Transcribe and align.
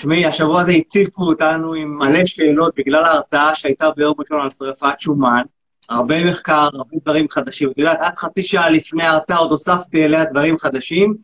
שמעי, 0.00 0.26
השבוע 0.26 0.60
הזה 0.60 0.72
הציפו 0.72 1.22
אותנו 1.22 1.74
עם 1.74 1.98
מלא 1.98 2.26
שאלות 2.26 2.74
בגלל 2.76 3.04
ההרצאה 3.04 3.54
שהייתה 3.54 3.90
ביום 3.96 4.14
ראשון 4.18 4.40
על 4.40 4.50
שרפת 4.50 5.00
שומן. 5.00 5.42
הרבה 5.88 6.24
מחקר, 6.24 6.68
הרבה 6.72 6.96
דברים 7.02 7.26
חדשים. 7.30 7.70
את 7.70 7.78
יודעת, 7.78 7.98
עד 8.00 8.16
חצי 8.16 8.42
שעה 8.42 8.70
לפני 8.70 9.02
ההרצאה 9.02 9.36
עוד 9.36 9.50
הוספתי 9.50 10.04
אליה 10.04 10.24
דברים 10.24 10.58
חדשים, 10.58 11.14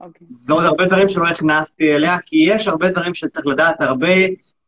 אוקיי. 0.00 0.26
Okay. 0.26 0.34
ועוד 0.46 0.64
הרבה 0.64 0.86
דברים 0.86 1.08
שלא 1.08 1.26
הכנסתי 1.26 1.94
אליה, 1.94 2.16
כי 2.26 2.36
יש 2.36 2.68
הרבה 2.68 2.90
דברים 2.90 3.14
שצריך 3.14 3.46
לדעת, 3.46 3.80
הרבה 3.80 4.14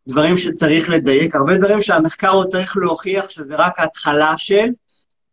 דברים 0.09 0.39
שצריך 0.39 0.91
לדייק, 0.91 1.35
הרבה 1.35 1.59
דברים 1.59 1.81
שהמחקר 1.81 2.31
עוד 2.31 2.47
צריך 2.47 2.77
להוכיח 2.77 3.31
שזה 3.31 3.55
רק 3.57 3.81
ההתחלה 3.81 4.35
של, 4.37 4.69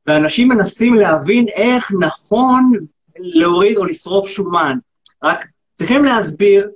ואנשים 0.07 0.47
מנסים 0.47 0.95
להבין 0.95 1.45
איך 1.55 1.91
נכון 1.99 2.71
להוריד 3.17 3.77
או 3.77 3.85
לשרוף 3.85 4.29
שומן. 4.29 4.77
רק 5.23 5.45
צריכים 5.75 6.03
להסביר 6.03 6.69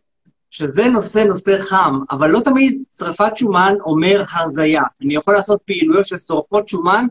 שזה 0.51 0.87
נושא 0.87 1.19
נושא 1.19 1.61
חם, 1.61 1.99
אבל 2.11 2.29
לא 2.29 2.39
תמיד 2.39 2.83
שרפת 2.97 3.37
שומן 3.37 3.73
אומר 3.79 4.23
הרזייה. 4.31 4.83
אני 5.01 5.15
יכול 5.15 5.33
לעשות 5.33 5.61
פעילויות 5.65 6.07
של 6.07 6.17
שורפות 6.17 6.67
שומן, 6.67 7.05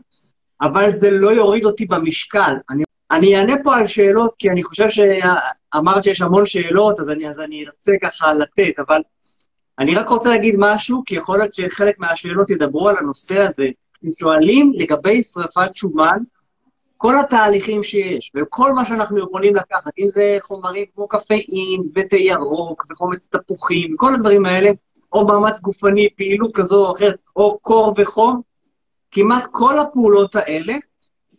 אבל 0.61 0.91
זה 0.91 1.11
לא 1.11 1.29
יוריד 1.29 1.65
אותי 1.65 1.85
במשקל. 1.85 2.55
אני, 3.11 3.35
אענה 3.35 3.53
פה 3.63 3.75
על 3.75 3.87
שאלות, 3.87 4.33
כי 4.39 4.49
אני 4.49 4.63
חושב 4.63 4.87
שאמרת 4.89 6.03
שיש 6.03 6.21
המון 6.21 6.45
שאלות, 6.45 6.99
אז 6.99 7.09
אני, 7.09 7.29
אז 7.29 7.39
אני 7.39 7.65
ארצה 7.67 7.91
ככה 8.03 8.33
לתת, 8.33 8.79
אבל 8.87 9.01
אני 9.79 9.95
רק 9.95 10.09
רוצה 10.09 10.29
להגיד 10.29 10.55
משהו, 10.57 11.03
כי 11.05 11.15
יכול 11.15 11.37
להיות 11.37 11.53
שחלק 11.53 11.99
מהשאלות 11.99 12.49
ידברו 12.49 12.89
על 12.89 12.95
הנושא 12.97 13.39
הזה. 13.39 13.67
הם 14.03 14.09
שואלים 14.19 14.71
לגבי 14.75 15.23
שרפת 15.23 15.75
שומן, 15.75 16.17
כל 16.97 17.19
התהליכים 17.19 17.83
שיש, 17.83 18.31
וכל 18.35 18.73
מה 18.73 18.85
שאנחנו 18.85 19.19
יכולים 19.19 19.55
לקחת, 19.55 19.91
אם 19.99 20.07
זה 20.13 20.37
חומרים 20.41 20.85
כמו 20.95 21.07
קפאין, 21.07 21.81
ותה 21.95 22.15
ירוק, 22.15 22.85
וחומץ 22.89 23.27
תפוחים, 23.31 23.95
כל 23.97 24.13
הדברים 24.13 24.45
האלה, 24.45 24.71
או 25.13 25.27
מאמץ 25.27 25.59
גופני, 25.59 26.09
פעילות 26.17 26.55
כזו 26.55 26.87
או 26.87 26.93
אחרת, 26.93 27.15
או 27.35 27.59
קור 27.61 27.93
וחום, 27.97 28.41
כמעט 29.11 29.47
כל 29.51 29.79
הפעולות 29.79 30.35
האלה 30.35 30.73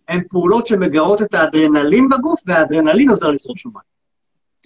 הן 0.09 0.21
פעולות 0.29 0.67
שמגרות 0.67 1.23
את 1.23 1.35
האדרנלין 1.35 2.09
בגוף, 2.09 2.41
והאדרנלין 2.47 3.11
עוזר 3.11 3.29
לשרוף 3.29 3.59
שומן. 3.59 3.81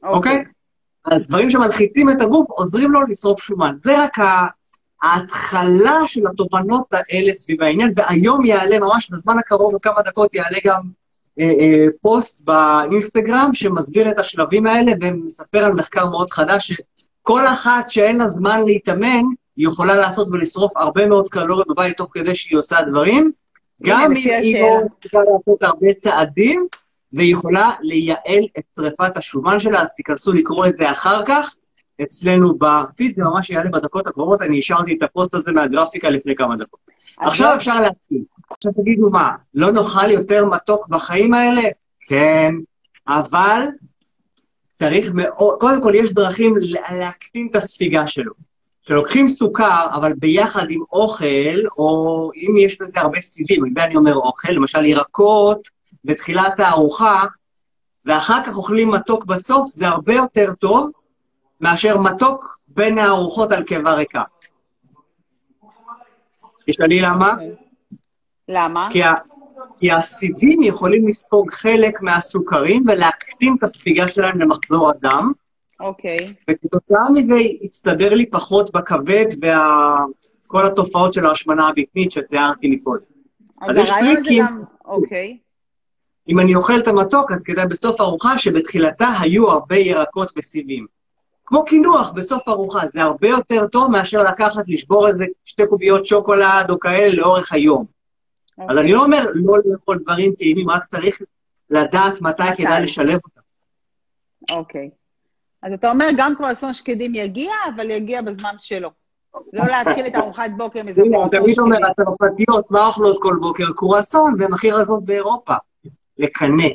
אוקיי? 0.02 0.36
Okay. 0.36 0.40
Okay? 0.40 1.14
אז 1.14 1.26
דברים 1.26 1.50
שמלחיצים 1.50 2.10
את 2.10 2.20
הגוף 2.20 2.50
עוזרים 2.50 2.92
לו 2.92 3.06
לשרוף 3.06 3.42
שומן. 3.42 3.76
זה 3.78 4.04
רק 4.04 4.18
ההתחלה 5.02 5.98
של 6.06 6.26
התובנות 6.26 6.86
האלה 6.92 7.32
סביב 7.34 7.62
העניין, 7.62 7.92
והיום 7.96 8.46
יעלה, 8.46 8.78
ממש 8.78 9.10
בזמן 9.10 9.38
הקרוב, 9.38 9.72
עוד 9.72 9.82
כמה 9.82 10.02
דקות, 10.02 10.34
יעלה 10.34 10.58
גם 10.64 10.80
אה, 11.40 11.44
אה, 11.44 11.86
פוסט 12.00 12.40
באינסטגרם 12.40 13.50
שמסביר 13.52 14.10
את 14.10 14.18
השלבים 14.18 14.66
האלה 14.66 14.92
ומספר 15.00 15.58
על 15.58 15.72
מחקר 15.72 16.06
מאוד 16.06 16.30
חדש, 16.30 16.72
שכל 16.72 17.46
אחת 17.46 17.90
שאין 17.90 18.18
לה 18.18 18.28
זמן 18.28 18.62
להתאמן, 18.64 19.22
היא 19.56 19.66
יכולה 19.68 19.96
לעשות 19.96 20.28
ולשרוף 20.32 20.76
הרבה 20.76 21.06
מאוד 21.06 21.28
קלוריות 21.28 21.66
בבית 21.68 21.96
תוך 21.96 22.10
כדי 22.12 22.36
שהיא 22.36 22.58
עושה 22.58 22.82
דברים, 22.82 23.32
גם 23.82 24.00
אם 24.00 24.16
היא 24.16 24.62
לא 24.62 24.80
צריכה 25.00 25.18
לעשות 25.18 25.62
הרבה 25.62 25.86
צעדים, 26.00 26.66
והיא 27.12 27.32
יכולה 27.32 27.70
לייעל 27.80 28.44
את 28.58 28.62
שריפת 28.76 29.16
השומן 29.16 29.60
שלה, 29.60 29.82
אז 29.82 29.88
תיכנסו 29.96 30.32
לקרוא 30.32 30.66
את 30.66 30.76
זה 30.78 30.90
אחר 30.90 31.22
כך. 31.26 31.54
אצלנו 32.02 32.58
בפיד, 32.58 33.14
זה 33.14 33.22
ממש 33.24 33.50
יעלה 33.50 33.70
בדקות 33.70 34.06
הקרובות, 34.06 34.42
אני 34.42 34.58
השארתי 34.58 34.96
את 34.98 35.02
הפוסט 35.02 35.34
הזה 35.34 35.52
מהגרפיקה 35.52 36.10
לפני 36.10 36.36
כמה 36.36 36.56
דקות. 36.56 36.80
עכשיו 37.20 37.54
אפשר 37.56 37.80
להתחיל. 37.80 38.24
עכשיו 38.50 38.72
תגידו 38.72 39.10
מה, 39.10 39.30
לא 39.54 39.70
נאכל 39.70 40.10
יותר 40.10 40.44
מתוק 40.44 40.88
בחיים 40.88 41.34
האלה? 41.34 41.62
כן, 42.08 42.54
אבל 43.08 43.66
צריך 44.74 45.10
מאוד, 45.14 45.58
קודם 45.60 45.82
כל 45.82 45.92
יש 45.94 46.12
דרכים 46.12 46.54
להקטין 46.92 47.48
את 47.50 47.56
הספיגה 47.56 48.06
שלו. 48.06 48.32
שלוקחים 48.82 49.28
סוכר, 49.28 49.86
אבל 49.94 50.12
ביחד 50.18 50.66
עם 50.70 50.80
אוכל, 50.92 51.60
או 51.78 52.30
אם 52.34 52.56
יש 52.56 52.80
בזה 52.80 53.00
הרבה 53.00 53.20
סיבים, 53.20 53.64
אם 53.64 53.74
אני 53.78 53.96
אומר 53.96 54.14
אוכל, 54.14 54.52
למשל 54.52 54.84
ירקות 54.84 55.68
בתחילת 56.04 56.60
הארוחה, 56.60 57.24
ואחר 58.04 58.44
כך 58.46 58.56
אוכלים 58.56 58.90
מתוק 58.90 59.24
בסוף, 59.24 59.70
זה 59.72 59.88
הרבה 59.88 60.14
יותר 60.14 60.52
טוב 60.58 60.90
מאשר 61.60 61.98
מתוק 61.98 62.58
בין 62.68 62.98
הארוחות 62.98 63.52
על 63.52 63.62
קיבה 63.62 63.94
ריקה. 63.94 64.22
תשאלי 66.66 67.00
למה? 67.00 67.36
למה? 68.48 68.88
כי, 68.92 69.02
ה... 69.02 69.14
כי 69.78 69.92
הסיבים 69.92 70.62
יכולים 70.62 71.08
לספוג 71.08 71.52
חלק 71.52 72.02
מהסוכרים 72.02 72.82
ולהקטין 72.86 73.56
את 73.58 73.62
הספיגה 73.62 74.08
שלהם 74.08 74.40
למחזור 74.40 74.90
הדם. 74.90 75.32
אוקיי. 75.80 76.16
Okay. 76.18 76.50
וכתוצאה 76.50 77.10
מזה 77.14 77.36
הצטבר 77.62 78.14
לי 78.14 78.30
פחות 78.30 78.72
בכבד 78.72 79.26
וכל 79.36 80.58
וה... 80.58 80.66
התופעות 80.66 81.12
של 81.12 81.26
ההשמנה 81.26 81.68
הבטנית 81.68 82.12
שתיארתי 82.12 82.68
מקודם. 82.68 83.04
אז, 83.60 83.78
אז 83.78 83.92
הזה 84.00 84.12
גם... 84.38 84.62
אוקיי. 84.84 85.38
Okay. 85.38 85.50
אם 86.28 86.40
אני 86.40 86.54
אוכל 86.54 86.78
את 86.78 86.88
המתוק, 86.88 87.32
אז 87.32 87.42
כדאי 87.42 87.66
בסוף 87.66 88.00
ארוחה 88.00 88.38
שבתחילתה 88.38 89.08
היו 89.20 89.50
הרבה 89.50 89.76
ירקות 89.76 90.32
וסיבים. 90.36 90.86
כמו 91.50 91.64
קינוח 91.64 92.12
בסוף 92.12 92.48
ארוחה, 92.48 92.80
זה 92.92 93.02
הרבה 93.02 93.28
יותר 93.28 93.66
טוב 93.66 93.90
מאשר 93.90 94.22
לקחת, 94.22 94.62
לשבור 94.68 95.08
איזה 95.08 95.24
שתי 95.44 95.66
קוביות 95.66 96.06
שוקולד 96.06 96.70
או 96.70 96.78
כאלה 96.78 97.14
לאורך 97.14 97.52
היום. 97.52 97.84
Okay. 98.60 98.64
אז 98.68 98.78
אני 98.78 98.92
לא 98.92 99.04
אומר 99.04 99.26
לא 99.34 99.56
לאכול 99.64 99.98
דברים 100.02 100.34
טעימים, 100.34 100.70
רק 100.70 100.86
צריך 100.86 101.20
לדעת 101.70 102.20
מתי 102.20 102.42
okay. 102.42 102.56
כדאי 102.56 102.82
לשלב 102.82 103.20
אותם. 103.24 103.40
אוקיי. 104.50 104.90
Okay. 104.92 104.96
אז 105.62 105.72
אתה 105.72 105.90
אומר, 105.90 106.06
גם 106.16 106.34
קרואסון 106.36 106.74
שקדים 106.74 107.14
יגיע, 107.14 107.52
אבל 107.74 107.90
יגיע 107.90 108.22
בזמן 108.22 108.54
שלו. 108.58 108.90
לא 109.52 109.64
להתחיל 109.64 110.06
את 110.06 110.14
ארוחת 110.14 110.50
בוקר 110.56 110.82
מזה 110.82 111.02
קרואסון 111.02 111.26
שקדים. 111.26 111.40
תמיד 111.40 111.58
אומר, 111.58 111.78
הצרפתיות, 111.86 112.70
מה 112.70 112.86
אוכלות 112.86 113.18
כל 113.22 113.36
בוקר? 113.40 113.64
קרואסון, 113.76 114.34
הכי 114.54 114.70
רזות 114.70 115.04
באירופה. 115.04 115.54
לקנא. 116.18 116.68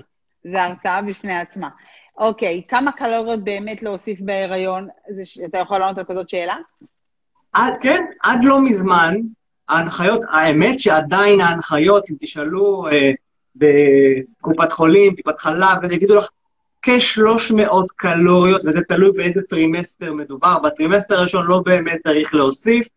זה 0.52 0.64
הרצאה 0.64 1.02
בפני 1.02 1.38
עצמה. 1.38 1.69
אוקיי, 2.18 2.62
כמה 2.68 2.92
קלוריות 2.92 3.44
באמת 3.44 3.84
להוסיף 3.84 4.20
בהיריון? 4.22 4.88
זה, 5.09 5.46
אתה 5.46 5.58
יכול 5.58 5.78
לענות 5.78 5.98
על 5.98 6.03
כזאת 6.03 6.30
שאלה? 6.30 6.56
עד, 7.53 7.74
כן, 7.81 8.06
עד 8.24 8.40
לא 8.44 8.62
מזמן, 8.62 9.16
ההנחיות, 9.70 10.22
האמת 10.30 10.80
שעדיין 10.80 11.42
ההנחיות, 11.42 12.09
אם 12.09 12.16
תשאלו 12.20 12.88
אה, 12.88 13.12
בקופת 13.56 14.72
חולים, 14.72 15.16
טיפת 15.16 15.40
חלב, 15.40 15.78
ויגידו 15.90 16.16
לך, 16.16 16.28
כ-300 16.81 17.86
קלוריות, 17.96 18.62
וזה 18.66 18.80
תלוי 18.88 19.12
באיזה 19.12 19.42
טרימסטר 19.50 20.14
מדובר. 20.14 20.59
בטרימסטר 20.59 21.20
הראשון 21.20 21.47
לא 21.47 21.59
באמת 21.59 22.00
צריך 22.03 22.36
להוסיף, 22.36 22.88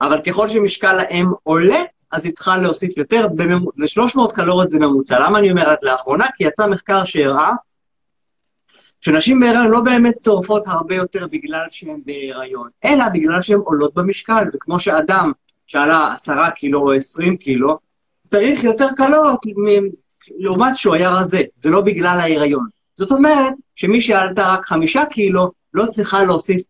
אבל 0.00 0.20
ככל 0.26 0.48
שמשקל 0.48 0.98
האם 0.98 1.26
עולה, 1.42 1.82
אז 2.14 2.24
היא 2.24 2.32
צריכה 2.32 2.58
להוסיף 2.58 2.98
יותר, 2.98 3.26
ו-300 3.38 4.32
קלוריות 4.34 4.70
זה 4.70 4.78
ממוצע. 4.78 5.18
למה 5.26 5.38
אני 5.38 5.50
אומר 5.50 5.68
עד 5.68 5.78
לאחרונה? 5.82 6.24
כי 6.36 6.44
יצא 6.44 6.66
מחקר 6.66 7.04
שהראה 7.04 7.50
שנשים 9.00 9.40
בהיריון 9.40 9.70
לא 9.70 9.80
באמת 9.80 10.14
צורפות 10.18 10.62
הרבה 10.66 10.94
יותר 10.94 11.26
בגלל 11.30 11.66
שהן 11.70 12.00
בהיריון, 12.04 12.68
אלא 12.84 13.04
בגלל 13.08 13.42
שהן 13.42 13.58
עולות 13.58 13.94
במשקל. 13.94 14.50
זה 14.50 14.58
כמו 14.60 14.80
שאדם 14.80 15.32
שעלה 15.66 16.12
10 16.14 16.50
קילו 16.50 16.80
או 16.80 16.92
20 16.92 17.36
קילו, 17.36 17.78
צריך 18.26 18.64
יותר 18.64 18.88
קלוריות 18.96 19.40
לעומת 20.38 20.76
שהוא 20.76 20.94
היה 20.94 21.10
רזה, 21.10 21.42
זה 21.58 21.70
לא 21.70 21.80
בגלל 21.80 22.20
ההיריון. 22.20 22.66
זאת 22.96 23.12
אומרת 23.12 23.52
שמי 23.76 24.02
שעלתה 24.02 24.52
רק 24.52 24.66
5 24.66 24.96
קילו, 25.10 25.50
לא 25.74 25.86
צריכה 25.86 26.24
להוסיף 26.24 26.62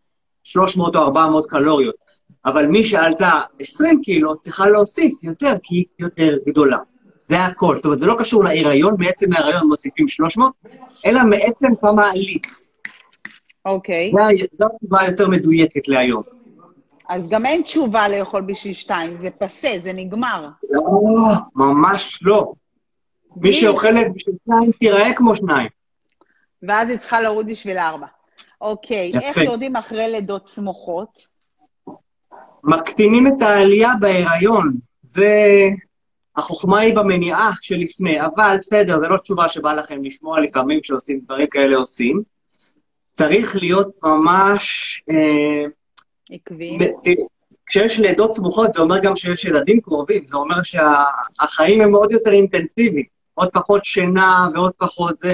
300 0.43 0.95
או 0.95 1.01
400 1.01 1.49
קלוריות. 1.49 2.04
אבל 2.45 2.67
מי 2.67 2.83
שעלתה 2.83 3.41
20 3.59 4.01
קילו 4.01 4.37
צריכה 4.41 4.69
להוסיף 4.69 5.23
יותר, 5.23 5.53
כי 5.63 5.75
היא 5.75 5.85
יותר 5.99 6.37
גדולה. 6.47 6.77
זה 7.25 7.39
הכל. 7.39 7.75
זאת 7.75 7.85
אומרת, 7.85 7.99
זה 7.99 8.05
לא 8.05 8.15
קשור 8.19 8.43
להיריון, 8.43 8.97
בעצם 8.97 9.31
להיריון 9.31 9.67
מוסיפים 9.67 10.07
300, 10.07 10.53
אלא 11.05 11.19
מעצם 11.29 11.67
כמה 11.81 12.09
עלית. 12.09 12.47
אוקיי. 13.65 14.11
Okay. 14.15 14.47
זו 14.59 14.65
התשובה 14.75 15.01
היותר 15.01 15.27
מדויקת 15.27 15.87
להיום. 15.87 16.21
אז 17.09 17.21
גם 17.29 17.45
אין 17.45 17.61
תשובה 17.61 18.09
לאכול 18.09 18.41
בשביל 18.41 18.73
שתיים, 18.73 19.19
זה 19.19 19.29
פסה, 19.29 19.69
זה 19.83 19.93
נגמר. 19.93 20.49
לא, 20.69 20.81
ממש 21.55 22.19
לא. 22.21 22.53
מי 23.35 23.53
שאוכלת 23.53 24.13
בשביל 24.15 24.35
שניים 24.45 24.71
תיראה 24.71 25.13
כמו 25.13 25.35
שניים. 25.35 25.67
ואז 26.63 26.89
היא 26.89 26.97
צריכה 26.97 27.21
להוריד 27.21 27.47
בשביל 27.47 27.77
ארבע. 27.77 28.07
אוקיי, 28.61 29.11
יפה. 29.13 29.25
איך 29.27 29.37
יורדים 29.37 29.75
אחרי 29.75 30.11
לידות 30.11 30.47
סמוכות? 30.47 31.34
מקטינים 32.65 33.27
את 33.27 33.41
העלייה 33.41 33.93
בהיריון. 33.99 34.73
זה... 35.03 35.31
החוכמה 36.37 36.79
היא 36.79 36.95
במניעה 36.95 37.51
שלפני, 37.61 38.21
אבל 38.21 38.57
בסדר, 38.59 38.95
זו 38.95 39.09
לא 39.09 39.17
תשובה 39.17 39.49
שבא 39.49 39.73
לכם 39.73 40.03
לשמוע 40.03 40.39
לפעמים 40.39 40.79
כשעושים 40.81 41.19
דברים 41.19 41.47
כאלה 41.47 41.77
עושים. 41.77 42.21
צריך 43.13 43.55
להיות 43.55 43.89
ממש... 44.03 45.01
אה, 45.09 45.69
עקבי. 46.29 46.77
כשיש 47.65 47.99
לידות 47.99 48.33
סמוכות, 48.33 48.73
זה 48.73 48.81
אומר 48.81 48.99
גם 48.99 49.15
שיש 49.15 49.45
ילדים 49.45 49.81
קרובים, 49.81 50.27
זה 50.27 50.37
אומר 50.37 50.63
שהחיים 50.63 51.77
שה, 51.77 51.83
הם 51.83 51.91
מאוד 51.91 52.11
יותר 52.11 52.31
אינטנסיביים. 52.31 53.05
עוד 53.33 53.49
פחות 53.53 53.85
שינה 53.85 54.47
ועוד 54.53 54.71
פחות 54.77 55.19
זה. 55.19 55.33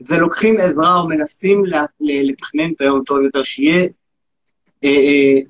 זה 0.00 0.18
לוקחים 0.18 0.56
עזרה 0.60 1.04
ומנסים 1.04 1.62
לתכנן 2.00 2.72
את 2.76 2.80
היום 2.80 3.02
טוב 3.06 3.22
יותר, 3.22 3.42
שיהיה 3.42 3.86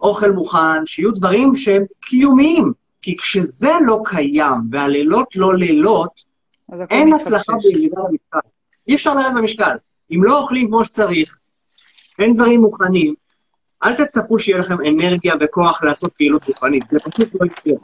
אוכל 0.00 0.30
מוכן, 0.30 0.86
שיהיו 0.86 1.10
דברים 1.10 1.56
שהם 1.56 1.84
קיומיים. 2.00 2.72
כי 3.02 3.16
כשזה 3.16 3.70
לא 3.86 4.02
קיים, 4.04 4.60
והלילות 4.70 5.36
לא 5.36 5.54
לילות, 5.54 6.24
אין. 6.90 7.12
הצלחה 7.12 7.52
בירידה 7.62 8.00
במשקל. 8.08 8.38
אי 8.88 8.94
אפשר 8.94 9.14
לרדת 9.14 9.32
במשקל. 9.36 9.76
אם 10.10 10.24
לא 10.24 10.40
אוכלים 10.40 10.66
כמו 10.66 10.84
שצריך, 10.84 11.36
אין 12.18 12.34
דברים 12.34 12.60
מוכנים, 12.60 13.14
אל 13.84 14.04
תצפו 14.04 14.38
שיהיה 14.38 14.58
לכם 14.58 14.76
אנרגיה 14.88 15.34
וכוח 15.40 15.84
לעשות 15.84 16.12
פעילות 16.12 16.46
גופנית, 16.46 16.84
זה 16.88 16.98
פשוט 17.00 17.28
לא 17.40 17.46
יקרה. 17.46 17.74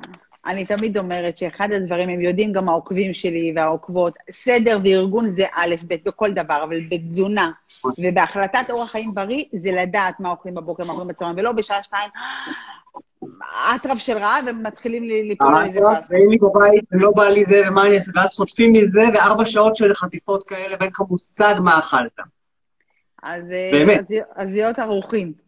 אני 0.47 0.65
תמיד 0.65 0.99
אומרת 0.99 1.37
שאחד 1.37 1.73
הדברים, 1.73 2.09
הם 2.09 2.21
יודעים 2.21 2.53
גם 2.53 2.69
העוקבים 2.69 3.15
שלי 3.15 3.53
והעוקבות, 3.57 4.15
סדר 4.31 4.79
וארגון 4.85 5.31
זה 5.31 5.45
א', 5.53 5.75
ב', 5.89 5.95
בכל 6.05 6.33
דבר, 6.33 6.65
אבל 6.65 6.81
בתזונה 6.91 7.51
ובהחלטת 7.99 8.71
אורח 8.71 8.91
חיים 8.91 9.15
בריא, 9.15 9.45
זה 9.53 9.73
לדעת 9.73 10.21
מה 10.21 10.31
אוכלים 10.31 10.55
בבוקר, 10.55 10.85
מה 10.85 10.93
אוכלים 10.93 11.09
בצהריים, 11.09 11.39
ולא 11.39 11.53
בשעה 11.53 11.83
שתיים, 11.83 12.11
אטרף 13.75 13.99
של 13.99 14.17
רעב, 14.19 14.45
והם 14.47 14.67
מתחילים 14.67 15.03
ליפול 15.03 15.57
על 15.57 15.67
איזה 15.67 15.81
פס. 15.81 16.11
ואין 16.11 16.29
לי 16.31 16.39
בבית, 16.39 16.85
ולא 16.93 17.11
בא 17.17 17.29
לי 17.29 17.45
זה, 17.45 17.63
ומה 17.69 17.87
אני 17.87 17.95
אעשה, 17.95 18.13
ואז 18.15 18.35
חוטפים 18.35 18.73
מזה, 18.73 19.03
וארבע 19.15 19.45
שעות 19.45 19.77
של 19.77 19.95
חטיפות 19.95 20.45
כאלה, 20.45 20.77
ואין 20.81 20.91
לך 20.91 21.01
מושג 21.09 21.55
מה 21.61 21.79
אכלת. 21.79 22.19
אז, 23.23 23.53
אה, 23.53 23.71
באמת. 23.73 23.99
אז, 23.99 24.07
אז 24.37 24.51
להיות 24.51 24.79
ערוכים. 24.79 25.46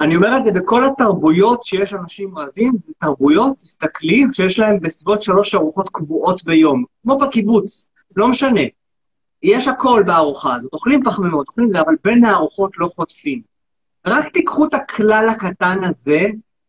אני 0.00 0.16
אומר 0.16 0.36
את 0.36 0.44
זה 0.44 0.52
בכל 0.52 0.84
התרבויות 0.84 1.64
שיש 1.64 1.94
אנשים 1.94 2.38
רזים, 2.38 2.72
זה 2.76 2.92
תרבויות, 3.00 3.56
תסתכלי, 3.56 4.24
שיש 4.32 4.58
להם 4.58 4.80
בסביבות 4.80 5.22
שלוש 5.22 5.54
ארוחות 5.54 5.88
קבועות 5.88 6.44
ביום, 6.44 6.84
כמו 7.02 7.18
בקיבוץ, 7.18 7.88
לא 8.16 8.28
משנה. 8.28 8.60
יש 9.42 9.68
הכל 9.68 10.02
בארוחה 10.06 10.54
הזאת, 10.54 10.72
אוכלים 10.72 11.04
פחמימות, 11.04 11.48
אוכלים 11.48 11.70
זה, 11.70 11.80
אבל 11.80 11.94
בין 12.04 12.24
הארוחות 12.24 12.70
לא 12.78 12.88
חוטפים. 12.94 13.42
רק 14.06 14.28
תיקחו 14.28 14.64
את 14.64 14.74
הכלל 14.74 15.28
הקטן 15.28 15.84
הזה, 15.84 16.26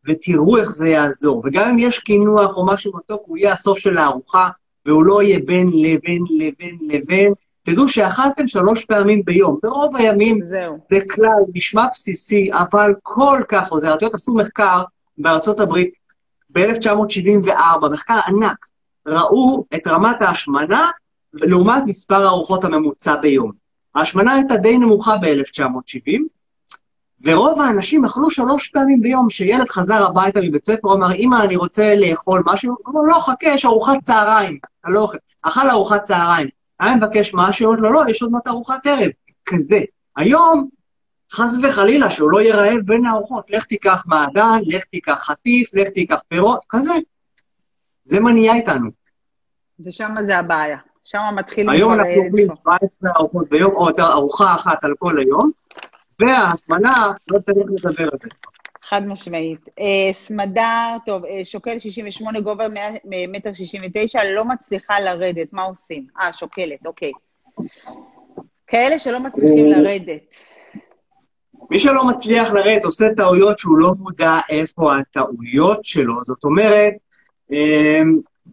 ותראו 0.07 0.57
איך 0.57 0.71
זה 0.71 0.87
יעזור. 0.87 1.41
וגם 1.45 1.69
אם 1.69 1.79
יש 1.79 1.99
קינוח 1.99 2.57
או 2.57 2.65
משהו 2.65 2.91
מתוק, 2.97 3.21
הוא 3.25 3.37
יהיה 3.37 3.53
הסוף 3.53 3.77
של 3.77 3.97
הארוחה, 3.97 4.49
והוא 4.85 5.03
לא 5.03 5.23
יהיה 5.23 5.39
בין 5.45 5.69
לבין 5.73 6.23
לבין 6.29 6.77
לבין. 6.81 7.33
תדעו 7.63 7.89
שאכלתם 7.89 8.47
שלוש 8.47 8.85
פעמים 8.85 9.21
ביום. 9.25 9.59
ברוב 9.63 9.95
הימים 9.95 10.39
זהו. 10.43 10.77
זה 10.91 10.99
כלל, 11.09 11.43
נשמע 11.53 11.85
בסיסי, 11.91 12.49
אבל 12.53 12.93
כל 13.03 13.41
כך 13.49 13.71
עוזר. 13.71 13.93
את 13.93 14.01
יודעת, 14.01 14.15
עשו 14.15 14.35
מחקר 14.35 14.83
בארצות 15.17 15.59
הברית 15.59 15.93
ב-1974, 16.49 17.87
מחקר 17.91 18.19
ענק. 18.27 18.65
ראו 19.07 19.65
את 19.75 19.87
רמת 19.87 20.21
ההשמנה 20.21 20.89
לעומת 21.33 21.83
מספר 21.85 22.25
הארוחות 22.25 22.63
הממוצע 22.63 23.15
ביום. 23.15 23.51
ההשמנה 23.95 24.33
הייתה 24.33 24.57
די 24.57 24.77
נמוכה 24.77 25.17
ב-1970, 25.17 26.21
ורוב 27.25 27.61
האנשים 27.61 28.05
אכלו 28.05 28.31
שלוש 28.31 28.69
פעמים 28.69 29.01
ביום. 29.01 29.27
כשילד 29.29 29.69
חזר 29.69 30.05
הביתה 30.05 30.39
מבית 30.41 30.65
ספר, 30.65 30.93
אמר, 30.93 31.13
אמא, 31.13 31.43
אני 31.43 31.55
רוצה 31.55 31.95
לאכול 31.95 32.43
משהו, 32.45 32.75
הוא 32.83 32.93
אמר, 32.93 33.01
לא, 33.07 33.21
חכה, 33.21 33.49
יש 33.49 33.65
ארוחת 33.65 33.97
צהריים. 34.03 34.57
אתה 34.81 34.89
לא 34.89 35.01
אוכל. 35.01 35.17
אכל 35.43 35.69
ארוחת 35.69 36.03
צהריים. 36.03 36.47
היה 36.81 36.95
מבקש 36.95 37.31
משהו, 37.33 37.73
לו, 37.73 37.91
לא, 37.91 38.01
יש 38.09 38.21
עוד 38.21 38.31
מעט 38.31 38.47
ארוחת 38.47 38.87
ערב. 38.87 39.09
כזה. 39.45 39.79
היום, 40.17 40.69
חס 41.31 41.57
וחלילה, 41.63 42.09
שהוא 42.09 42.31
לא 42.31 42.41
יהיה 42.41 42.55
רעב 42.55 42.79
בין 42.85 43.05
הארוחות. 43.05 43.45
לך 43.49 43.65
תיקח 43.65 44.03
מעדן, 44.07 44.59
לך 44.65 44.83
תיקח 44.83 45.23
חטיף, 45.23 45.69
לך 45.73 45.89
תיקח 45.89 46.19
פירות, 46.27 46.59
כזה. 46.69 46.93
זה 48.05 48.19
מה 48.19 48.31
נהיה 48.31 48.55
איתנו. 48.55 48.89
ושם 49.85 50.11
זה 50.25 50.37
הבעיה. 50.37 50.77
שם 51.03 51.19
מתחילים 51.35 51.69
היום 51.69 51.93
אנחנו 51.93 52.09
אוכלים 52.09 52.49
לצפות. 52.49 52.59
17 52.59 53.09
ארוחות 53.15 53.49
ביום, 53.49 53.71
או 53.75 53.89
ארוחה 53.99 54.55
אחת 54.55 54.83
על 54.83 54.93
כל 54.99 55.19
היום, 55.19 55.51
וההשמנה, 56.19 57.11
לא 57.31 57.39
צריך 57.39 57.67
לדבר 57.85 58.03
על 58.03 58.17
זה. 58.21 58.29
חד 58.91 59.07
משמעית. 59.07 59.69
אה, 59.79 60.13
סמדר, 60.13 60.97
טוב, 61.05 61.25
אה, 61.25 61.41
שוקל 61.43 61.79
68, 61.79 62.41
גובה 62.41 62.67
100 62.69 63.27
מטר 63.27 63.53
69, 63.53 64.19
לא 64.35 64.45
מצליחה 64.45 64.99
לרדת, 64.99 65.53
מה 65.53 65.63
עושים? 65.63 66.05
אה, 66.19 66.33
שוקלת, 66.33 66.85
אוקיי. 66.85 67.11
כאלה 68.67 68.99
שלא 68.99 69.19
מצליחים 69.19 69.65
לרדת. 69.65 70.35
מי 71.69 71.79
שלא 71.79 72.07
מצליח 72.07 72.51
לרדת 72.51 72.83
עושה 72.83 73.05
טעויות 73.17 73.59
שהוא 73.59 73.77
לא 73.77 73.91
מודע 73.99 74.37
איפה 74.49 74.97
הטעויות 74.97 75.85
שלו. 75.85 76.23
זאת 76.23 76.43
אומרת, 76.43 76.93
אה, 77.51 78.01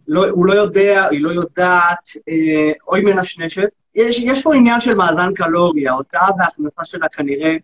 לא, 0.07 0.29
הוא 0.29 0.45
לא 0.45 0.53
יודע, 0.53 1.07
היא 1.11 1.21
לא 1.21 1.29
יודעת, 1.29 2.09
אה, 2.29 2.71
או 2.87 2.95
היא 2.95 3.05
מנשנשת. 3.05 3.69
יש, 3.95 4.19
יש 4.19 4.43
פה 4.43 4.55
עניין 4.55 4.81
של 4.81 4.95
מאזן 4.95 5.33
קלורי, 5.33 5.87
ההוצאה 5.87 6.27
וההכנסה 6.39 6.85
שלה 6.85 7.07
כנראה 7.09 7.55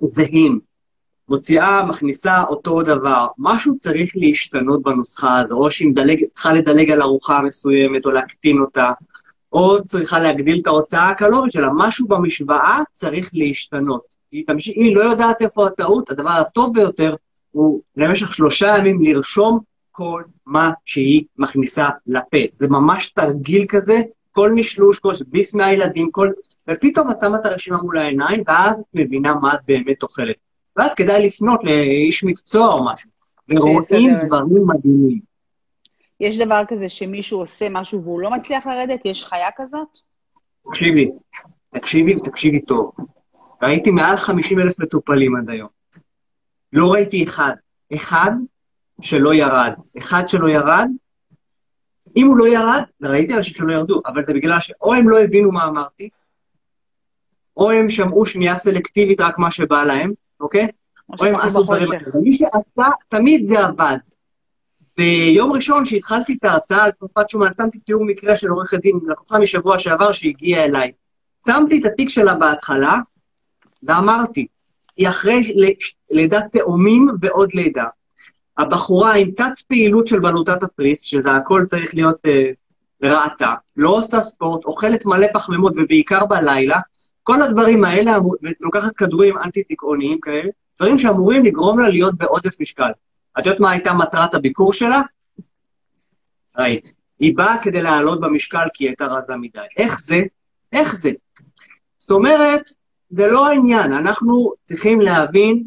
זהים. 0.00 0.75
מוציאה, 1.28 1.86
מכניסה 1.86 2.42
אותו 2.42 2.82
דבר. 2.82 3.26
משהו 3.38 3.76
צריך 3.76 4.12
להשתנות 4.16 4.82
בנוסחה 4.82 5.38
הזו, 5.38 5.56
או 5.56 5.70
שהיא 5.70 5.88
מדלג, 5.88 6.24
צריכה 6.32 6.52
לדלג 6.52 6.90
על 6.90 7.02
ארוחה 7.02 7.42
מסוימת, 7.42 8.04
או 8.04 8.10
להקטין 8.10 8.60
אותה, 8.60 8.90
או 9.52 9.82
צריכה 9.82 10.18
להגדיל 10.18 10.60
את 10.62 10.66
ההוצאה 10.66 11.10
הקלורית 11.10 11.52
שלה. 11.52 11.68
משהו 11.74 12.08
במשוואה 12.08 12.80
צריך 12.92 13.30
להשתנות. 13.34 14.02
היא, 14.32 14.46
תמש... 14.46 14.66
היא 14.66 14.96
לא 14.96 15.00
יודעת 15.00 15.42
איפה 15.42 15.66
הטעות, 15.66 16.10
הדבר 16.10 16.30
הטוב 16.30 16.74
ביותר 16.74 17.14
הוא 17.50 17.80
למשך 17.96 18.34
שלושה 18.34 18.74
ימים 18.78 19.02
לרשום 19.02 19.58
כל 19.92 20.22
מה 20.46 20.70
שהיא 20.84 21.24
מכניסה 21.38 21.88
לפה. 22.06 22.38
זה 22.60 22.68
ממש 22.68 23.08
תרגיל 23.08 23.66
כזה, 23.68 24.02
כל 24.32 24.52
משלוש, 24.52 24.98
כל 24.98 25.12
ביס 25.28 25.54
מהילדים, 25.54 26.10
כל... 26.10 26.30
ופתאום 26.70 27.10
את 27.10 27.16
שמה 27.20 27.36
את 27.40 27.46
הרשימה 27.46 27.82
מול 27.82 27.98
העיניים, 27.98 28.42
ואז 28.46 28.76
את 28.78 28.84
מבינה 28.94 29.34
מה 29.34 29.54
את 29.54 29.58
באמת 29.66 30.02
אוכלת. 30.02 30.36
ואז 30.76 30.94
כדאי 30.94 31.26
לפנות 31.26 31.64
לאיש 31.64 32.24
מקצוע 32.24 32.72
או 32.72 32.84
משהו, 32.84 33.10
ורואים. 33.48 34.18
דברים 34.26 34.66
מדהימים. 34.66 35.20
יש 36.20 36.38
דבר 36.38 36.62
כזה 36.68 36.88
שמישהו 36.88 37.38
עושה 37.38 37.68
משהו 37.68 38.02
והוא 38.02 38.20
לא 38.20 38.30
מצליח 38.30 38.66
לרדת? 38.66 39.00
יש 39.04 39.24
חיה 39.24 39.48
כזאת? 39.56 39.88
תקשיבי, 40.68 41.10
תקשיבי 41.74 42.16
ותקשיבי 42.16 42.60
טוב. 42.60 42.92
ראיתי 43.62 43.90
מעל 43.90 44.16
50 44.16 44.60
אלף 44.60 44.78
מטופלים 44.78 45.36
עד 45.36 45.50
היום. 45.50 45.68
לא 46.72 46.92
ראיתי 46.92 47.24
אחד. 47.24 47.54
אחד 47.94 48.30
שלא 49.00 49.34
ירד. 49.34 49.72
אחד 49.98 50.28
שלא 50.28 50.48
ירד, 50.48 50.88
אם 52.16 52.26
הוא 52.26 52.36
לא 52.36 52.48
ירד, 52.48 52.82
ראיתי 53.02 53.34
אנשים 53.34 53.54
שלא 53.54 53.72
ירדו, 53.72 54.02
אבל 54.06 54.24
זה 54.26 54.32
בגלל 54.32 54.60
שאו 54.60 54.94
הם 54.94 55.08
לא 55.08 55.18
הבינו 55.20 55.52
מה 55.52 55.68
אמרתי, 55.68 56.08
או 57.56 57.70
הם 57.70 57.90
שמעו 57.90 58.26
שמיעה 58.26 58.58
סלקטיבית 58.58 59.20
רק 59.20 59.38
מה 59.38 59.50
שבא 59.50 59.84
להם, 59.84 60.12
אוקיי? 60.40 60.66
או 61.18 61.24
הם 61.24 61.32
שאנחנו 61.32 61.48
עשו 61.48 61.62
דברים. 61.62 61.92
אחרים. 61.92 62.22
מי 62.22 62.32
שעשה, 62.32 62.90
תמיד 63.08 63.46
זה 63.46 63.60
עבד. 63.60 63.96
ביום 64.96 65.52
ראשון 65.52 65.86
שהתחלתי 65.86 66.36
את 66.38 66.44
ההרצאה 66.44 66.84
על 66.84 66.90
תקופת 66.90 67.30
שומן, 67.30 67.50
שמתי 67.56 67.78
תיאור 67.78 68.04
מקרה 68.04 68.36
של 68.36 68.48
עורכת 68.48 68.80
דין, 68.80 68.98
לקוחה 69.08 69.38
משבוע 69.38 69.78
שעבר 69.78 70.12
שהגיעה 70.12 70.64
אליי. 70.64 70.92
שמתי 71.46 71.80
את 71.80 71.86
התיק 71.86 72.08
שלה 72.08 72.34
בהתחלה, 72.34 72.98
ואמרתי, 73.82 74.46
היא 74.96 75.08
אחרי 75.08 75.54
לידת 76.10 76.44
תאומים 76.52 77.08
ועוד 77.20 77.50
לידה. 77.54 77.84
הבחורה 78.58 79.14
עם 79.14 79.30
תת 79.30 79.60
פעילות 79.68 80.06
של 80.06 80.20
בלוטת 80.20 80.62
התריס, 80.62 81.00
שזה 81.00 81.32
הכל 81.32 81.64
צריך 81.66 81.94
להיות 81.94 82.16
אה, 82.26 82.50
רעתה, 83.04 83.54
לא 83.76 83.90
עושה 83.90 84.20
ספורט, 84.20 84.64
אוכלת 84.64 85.06
מלא 85.06 85.26
פחמימות 85.34 85.72
ובעיקר 85.76 86.26
בלילה, 86.26 86.80
כל 87.26 87.42
הדברים 87.42 87.84
האלה, 87.84 88.18
ולוקחת 88.42 88.96
כדורים 88.96 89.38
אנטי-דיכאוניים 89.38 90.20
כאלה, 90.20 90.50
דברים 90.80 90.98
שאמורים 90.98 91.44
לגרום 91.44 91.78
לה 91.78 91.88
להיות 91.88 92.14
בעודף 92.14 92.60
משקל. 92.60 92.90
את 93.38 93.46
יודעת 93.46 93.60
מה 93.60 93.70
הייתה 93.70 93.94
מטרת 93.94 94.34
הביקור 94.34 94.72
שלה? 94.72 95.00
ראית. 96.58 96.94
היא 97.18 97.36
באה 97.36 97.56
כדי 97.62 97.82
לעלות 97.82 98.20
במשקל 98.20 98.66
כי 98.74 98.84
היא 98.84 98.88
הייתה 98.88 99.06
רזה 99.06 99.36
מדי. 99.36 99.58
איך 99.76 100.00
זה? 100.00 100.22
איך 100.72 100.94
זה? 100.94 101.10
זאת 101.98 102.10
אומרת, 102.10 102.62
זה 103.10 103.26
לא 103.26 103.48
העניין, 103.48 103.92
אנחנו 103.92 104.52
צריכים 104.64 105.00
להבין, 105.00 105.64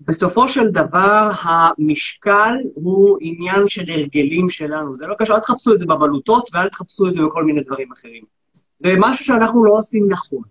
בסופו 0.00 0.48
של 0.48 0.70
דבר, 0.70 1.30
המשקל 1.42 2.54
הוא 2.74 3.18
עניין 3.20 3.68
של 3.68 3.90
הרגלים 3.90 4.50
שלנו. 4.50 4.94
זה 4.94 5.06
לא 5.06 5.14
קשור, 5.18 5.36
אל 5.36 5.40
תחפשו 5.40 5.74
את 5.74 5.78
זה 5.78 5.86
בבלוטות 5.86 6.50
ואל 6.52 6.68
תחפשו 6.68 7.08
את 7.08 7.12
זה 7.12 7.20
בכל 7.22 7.44
מיני 7.44 7.60
דברים 7.60 7.92
אחרים. 7.92 8.39
זה 8.80 8.94
משהו 8.98 9.24
שאנחנו 9.24 9.64
לא 9.64 9.72
עושים 9.72 10.06
נכון. 10.08 10.42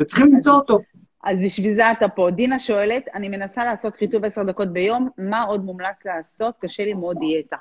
וצריכים 0.00 0.34
למצוא 0.34 0.52
אותו. 0.52 0.78
אז 1.24 1.40
בשביל 1.44 1.74
זה 1.74 1.92
אתה 1.92 2.08
פה. 2.08 2.30
דינה 2.30 2.58
שואלת, 2.58 3.04
אני 3.14 3.28
מנסה 3.28 3.64
לעשות 3.64 3.96
חיטוב 3.96 4.24
עשר 4.24 4.42
דקות 4.42 4.68
ביום, 4.68 5.08
מה 5.18 5.42
עוד 5.42 5.64
מומלץ 5.64 5.96
לעשות? 6.04 6.54
קשה 6.60 6.84
לי 6.84 6.94
מאוד 6.94 7.18
דיאטה. 7.18 7.56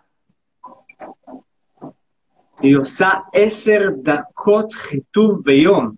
היא 2.61 2.77
עושה 2.77 3.09
עשר 3.33 3.89
דקות 4.03 4.73
חיטוב 4.73 5.43
ביום. 5.43 5.91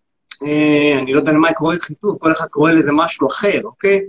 אה, 0.43 1.01
אני 1.01 1.13
לא 1.13 1.19
יודע 1.19 1.31
למה 1.31 1.47
היא 1.47 1.55
קוראת 1.55 1.81
חיטוב, 1.81 2.17
כל 2.19 2.31
אחד 2.31 2.45
קורא 2.45 2.71
לזה 2.71 2.91
משהו 2.93 3.27
אחר, 3.27 3.61
אוקיי? 3.63 4.01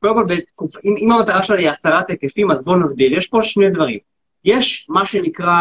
קודם 0.00 0.14
כל. 0.14 0.66
אם, 0.84 0.94
אם 0.98 1.12
המטרה 1.12 1.42
שלה 1.42 1.58
היא 1.58 1.70
הצהרת 1.70 2.10
היקפים, 2.10 2.50
אז 2.50 2.62
בואו 2.64 2.76
נסביר. 2.76 3.18
יש 3.18 3.26
פה 3.26 3.42
שני 3.42 3.70
דברים. 3.70 3.98
יש 4.44 4.86
מה 4.90 5.06
שנקרא 5.06 5.54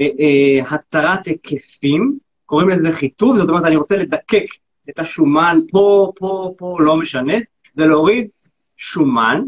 אה, 0.00 0.06
אה, 0.20 0.76
הצהרת 0.76 1.26
היקפים, 1.26 2.18
קוראים 2.46 2.68
לזה 2.68 2.92
חיטוב, 2.92 3.38
זאת 3.38 3.48
אומרת, 3.48 3.64
אני 3.64 3.76
רוצה 3.76 3.96
לדקק 3.96 4.46
את 4.90 4.98
השומן 4.98 5.58
פה, 5.70 6.12
פה, 6.16 6.54
פה, 6.58 6.76
לא 6.80 6.96
משנה. 6.96 7.34
זה 7.76 7.86
להוריד 7.86 8.28
שומן. 8.76 9.42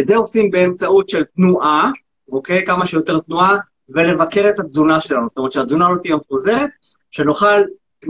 את 0.00 0.06
זה 0.06 0.16
עושים 0.16 0.50
באמצעות 0.50 1.08
של 1.08 1.24
תנועה, 1.24 1.90
אוקיי? 2.28 2.66
כמה 2.66 2.86
שיותר 2.86 3.18
תנועה, 3.18 3.56
ולבקר 3.88 4.50
את 4.50 4.60
התזונה 4.60 5.00
שלנו. 5.00 5.28
זאת 5.28 5.38
אומרת 5.38 5.52
שהתזונה 5.52 5.88
לא 5.90 6.02
תהיה 6.02 6.16
מפוזרת, 6.16 6.70
שנוכל 7.10 7.62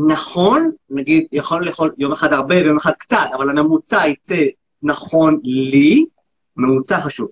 נכון, 0.09 0.71
נגיד, 0.91 1.27
יכול 1.33 1.67
לאכול 1.67 1.95
יום 1.99 2.13
אחד 2.13 2.33
הרבה 2.33 2.55
ויום 2.55 2.77
אחד 2.77 2.93
קצת, 2.93 3.27
אבל 3.37 3.51
הממוצע 3.51 4.07
יצא 4.07 4.45
נכון 4.83 5.41
לי, 5.43 6.07
ממוצע 6.57 7.01
חשוב. 7.01 7.29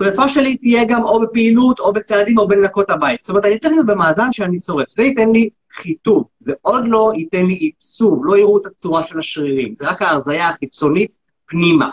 והשריפה 0.00 0.28
שלי 0.28 0.56
תהיה 0.56 0.84
גם 0.84 1.04
או 1.04 1.20
בפעילות, 1.20 1.80
או 1.80 1.92
בצעדים, 1.92 2.38
או 2.38 2.48
בלנקות 2.48 2.90
הבית. 2.90 3.22
זאת 3.22 3.30
אומרת, 3.30 3.44
אני 3.44 3.58
צריך 3.58 3.72
להיות 3.72 3.86
במאזן 3.86 4.32
שאני 4.32 4.58
שורף. 4.58 4.86
זה 4.90 5.02
ייתן 5.02 5.30
לי 5.30 5.48
חיטוב, 5.72 6.24
זה 6.38 6.52
עוד 6.62 6.84
לא 6.86 7.12
ייתן 7.16 7.46
לי 7.46 7.54
עיצוב, 7.54 8.20
לא 8.24 8.38
יראו 8.38 8.58
את 8.58 8.66
הצורה 8.66 9.02
של 9.02 9.18
השרירים, 9.18 9.74
זה 9.76 9.88
רק 9.88 10.02
ההרזיה 10.02 10.48
החיצונית 10.48 11.16
פנימה. 11.46 11.90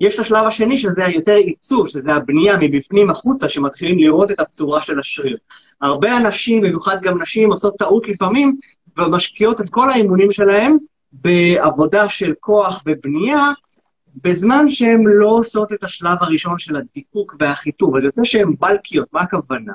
יש 0.00 0.14
את 0.14 0.20
השלב 0.20 0.46
השני, 0.46 0.78
שזה 0.78 1.04
היותר 1.04 1.34
עיצוב, 1.34 1.88
שזה 1.88 2.14
הבנייה 2.14 2.56
מבפנים 2.60 3.10
החוצה, 3.10 3.48
שמתחילים 3.48 3.98
לראות 3.98 4.30
את 4.30 4.40
הצורה 4.40 4.80
של 4.80 4.98
השריר. 4.98 5.36
הרבה 5.80 6.16
אנשים, 6.16 6.60
במיוחד 6.60 6.96
גם 7.02 7.22
נשים, 7.22 7.50
עושות 7.50 7.74
טעות 7.78 8.08
לפעמים, 8.08 8.56
ומשקיעות 8.98 9.60
את 9.60 9.70
כל 9.70 9.90
האימונים 9.90 10.32
שלהם 10.32 10.76
בעבודה 11.12 12.08
של 12.08 12.32
כוח 12.40 12.82
ובנייה, 12.86 13.52
בזמן 14.24 14.68
שהן 14.68 15.02
לא 15.06 15.28
עושות 15.28 15.72
את 15.72 15.84
השלב 15.84 16.18
הראשון 16.20 16.58
של 16.58 16.76
הדיקוק 16.76 17.36
והחיטוב. 17.40 17.96
אז 17.96 18.04
יוצא 18.04 18.24
שהן 18.24 18.54
בלקיות, 18.58 19.08
מה 19.12 19.20
הכוונה? 19.20 19.72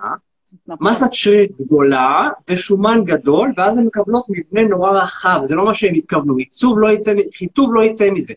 נכון. 0.67 0.87
מסת 0.87 1.13
שריר 1.13 1.47
גדולה 1.61 2.29
ושומן 2.49 3.03
גדול, 3.05 3.53
ואז 3.57 3.77
הן 3.77 3.85
מקבלות 3.85 4.25
מבנה 4.29 4.67
נורא 4.67 4.91
רחב, 4.91 5.41
זה 5.43 5.55
לא 5.55 5.65
מה 5.65 5.73
שהם 5.73 5.95
התכוונו, 5.95 6.37
עיצוב 6.37 6.79
לא 6.79 6.91
יצא, 6.91 7.13
חיטוב 7.37 7.73
לא 7.73 7.83
יצא 7.83 8.11
מזה. 8.11 8.33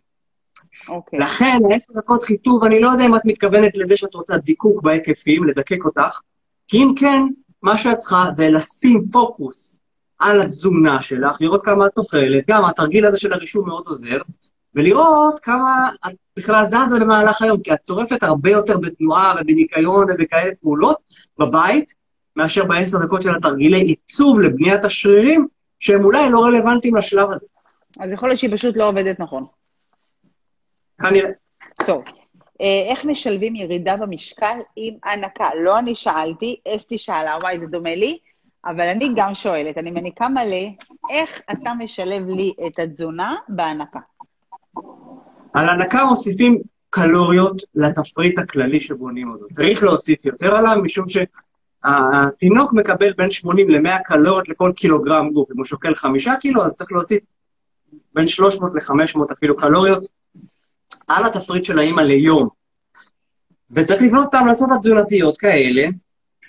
אוקיי. 0.88 1.18
לכן, 1.18 1.58
עשר 1.74 1.92
דקות 1.96 2.22
חיטוב, 2.22 2.64
אני 2.64 2.80
לא 2.80 2.88
יודע 2.88 3.06
אם 3.06 3.16
את 3.16 3.20
מתכוונת 3.24 3.72
לזה 3.74 3.96
שאת 3.96 4.14
רוצה 4.14 4.36
דיקוק 4.36 4.82
בהיקפים, 4.82 5.44
לדקק 5.44 5.84
אותך, 5.84 6.20
כי 6.68 6.76
אם 6.76 6.92
כן, 6.96 7.22
מה 7.62 7.78
שאת 7.78 7.98
צריכה 7.98 8.24
זה 8.36 8.48
לשים 8.48 9.06
פוקוס 9.12 9.80
על 10.18 10.40
התזונה 10.42 11.02
שלך, 11.02 11.36
לראות 11.40 11.64
כמה 11.64 11.86
את 11.86 11.98
אוכלת, 11.98 12.44
גם 12.48 12.64
התרגיל 12.64 13.06
הזה 13.06 13.18
של 13.18 13.32
הרישום 13.32 13.66
מאוד 13.68 13.84
עוזר, 13.86 14.18
ולראות 14.74 15.40
כמה 15.40 15.90
את 16.06 16.16
בכלל 16.36 16.66
זזה 16.66 17.00
במהלך 17.00 17.42
היום, 17.42 17.62
כי 17.62 17.72
את 17.72 17.78
צורפת 17.82 18.22
הרבה 18.22 18.50
יותר 18.50 18.78
בתנועה 18.78 19.34
ובניקיון 19.40 20.06
ובכאלה 20.10 20.50
פעולות 20.62 20.96
בבית, 21.38 21.94
מאשר 22.36 22.64
בעשר 22.64 22.98
דקות 22.98 23.22
של 23.22 23.34
התרגילי 23.36 23.80
עיצוב 23.80 24.40
לבניית 24.40 24.84
השרירים, 24.84 25.46
שהם 25.80 26.04
אולי 26.04 26.30
לא 26.30 26.40
רלוונטיים 26.40 26.96
לשלב 26.96 27.30
הזה. 27.30 27.46
אז 28.00 28.12
יכול 28.12 28.28
להיות 28.28 28.40
שהיא 28.40 28.54
פשוט 28.54 28.76
לא 28.76 28.88
עובדת 28.88 29.20
נכון. 29.20 29.46
כנראה. 31.00 31.30
טוב. 31.86 32.04
אה, 32.60 32.90
איך 32.90 33.04
משלבים 33.04 33.56
ירידה 33.56 33.96
במשקל 33.96 34.58
עם 34.76 34.94
הנקה? 35.04 35.48
לא 35.62 35.78
אני 35.78 35.94
שאלתי, 35.94 36.60
אסתי 36.68 36.98
שאלה, 36.98 37.36
וואי, 37.42 37.58
זה 37.58 37.66
דומה 37.66 37.94
לי, 37.94 38.18
אבל 38.64 38.88
אני 38.88 39.08
גם 39.16 39.34
שואלת, 39.34 39.78
אני 39.78 39.90
מניקה 39.90 40.28
מלא, 40.28 40.68
איך 41.10 41.42
אתה 41.52 41.72
משלב 41.78 42.28
לי 42.28 42.52
את 42.66 42.78
התזונה 42.78 43.36
בהנקה? 43.48 44.00
על 45.52 45.68
הנקה 45.68 46.04
מוסיפים 46.04 46.58
קלוריות 46.90 47.62
לתפריט 47.74 48.38
הכללי 48.38 48.80
שבונים 48.80 49.30
אותו. 49.30 49.46
צריך 49.52 49.82
להוסיף 49.82 50.24
יותר 50.24 50.54
עליו, 50.56 50.76
משום 50.82 51.06
שהתינוק 51.08 52.72
מקבל 52.72 53.12
בין 53.12 53.30
80 53.30 53.70
ל-100 53.70 54.02
קלוריות 54.04 54.48
לכל 54.48 54.72
קילוגרם 54.76 55.30
גוף. 55.30 55.50
אם 55.52 55.56
הוא 55.56 55.64
שוקל 55.64 55.94
5 55.94 56.28
קילו, 56.40 56.64
אז 56.64 56.72
צריך 56.72 56.92
להוסיף 56.92 57.22
בין 58.14 58.26
300 58.26 58.72
ל-500 58.74 59.32
אפילו 59.32 59.56
קלוריות 59.56 60.04
על 61.08 61.24
התפריט 61.24 61.64
של 61.64 61.78
האימא 61.78 62.00
ליום. 62.00 62.48
וצריך 63.70 64.02
לבנות 64.02 64.28
את 64.28 64.34
ההמלצות 64.34 64.68
התזונתיות 64.76 65.38
כאלה, 65.38 65.88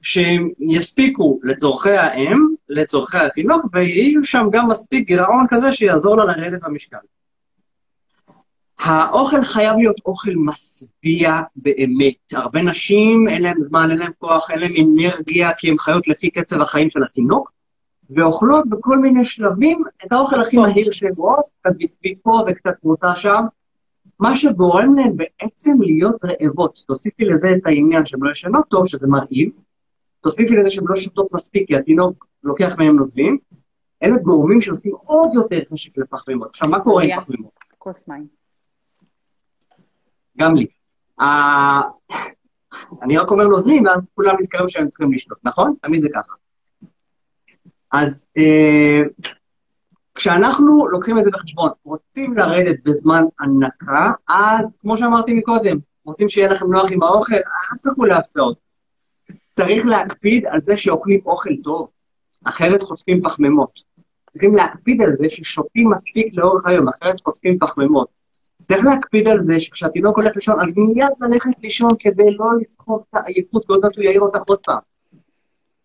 שהם 0.02 0.50
יספיקו 0.60 1.40
לצורכי 1.44 1.98
האם, 1.98 2.48
לצורכי 2.70 3.18
התינוק, 3.18 3.66
ויהיו 3.74 4.26
שם 4.26 4.48
גם 4.52 4.70
מספיק 4.70 5.08
גירעון 5.08 5.46
כזה 5.50 5.74
שיעזור 5.74 6.18
לה 6.18 6.26
לרדת 6.26 6.62
במשקל. 6.64 6.98
האוכל 8.80 9.44
חייב 9.44 9.78
להיות 9.78 9.96
אוכל 10.06 10.32
משביע 10.36 11.32
באמת. 11.56 12.34
הרבה 12.34 12.62
נשים, 12.62 13.28
אין 13.30 13.44
להן 13.44 13.62
זמן, 13.62 13.92
אין 13.92 14.00
להן 14.00 14.12
כוח, 14.20 14.52
אין 14.52 14.60
להן 14.60 14.74
אנרגיה, 14.78 15.54
כי 15.58 15.70
הן 15.70 15.78
חיות 15.78 16.08
לפי 16.08 16.30
קצב 16.30 16.62
החיים 16.62 16.90
של 16.90 17.04
התינוק, 17.04 17.52
ואוכלות 18.10 18.70
בכל 18.70 18.98
מיני 18.98 19.26
שלבים 19.26 19.84
את 20.06 20.12
האוכל 20.12 20.42
הכי 20.42 20.58
מהיר 20.58 20.92
שהן 20.92 21.14
רואות, 21.18 21.46
קצת 21.62 21.76
ביסקוויט 21.78 22.20
פה 22.22 22.44
וקצת 22.48 22.72
פרוסה 22.82 23.16
שם, 23.16 23.44
מה 24.20 24.36
שגורם 24.38 24.96
להן 24.96 25.14
בעצם 25.16 25.82
להיות 25.82 26.16
רעבות. 26.26 26.80
תוסיפי 26.88 27.26
לזה 27.26 27.48
את 27.58 27.66
העניין 27.66 28.06
שהן 28.06 28.20
לא 28.24 28.32
ישנות 28.32 28.66
טוב, 28.68 28.88
שזה 28.88 29.08
מרעיב, 29.08 29.50
תוסיפי 30.22 30.56
לזה 30.56 30.70
שהן 30.70 30.84
לא 30.88 30.96
שותות 30.96 31.28
מספיק, 31.34 31.68
כי 31.68 31.76
התינוק 31.76 32.28
לוקח 32.44 32.76
מהם 32.78 32.96
נוזלים, 32.96 33.38
אלה 34.04 34.18
גורמים 34.18 34.62
שעושים 34.62 34.94
עוד 35.06 35.34
יותר 35.34 35.60
חשק 35.74 35.98
לפחמימות. 35.98 36.50
עכשיו, 36.50 36.72
מה 36.72 36.80
קורה 36.80 37.04
עם 37.04 37.22
פחמימות? 37.22 37.52
כוס 37.78 38.08
מים. 38.08 38.39
גם 40.40 40.56
לי. 40.56 40.66
אני 43.02 43.18
רק 43.18 43.32
אומר 43.32 43.48
נוזלים, 43.48 43.86
ואז 43.86 44.00
כולם 44.16 44.36
נזכרים 44.40 44.70
שהם 44.70 44.90
צריכים 44.90 45.14
לשתות, 45.14 45.38
נכון? 45.44 45.74
תמיד 45.82 46.02
זה 46.02 46.08
ככה. 46.14 46.34
אז 47.92 48.28
אה, 48.38 49.02
כשאנחנו 50.16 50.88
לוקחים 50.88 51.20
את 51.20 51.26
זה 51.26 51.32
בחשבון, 51.32 51.70
רוצים 51.84 52.38
לרדת 52.38 52.76
בזמן 52.84 53.24
הנקה, 53.40 54.12
אז 54.30 54.74
כמו 54.82 54.98
שאמרתי 54.98 55.34
מקודם, 55.34 55.78
רוצים 56.06 56.30
שיהיה 56.30 56.48
לכם 56.48 56.66
נוח 56.72 56.86
עם 56.92 57.04
האוכל, 57.04 57.36
אל 57.36 57.78
תחכו 57.82 58.06
להפתעות. 58.06 58.58
צריך 59.54 59.86
להקפיד 59.86 60.46
על 60.46 60.60
זה 60.66 60.78
שאוכלים 60.78 61.20
אוכל 61.26 61.56
טוב, 61.64 61.88
אחרת 62.44 62.84
חוטפים 62.84 63.22
פחמימות. 63.22 63.72
צריכים 64.32 64.56
להקפיד 64.56 65.02
על 65.02 65.12
זה 65.20 65.26
ששותים 65.30 65.90
מספיק 65.90 66.34
לאורך 66.34 66.66
היום, 66.66 66.88
אחרת 66.90 67.22
חוטפים 67.24 67.60
פחמימות. 67.60 68.19
צריך 68.72 68.86
להקפיד 68.86 69.28
על 69.28 69.40
זה 69.40 69.60
שכשהתינוק 69.60 70.18
הולך 70.18 70.36
לישון, 70.36 70.62
אז 70.62 70.74
מיד 70.78 71.12
ללכת 71.22 71.50
לישון 71.64 71.90
כדי 72.00 72.32
לא 72.32 72.46
לסחוב 72.62 73.04
את 73.10 73.16
העייפות, 73.16 73.66
כי 73.66 73.72
עוד 73.72 73.82
מעט 73.84 73.96
הוא 73.96 74.04
יעיר 74.04 74.22
אותך 74.22 74.40
עוד 74.48 74.60
פעם. 74.66 74.80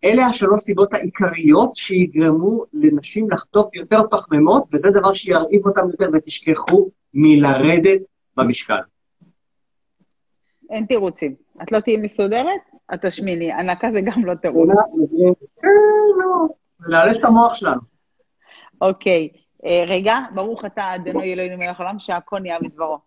אלה 0.03 0.25
השלוש 0.25 0.61
סיבות 0.61 0.93
העיקריות 0.93 1.75
שיגרמו 1.75 2.63
לנשים 2.73 3.31
לחטוף 3.31 3.75
יותר 3.75 4.01
פחמימות, 4.11 4.63
וזה 4.73 4.87
דבר 4.89 5.13
שירעיב 5.13 5.65
אותם 5.65 5.89
יותר, 5.91 6.09
ותשכחו 6.13 6.89
מלרדת 7.13 8.01
במשקל. 8.37 8.81
אין 10.69 10.85
תירוצים. 10.85 11.35
את 11.63 11.71
לא 11.71 11.79
תהיי 11.79 11.97
מסודרת? 11.97 12.61
את 12.93 13.05
תשמיני. 13.05 13.53
הנקה 13.53 13.91
זה 13.91 14.01
גם 14.01 14.25
לא 14.25 14.33
תירוץ. 14.33 14.69
כן, 15.61 15.67
לא. 16.19 16.47
לאלף 16.79 17.17
את 17.19 17.25
המוח 17.25 17.55
שלנו. 17.55 17.81
אוקיי. 18.81 19.29
אה, 19.33 19.44
רגע, 19.87 20.19
ברוך 20.33 20.65
אתה, 20.65 20.95
אדוני 20.95 21.33
אלוהינו 21.33 21.57
מלך 21.57 21.79
העולם, 21.79 21.99
שהכל 21.99 22.39
נהיה 22.39 22.59
בדברו. 22.59 22.97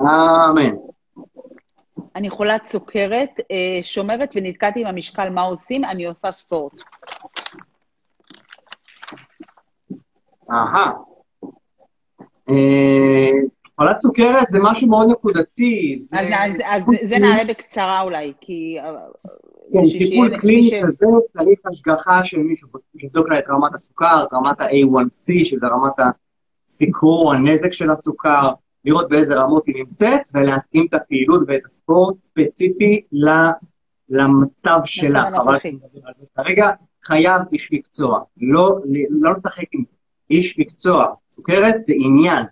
אמן. 0.00 0.74
אני 2.16 2.30
חולת 2.30 2.64
סוכרת, 2.64 3.40
אה, 3.50 3.80
שומרת 3.82 4.32
ונתקעתי 4.36 4.80
עם 4.80 4.86
המשקל, 4.86 5.28
מה 5.30 5.42
עושים? 5.42 5.84
אני 5.84 6.04
עושה 6.04 6.32
ספורט. 6.32 6.72
אהה. 10.50 10.92
אה, 12.48 13.30
חולת 13.76 13.98
סוכרת 13.98 14.46
זה 14.52 14.58
משהו 14.62 14.88
מאוד 14.88 15.06
נקודתי. 15.10 16.02
אז 16.12 16.82
זה 17.02 17.18
נעלה 17.18 17.44
בקצרה 17.48 18.00
אולי, 18.00 18.32
כי... 18.40 18.78
כן, 19.72 19.98
טיפול 19.98 20.38
קליני 20.38 20.70
כזה 20.82 21.06
צריך 21.32 21.58
השגחה 21.64 22.24
של 22.24 22.38
מישהו, 22.38 22.68
לבדוק 22.94 23.28
לה 23.28 23.38
את 23.38 23.44
רמת 23.48 23.74
הסוכר, 23.74 24.24
את 24.24 24.32
רמת 24.32 24.60
ה-A1C, 24.60 25.44
שזה 25.44 25.66
רמת 25.66 25.92
הסיקור, 26.68 27.32
הנזק 27.34 27.72
של 27.72 27.90
הסוכר, 27.90 28.52
לראות 28.84 29.08
באיזה 29.08 29.34
רמות 29.34 29.66
היא 29.66 29.74
נמצאת, 29.74 30.20
ולהתאים 30.34 30.86
את 30.88 30.94
הפעילות 30.94 31.42
ואת 31.46 31.64
הספורט 31.64 32.16
ספציפי 32.22 33.02
למצב 34.08 34.78
שלה. 34.84 35.28
אבל 35.28 35.58
כרגע 36.36 36.70
חייב 37.04 37.42
איש 37.52 37.72
מקצוע, 37.72 38.20
לא, 38.36 38.78
לא 39.10 39.32
לשחק 39.32 39.64
עם 39.72 39.84
זה. 39.84 39.92
איש 40.30 40.58
מקצוע, 40.58 41.14
סוכרת 41.30 41.74
זה 41.86 41.92
עניין. 41.96 42.42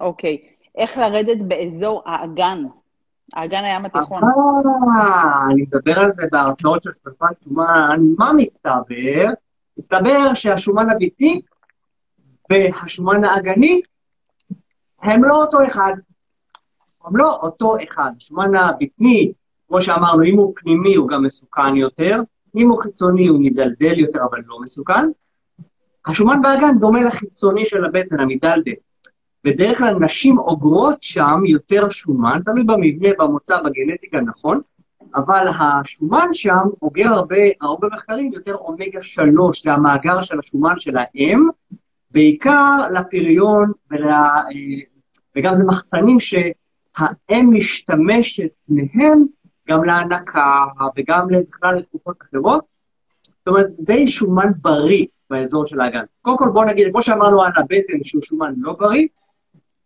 אוקיי. 0.00 0.38
איך 0.78 0.98
לרדת 0.98 1.38
באזור 1.38 2.02
האגן? 2.06 2.64
האגן 3.32 3.64
הים 3.64 3.84
התיכון. 3.84 4.22
אה, 4.24 5.46
אני 5.50 5.62
מדבר 5.62 5.98
על 5.98 6.12
זה 6.12 6.22
בהרצאות 6.32 6.82
של 6.82 6.90
שרפת 7.04 7.42
שומן. 7.44 8.00
מה 8.18 8.32
מסתבר? 8.32 9.28
מסתבר 9.78 10.34
שהשומן 10.34 10.90
הביתי 10.90 11.40
והשומן 12.50 13.24
האגני 13.24 13.80
הם 15.02 15.24
לא 15.24 15.34
אותו 15.34 15.58
אחד. 15.66 15.92
הם 17.04 17.16
לא 17.16 17.38
אותו 17.42 17.76
אחד. 17.84 18.10
שומן 18.18 18.56
הבטני, 18.56 19.32
כמו 19.68 19.82
שאמרנו, 19.82 20.22
אם 20.22 20.36
הוא 20.36 20.52
פנימי 20.56 20.94
הוא 20.94 21.08
גם 21.08 21.22
מסוכן 21.22 21.76
יותר, 21.76 22.20
אם 22.56 22.70
הוא 22.70 22.82
חיצוני 22.82 23.26
הוא 23.26 23.38
נדלדל 23.42 23.98
יותר 23.98 24.18
אבל 24.30 24.38
לא 24.46 24.60
מסוכן, 24.60 25.08
השומן 26.06 26.42
באגן 26.42 26.78
דומה 26.78 27.02
לחיצוני 27.02 27.66
של 27.66 27.84
הבטן, 27.84 28.20
המדלדל. 28.20 28.72
בדרך 29.44 29.78
כלל 29.78 29.94
נשים 30.00 30.38
אוגרות 30.38 31.02
שם 31.02 31.40
יותר 31.46 31.90
שומן, 31.90 32.40
תלוי 32.44 32.64
במבנה, 32.64 33.08
במוצא, 33.18 33.62
בגנטיקה, 33.62 34.20
נכון, 34.20 34.60
אבל 35.14 35.46
השומן 35.58 36.26
שם 36.32 36.64
אוגר 36.82 37.08
הרבה, 37.08 37.36
הרבה 37.60 37.88
מחקרים 37.92 38.32
יותר 38.32 38.54
אומגה 38.54 39.02
3, 39.02 39.62
זה 39.62 39.72
המאגר 39.72 40.22
של 40.22 40.38
השומן 40.38 40.74
של 40.78 40.96
האם, 40.96 41.48
בעיקר 42.10 42.76
לפריון 42.94 43.72
ול... 43.90 44.08
אה, 44.08 44.42
וגם 45.36 45.56
זה 45.56 45.64
מחסנים 45.64 46.20
שהאם 46.20 47.50
משתמשת 47.52 48.52
מהם 48.68 49.24
גם 49.68 49.84
להנקה 49.84 50.64
וגם 50.96 51.26
בכלל 51.48 51.78
לתקופות 51.78 52.16
אחרות. 52.22 52.64
זאת 53.22 53.48
אומרת, 53.48 53.72
זה 53.72 53.82
די 53.86 54.08
שומן 54.08 54.52
בריא 54.56 55.06
באזור 55.30 55.66
של 55.66 55.80
האגן. 55.80 56.04
קודם 56.22 56.38
כל 56.38 56.48
בואו 56.48 56.64
נגיד, 56.64 56.88
כמו 56.90 57.02
שאמרנו 57.02 57.42
על 57.42 57.52
הבטן 57.56 58.04
שהוא 58.04 58.22
שומן 58.22 58.54
לא 58.56 58.72
בריא, 58.72 59.06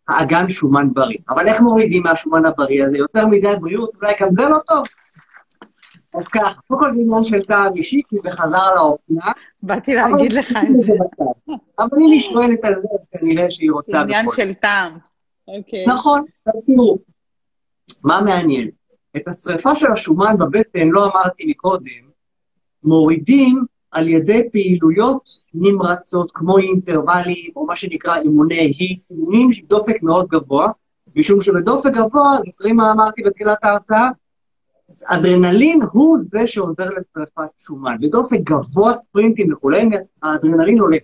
האגן 0.08 0.50
שומן 0.50 0.94
בריא. 0.94 1.18
אבל 1.28 1.48
איך 1.48 1.60
מורידים 1.60 2.02
מהשומן 2.02 2.44
הבריא 2.44 2.84
הזה? 2.84 2.98
יותר 2.98 3.26
מדי 3.26 3.52
בריאות, 3.60 3.90
אולי 4.00 4.12
גם 4.20 4.28
זה 4.32 4.48
לא 4.48 4.58
טוב? 4.66 4.84
אז 6.14 6.28
ככה, 6.28 6.60
קודם 6.66 6.80
כל 6.80 6.94
זה 6.94 7.00
עניין 7.00 7.24
של 7.24 7.44
טעם 7.44 7.76
אישי, 7.76 8.02
כי 8.08 8.16
זה 8.18 8.30
חזר 8.30 8.74
לאופנה. 8.74 9.32
באתי 9.62 9.94
להגיד 9.94 10.32
לך 10.32 10.50
את 10.50 10.82
זה. 10.82 10.92
אבל 11.78 11.98
אם 12.00 12.10
היא 12.10 12.20
שואלת 12.20 12.64
על 12.64 12.74
זה, 12.82 13.18
כנראה 13.18 13.50
שהיא 13.50 13.72
רוצה 13.72 13.92
בכל 13.92 13.98
עניין 13.98 14.26
של 14.36 14.54
טעם. 14.54 14.98
אוקיי. 15.48 15.86
נכון, 15.86 16.24
תראו, 16.66 16.98
מה 18.04 18.20
מעניין? 18.20 18.70
את 19.16 19.28
השריפה 19.28 19.74
של 19.74 19.92
השומן 19.92 20.36
בבטן, 20.38 20.88
לא 20.88 21.04
אמרתי 21.04 21.44
מקודם, 21.46 22.10
מורידים 22.82 23.64
על 23.96 24.08
ידי 24.08 24.48
פעילויות 24.52 25.22
נמרצות, 25.54 26.30
כמו 26.34 26.58
אינטרוולים, 26.58 27.50
או 27.56 27.66
מה 27.66 27.76
שנקרא 27.76 28.16
אימוני 28.16 28.54
היט, 28.54 29.00
אימונים 29.10 29.50
עם 29.54 29.66
דופק 29.66 30.02
מאוד 30.02 30.28
גבוה, 30.28 30.68
משום 31.16 31.42
שבדופק 31.42 31.90
גבוה, 31.92 32.30
זוכרים 32.46 32.76
מה 32.76 32.92
אמרתי 32.92 33.22
בתחילת 33.22 33.58
ההרצאה? 33.62 34.08
אדרנלין 35.04 35.80
הוא 35.92 36.18
זה 36.20 36.46
שעוזר 36.46 36.88
לשרפת 36.88 37.48
שומן. 37.58 37.96
בדופק 38.00 38.38
גבוה, 38.42 38.92
ספרינטים 38.96 39.52
וכולי, 39.52 39.90
האדרנלין 40.22 40.80
עולה. 40.80 40.98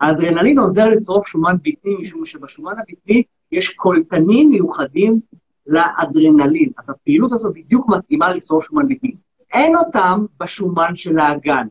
האדרנלין 0.00 0.58
עוזר 0.58 0.88
לשרוף 0.88 1.28
שומן 1.28 1.56
בטני, 1.56 1.94
משום 2.00 2.26
שבשומן 2.26 2.72
הבטני 2.72 3.22
יש 3.52 3.68
קולטנים 3.68 4.50
מיוחדים 4.50 5.20
לאדרנלין. 5.66 6.70
אז 6.78 6.90
הפעילות 6.90 7.32
הזו 7.32 7.52
בדיוק 7.52 7.88
מתאימה 7.88 8.34
לשרוף 8.34 8.66
שומן 8.66 8.88
בטני. 8.88 9.14
אין 9.54 9.76
אותם 9.76 10.24
בשומן 10.40 10.96
של 10.96 11.18
האגן. 11.18 11.66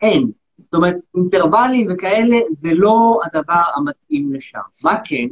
אין. 0.00 0.30
זאת 0.58 0.74
אומרת, 0.74 0.96
אינטרוולים 1.16 1.86
וכאלה 1.90 2.36
זה 2.60 2.68
לא 2.72 3.20
הדבר 3.24 3.62
המתאים 3.74 4.32
לשם. 4.32 4.60
מה 4.84 4.96
כן? 5.04 5.26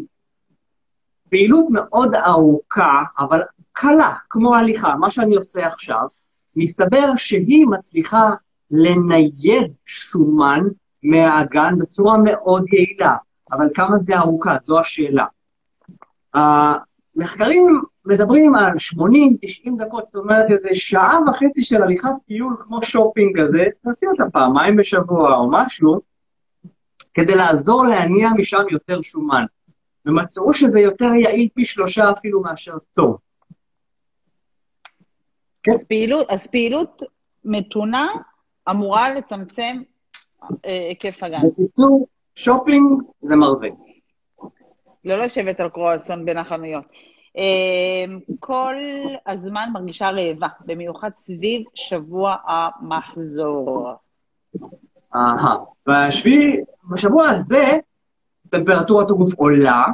פעילות 1.31 1.67
מאוד 1.71 2.15
ארוכה, 2.15 3.03
אבל 3.19 3.41
קלה, 3.73 4.15
כמו 4.31 4.55
הליכה, 4.55 4.97
מה 4.97 5.11
שאני 5.11 5.35
עושה 5.37 5.67
עכשיו, 5.67 6.07
מסתבר 6.57 7.13
שהיא 7.17 7.67
מצליחה 7.67 8.31
לנייד 8.71 9.73
שומן 9.85 10.61
מהאגן 11.03 11.79
בצורה 11.79 12.17
מאוד 12.25 12.65
יעילה. 12.73 13.17
אבל 13.53 13.67
כמה 13.75 13.99
זה 13.99 14.19
ארוכה? 14.19 14.57
זו 14.67 14.81
השאלה. 14.81 15.25
המחקרים 17.17 17.83
מדברים 18.05 18.55
על 18.55 18.73
80-90 18.95 18.99
דקות, 19.79 20.05
זאת 20.13 20.25
אומרת 20.25 20.51
איזה 20.51 20.69
שעה 20.73 21.19
וחצי 21.29 21.65
של 21.65 21.83
הליכת 21.83 22.09
טיול 22.27 22.57
כמו 22.61 22.83
שופינג 22.83 23.41
כזה, 23.41 23.65
תעשי 23.83 24.07
אותה 24.07 24.25
פעמיים 24.33 24.77
בשבוע 24.77 25.37
או 25.37 25.51
משהו, 25.51 26.01
כדי 27.15 27.35
לעזור 27.35 27.87
להניע 27.87 28.29
משם 28.39 28.63
יותר 28.71 29.03
שומן. 29.03 29.45
ומצאו 30.07 30.55
שזה 30.55 30.81
יותר 30.81 31.15
יעיל 31.15 31.49
פי 31.55 31.65
שלושה 31.65 32.11
אפילו 32.11 32.41
מאשר 32.41 32.75
טוב. 32.93 33.19
כן. 35.63 35.73
אז 35.73 35.85
פעילות, 35.85 36.31
אז 36.31 36.47
פעילות 36.47 37.03
מתונה 37.45 38.07
אמורה 38.71 39.15
לצמצם 39.15 39.77
אה, 40.43 40.89
היקף 40.89 41.23
הגן. 41.23 41.39
בקיצור, 41.49 42.07
שופינג 42.35 43.03
זה 43.23 43.37
מרזה. 43.37 43.69
לא 45.07 45.19
לשבת 45.19 45.61
על 45.61 45.69
קרואסון 45.69 46.25
בין 46.25 46.39
החנויות. 46.39 46.85
אה, 47.39 48.15
כל 48.41 48.75
הזמן 49.27 49.69
מרגישה 49.73 50.11
רעבה, 50.11 50.47
במיוחד 50.65 51.11
סביב 51.17 51.63
שבוע 51.75 52.37
המחזור. 52.47 53.93
אהה, 55.15 55.57
בשבוע 56.91 57.29
הזה 57.29 57.73
טמפרטורת 58.51 59.11
הגוף 59.11 59.35
עולה, 59.35 59.85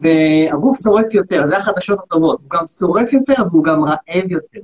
והגוף 0.00 0.78
שורף 0.82 1.06
יותר, 1.10 1.46
זה 1.48 1.58
החדשות 1.58 1.98
הטובות, 1.98 2.40
הוא 2.40 2.50
גם 2.50 2.66
שורף 2.66 3.12
יותר 3.12 3.42
והוא 3.50 3.64
גם 3.64 3.84
רעב 3.84 4.30
יותר. 4.30 4.60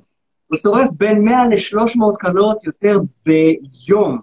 הוא 0.47 0.57
שורף 0.57 0.89
בין 0.93 1.25
100 1.25 1.49
ל-300 1.49 2.17
קלוריות 2.19 2.65
יותר 2.65 2.99
ביום 3.27 4.19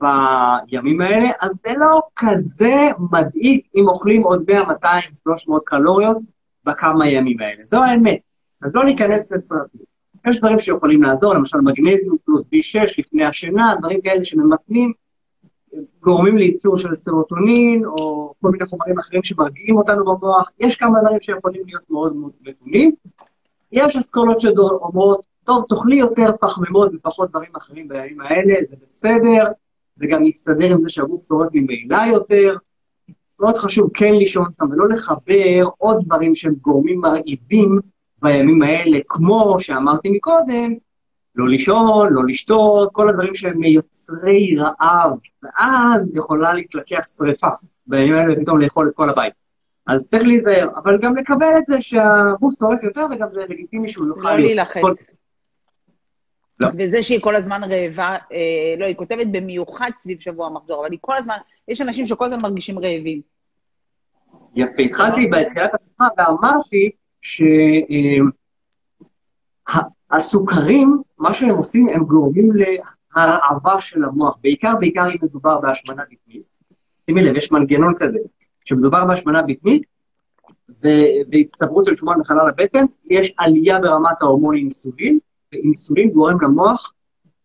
בימים 0.00 1.00
האלה, 1.00 1.28
אז 1.40 1.50
זה 1.66 1.74
לא 1.78 2.00
כזה 2.16 2.74
מדאיג 3.10 3.60
אם 3.76 3.88
אוכלים 3.88 4.22
עוד 4.22 4.44
100, 4.48 4.64
200, 4.68 5.02
300 5.22 5.62
קלוריות 5.66 6.16
בכמה 6.64 7.08
ימים 7.08 7.40
האלה. 7.40 7.64
זו 7.64 7.82
האמת. 7.82 8.18
אז 8.62 8.74
לא 8.74 8.84
ניכנס 8.84 9.32
לסרטים. 9.32 9.80
יש 10.26 10.38
דברים 10.38 10.60
שיכולים 10.60 11.02
לעזור, 11.02 11.34
למשל 11.34 11.58
מגנזיום 11.58 12.16
פלוס 12.24 12.44
B6 12.44 12.94
לפני 12.98 13.24
השינה, 13.24 13.74
דברים 13.78 14.00
כאלה 14.00 14.24
שממתנים, 14.24 14.92
גורמים 16.00 16.36
לייצור 16.36 16.78
של 16.78 16.94
סרוטונין, 16.94 17.84
או 17.84 18.32
כל 18.42 18.50
מיני 18.50 18.66
חומרים 18.66 18.98
אחרים 18.98 19.22
שמרגיעים 19.22 19.76
אותנו 19.76 20.04
במוח. 20.04 20.50
יש 20.58 20.76
כמה 20.76 21.00
דברים 21.00 21.20
שיכולים 21.20 21.62
להיות 21.66 21.90
מאוד 21.90 22.16
מאוד 22.16 22.32
מתונים. 22.40 22.92
יש 23.72 23.96
אסכולות 23.96 24.40
שאומרות, 24.40 25.26
טוב, 25.44 25.64
תאכלי 25.68 25.96
יותר 25.96 26.30
פחמימות 26.40 26.90
ופחות 26.94 27.30
דברים 27.30 27.50
אחרים 27.56 27.88
בימים 27.88 28.20
האלה, 28.20 28.54
זה 28.70 28.76
בסדר, 28.86 29.44
זה 29.96 30.06
גם 30.06 30.24
יסתדר 30.24 30.72
עם 30.72 30.82
זה 30.82 30.90
שהגוף 30.90 31.26
שורף 31.26 31.48
ממילא 31.52 31.98
יותר. 32.12 32.56
מאוד 33.40 33.56
חשוב 33.56 33.90
כן 33.94 34.14
לישון 34.14 34.44
שם 34.58 34.70
ולא 34.70 34.88
לחבר 34.88 35.68
עוד 35.78 36.04
דברים 36.04 36.34
שהם 36.34 36.54
גורמים 36.60 37.00
מרעיבים 37.00 37.78
בימים 38.22 38.62
האלה, 38.62 38.98
כמו 39.08 39.56
שאמרתי 39.60 40.10
מקודם, 40.10 40.74
לא 41.34 41.48
לישון, 41.48 42.12
לא 42.12 42.24
לשתות, 42.24 42.88
כל 42.92 43.08
הדברים 43.08 43.34
שהם 43.34 43.64
יוצרי 43.64 44.56
רעב, 44.58 45.10
ואז 45.42 46.16
יכולה 46.16 46.54
להתלקח 46.54 47.04
שריפה 47.16 47.48
בימים 47.86 48.14
האלה 48.14 48.32
ופתאום 48.32 48.60
לאכול 48.60 48.88
את 48.88 48.94
כל 48.94 49.10
הבית. 49.10 49.32
אז 49.86 50.08
צריך 50.08 50.22
להיזהר, 50.22 50.68
אבל 50.76 50.98
גם 50.98 51.16
לקבל 51.16 51.52
את 51.58 51.64
זה 51.66 51.82
שהגוף 51.82 52.54
שורף 52.58 52.82
יותר, 52.82 53.06
וגם 53.10 53.28
זה 53.32 53.40
לגיטימי 53.48 53.88
שהוא 53.88 54.06
יוכל... 54.06 54.36
לא 54.36 54.38
להילחץ. 54.38 54.82
לא. 56.64 56.70
וזה 56.78 57.02
שהיא 57.02 57.20
כל 57.20 57.36
הזמן 57.36 57.64
רעבה, 57.64 58.16
אה, 58.32 58.74
לא, 58.78 58.86
היא 58.86 58.96
כותבת 58.96 59.26
במיוחד 59.32 59.90
סביב 59.96 60.20
שבוע 60.20 60.46
המחזור, 60.46 60.80
אבל 60.80 60.92
היא 60.92 60.98
כל 61.02 61.16
הזמן, 61.16 61.36
יש 61.68 61.80
אנשים 61.80 62.06
שכל 62.06 62.24
הזמן 62.24 62.42
מרגישים 62.42 62.78
רעבים. 62.78 63.20
יפה, 64.54 64.82
התחלתי 64.82 65.26
בתחילת 65.26 65.70
השיחה 65.74 66.04
ואמרתי 66.18 66.90
ש... 67.22 67.42
אה, 67.90 68.24
מה 71.18 71.34
שהם 71.34 71.50
עושים, 71.50 71.88
הם 71.88 72.04
גורמים 72.04 72.48
להרעבה 73.16 73.80
של 73.80 74.04
המוח, 74.04 74.36
בעיקר, 74.42 74.74
בעיקר 74.80 75.10
אם 75.10 75.16
מדובר 75.22 75.60
בהשמנה 75.60 76.02
בטנית. 76.10 76.42
שימי 77.06 77.22
לב, 77.22 77.36
יש 77.36 77.52
מנגנון 77.52 77.94
כזה. 77.98 78.18
כשמדובר 78.64 79.04
בהשמנה 79.04 79.42
בטנית, 79.42 79.82
והצטברות 81.32 81.84
של 81.84 81.96
שומן 81.96 82.20
בחלל 82.20 82.48
הבטן, 82.48 82.84
יש 83.10 83.32
עלייה 83.38 83.78
ברמת 83.78 84.22
ההורמון 84.22 84.56
אינסולין, 84.56 85.18
ואינסולין 85.54 86.10
גורם 86.10 86.40
למוח 86.40 86.94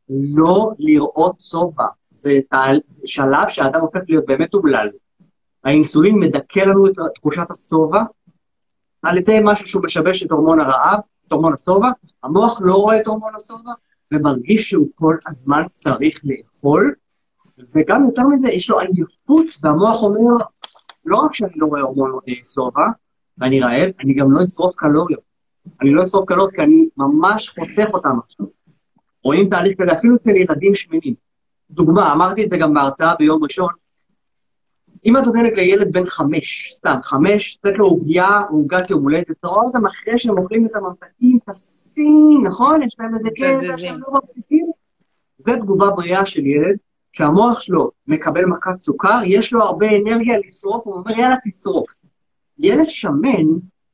לא 0.09 0.71
לראות 0.79 1.39
שובע. 1.39 1.85
זה 2.11 2.39
שלב 3.05 3.49
שהאדם 3.49 3.81
הופך 3.81 3.99
להיות 4.07 4.25
באמת 4.25 4.53
אומלל. 4.53 4.89
האינסולין 5.63 6.19
מדכא 6.19 6.59
לנו 6.59 6.87
את 6.87 6.93
תחושת 7.15 7.51
השובע 7.51 8.01
על 9.01 9.17
ידי 9.17 9.39
משהו 9.43 9.67
שהוא 9.67 9.83
משבש 9.83 10.23
את 10.23 10.31
הורמון 10.31 10.59
הרעב, 10.59 10.99
את 11.27 11.31
הורמון 11.31 11.53
השובע, 11.53 11.89
המוח 12.23 12.61
לא 12.63 12.73
רואה 12.73 13.01
את 13.01 13.07
הורמון 13.07 13.35
השובע, 13.35 13.71
ומרגיש 14.13 14.69
שהוא 14.69 14.87
כל 14.95 15.15
הזמן 15.27 15.61
צריך 15.71 16.21
לאכול, 16.23 16.95
וגם 17.75 18.05
יותר 18.05 18.27
מזה, 18.27 18.49
יש 18.49 18.69
לו 18.69 18.79
עייפות, 18.79 19.45
והמוח 19.61 20.03
אומר, 20.03 20.45
לא 21.05 21.17
רק 21.17 21.33
שאני 21.33 21.53
לא 21.55 21.65
רואה 21.65 21.81
הורמון 21.81 22.19
שובע, 22.53 22.85
ואני 23.37 23.61
רעב, 23.61 23.91
אני 23.99 24.13
גם 24.13 24.31
לא 24.31 24.43
אשרוף 24.43 24.75
קלוריות. 24.75 25.28
אני 25.81 25.91
לא 25.93 26.03
אשרוף 26.03 26.25
קלוריות 26.25 26.53
כי 26.55 26.61
אני 26.61 26.87
ממש 26.97 27.49
חוסך 27.49 27.89
אותם 27.93 28.17
עכשיו. 28.23 28.45
רואים 29.23 29.49
תהליך 29.49 29.81
כזה 29.81 29.91
אפילו 29.91 30.15
אצל 30.15 30.35
ילדים 30.35 30.75
שמנים. 30.75 31.13
דוגמה, 31.71 32.13
אמרתי 32.13 32.43
את 32.45 32.49
זה 32.49 32.57
גם 32.57 32.73
בהרצאה 32.73 33.15
ביום 33.15 33.43
ראשון, 33.43 33.69
אם 35.05 35.17
את 35.17 35.23
נותנת 35.23 35.53
לילד 35.55 35.91
בן 35.91 36.05
חמש, 36.05 36.73
סתם, 36.77 36.95
חמש, 37.03 37.59
לתת 37.63 37.77
לו 37.77 37.85
עוגיה, 37.85 38.41
עוגת 38.49 38.89
יום 38.89 39.03
הולדת, 39.03 39.31
אתה 39.31 39.47
רואה 39.47 39.65
אותם 39.65 39.85
אחרי 39.85 40.17
שהם 40.17 40.37
אוכלים 40.37 40.65
את 40.65 40.75
הממתקים, 40.75 41.39
טסים, 41.45 42.43
נכון? 42.43 42.81
יש 42.81 42.95
להם 42.99 43.15
איזה 43.15 43.29
קטע 43.35 43.77
שהם 43.77 43.99
לא 43.99 44.19
מפסיקים. 44.23 44.71
זה 45.37 45.51
תגובה 45.57 45.89
בריאה 45.89 46.25
של 46.25 46.45
ילד, 46.45 46.77
כשהמוח 47.13 47.61
שלו 47.61 47.91
מקבל 48.07 48.45
מכת 48.45 48.81
סוכר, 48.81 49.19
יש 49.25 49.53
לו 49.53 49.63
הרבה 49.63 49.87
אנרגיה 49.87 50.37
לשרוף, 50.47 50.85
הוא 50.85 50.95
אומר, 50.95 51.11
יאללה, 51.11 51.35
תשרוף. 51.49 51.89
ילד 52.57 52.85
שמן, 52.85 53.45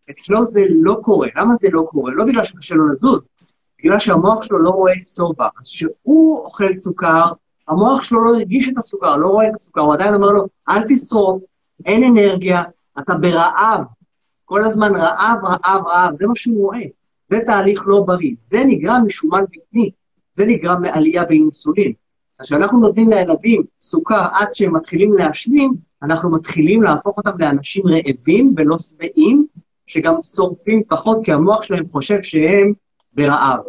אצלו 0.09 0.45
זה 0.45 0.61
לא 0.69 0.99
קורה. 1.01 1.27
למה 1.35 1.55
זה 1.55 1.67
לא 1.71 1.87
קורה? 1.89 2.11
לא 2.11 2.25
בגלל 2.25 2.43
שקשה 2.43 2.75
לו 2.75 2.87
לזוז, 2.87 3.19
בגלל 3.79 3.99
שהמוח 3.99 4.43
שלו 4.43 4.59
לא 4.59 4.69
רואה 4.69 4.93
שובע. 5.15 5.47
אז 5.59 5.69
כשהוא 5.69 6.39
אוכל 6.39 6.75
סוכר, 6.75 7.31
המוח 7.67 8.03
שלו 8.03 8.23
לא 8.23 8.29
הרגיש 8.29 8.69
את 8.69 8.77
הסוכר, 8.77 9.15
לא 9.15 9.27
רואה 9.27 9.49
את 9.49 9.53
הסוכר, 9.53 9.81
הוא 9.81 9.93
עדיין 9.93 10.13
אומר 10.13 10.27
לו, 10.27 10.45
אל 10.69 10.83
תשרוף, 10.89 11.43
אין 11.85 12.03
אנרגיה, 12.03 12.63
אתה 12.99 13.15
ברעב. 13.15 13.81
כל 14.45 14.63
הזמן 14.63 14.95
רעב, 14.95 15.45
רעב, 15.45 15.87
רעב, 15.87 16.13
זה 16.13 16.27
מה 16.27 16.35
שהוא 16.35 16.65
רואה. 16.65 16.83
זה 17.29 17.39
תהליך 17.45 17.83
לא 17.85 18.03
בריא. 18.07 18.35
זה 18.37 18.63
נגרם 18.65 19.03
משומן 19.05 19.43
בטני, 19.43 19.91
זה 20.33 20.45
נגרם 20.45 20.81
מעלייה 20.81 21.25
באינסולין. 21.25 21.93
אז 22.39 22.45
כשאנחנו 22.45 22.79
נותנים 22.79 23.09
לילדים 23.09 23.63
סוכר 23.81 24.25
עד 24.33 24.47
שהם 24.53 24.75
מתחילים 24.75 25.13
להשמין, 25.13 25.71
אנחנו 26.03 26.31
מתחילים 26.31 26.81
להפוך 26.81 27.17
אותם 27.17 27.37
לאנשים 27.39 27.83
רעבים 27.87 28.53
ולא 28.57 28.77
שבעים, 28.77 29.47
שגם 29.87 30.15
שורפים 30.35 30.83
פחות, 30.87 31.17
כי 31.23 31.31
המוח 31.31 31.63
שלהם 31.63 31.85
חושב 31.91 32.21
שהם 32.21 32.73
ברעב. 33.13 33.59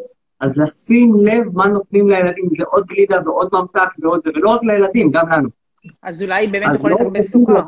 אז 0.41 0.51
לשים 0.57 1.27
לב 1.27 1.45
מה 1.53 1.67
נותנים 1.67 2.09
לילדים, 2.09 2.49
זה 2.57 2.65
עוד 2.67 2.87
גלידה 2.87 3.19
ועוד 3.25 3.49
ממתק 3.53 3.89
ועוד 3.99 4.21
זה, 4.23 4.31
ולא 4.35 4.51
רק 4.51 4.61
לילדים, 4.63 5.11
גם 5.11 5.29
לנו. 5.29 5.49
אז 6.03 6.23
אולי 6.23 6.47
באמת 6.47 6.69
יכול 6.75 6.91
להיות 6.91 7.01
הרבה 7.01 7.23
סוכר. 7.23 7.61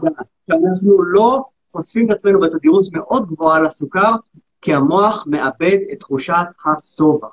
שאנחנו 0.47 1.03
לא 1.03 1.45
חושפים 1.73 2.07
את 2.07 2.11
עצמנו 2.11 2.41
בתדירות 2.41 2.85
מאוד 2.93 3.29
גבוהה 3.29 3.61
לסוכר, 3.61 4.15
כי 4.63 4.75
המוח 4.75 5.27
מאבד 5.27 5.79
את 5.93 6.01
תחושת 6.01 6.35
השובע. 6.67 7.29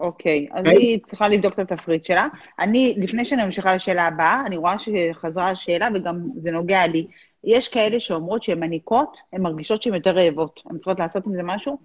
אוקיי, 0.00 0.46
אז 0.52 0.58
אוקיי? 0.58 0.76
היא 0.76 0.98
צריכה 1.04 1.28
לבדוק 1.28 1.52
את 1.52 1.72
התפריט 1.72 2.04
שלה. 2.04 2.28
אני, 2.58 2.94
לפני 2.98 3.24
שאני 3.24 3.44
ממשיכה 3.44 3.74
לשאלה 3.74 4.06
הבאה, 4.06 4.42
אני 4.46 4.56
רואה 4.56 4.76
שחזרה 4.78 5.48
השאלה 5.48 5.88
וגם 5.94 6.20
זה 6.36 6.50
נוגע 6.50 6.86
לי. 6.86 7.06
יש 7.44 7.68
כאלה 7.68 8.00
שאומרות 8.00 8.42
שהן 8.42 8.60
מניקות, 8.60 9.16
הן 9.32 9.42
מרגישות 9.42 9.82
שהן 9.82 9.94
יותר 9.94 10.10
רעבות. 10.10 10.60
הן 10.70 10.76
צריכות 10.76 10.98
לעשות 10.98 11.26
עם 11.26 11.32
זה 11.32 11.42
משהו? 11.42 11.78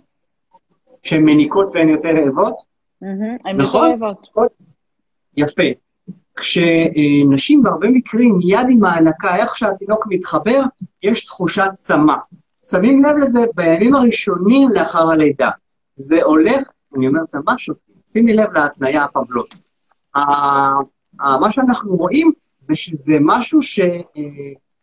שהן 1.04 1.22
מניקות 1.22 1.68
והן 1.74 1.90
יותר 1.90 2.10
רעבות? 2.10 2.58
הן 3.46 3.58
נכון? 3.58 3.90
יותר 3.90 4.06
רעבות. 4.06 4.28
יפה. 5.38 5.64
כשנשים 6.36 7.64
בהרבה 7.64 7.88
מקרים, 7.88 8.38
מיד 8.38 8.68
עם 8.70 8.86
ההנקה, 8.86 9.36
איך 9.36 9.58
שהתינוק 9.58 10.08
מתחבר, 10.10 10.62
יש 11.04 11.26
תחושת 11.26 11.70
צמא. 11.74 12.14
שמים 12.70 13.04
לב 13.04 13.16
לזה 13.16 13.40
בימים 13.56 13.96
הראשונים 13.96 14.70
לאחר 14.70 15.12
הלידה. 15.12 15.50
זה 15.96 16.24
הולך, 16.24 16.70
אני 16.96 17.08
אומר 17.08 17.26
צמא 17.26 17.58
שוטים, 17.58 17.96
שימי 18.12 18.34
לב 18.34 18.52
להתניה 18.54 19.04
הפבלוטית. 19.04 19.62
מה 21.20 21.52
שאנחנו 21.52 21.96
רואים 21.96 22.32
זה 22.60 22.76
שזה 22.76 23.14
משהו 23.22 23.62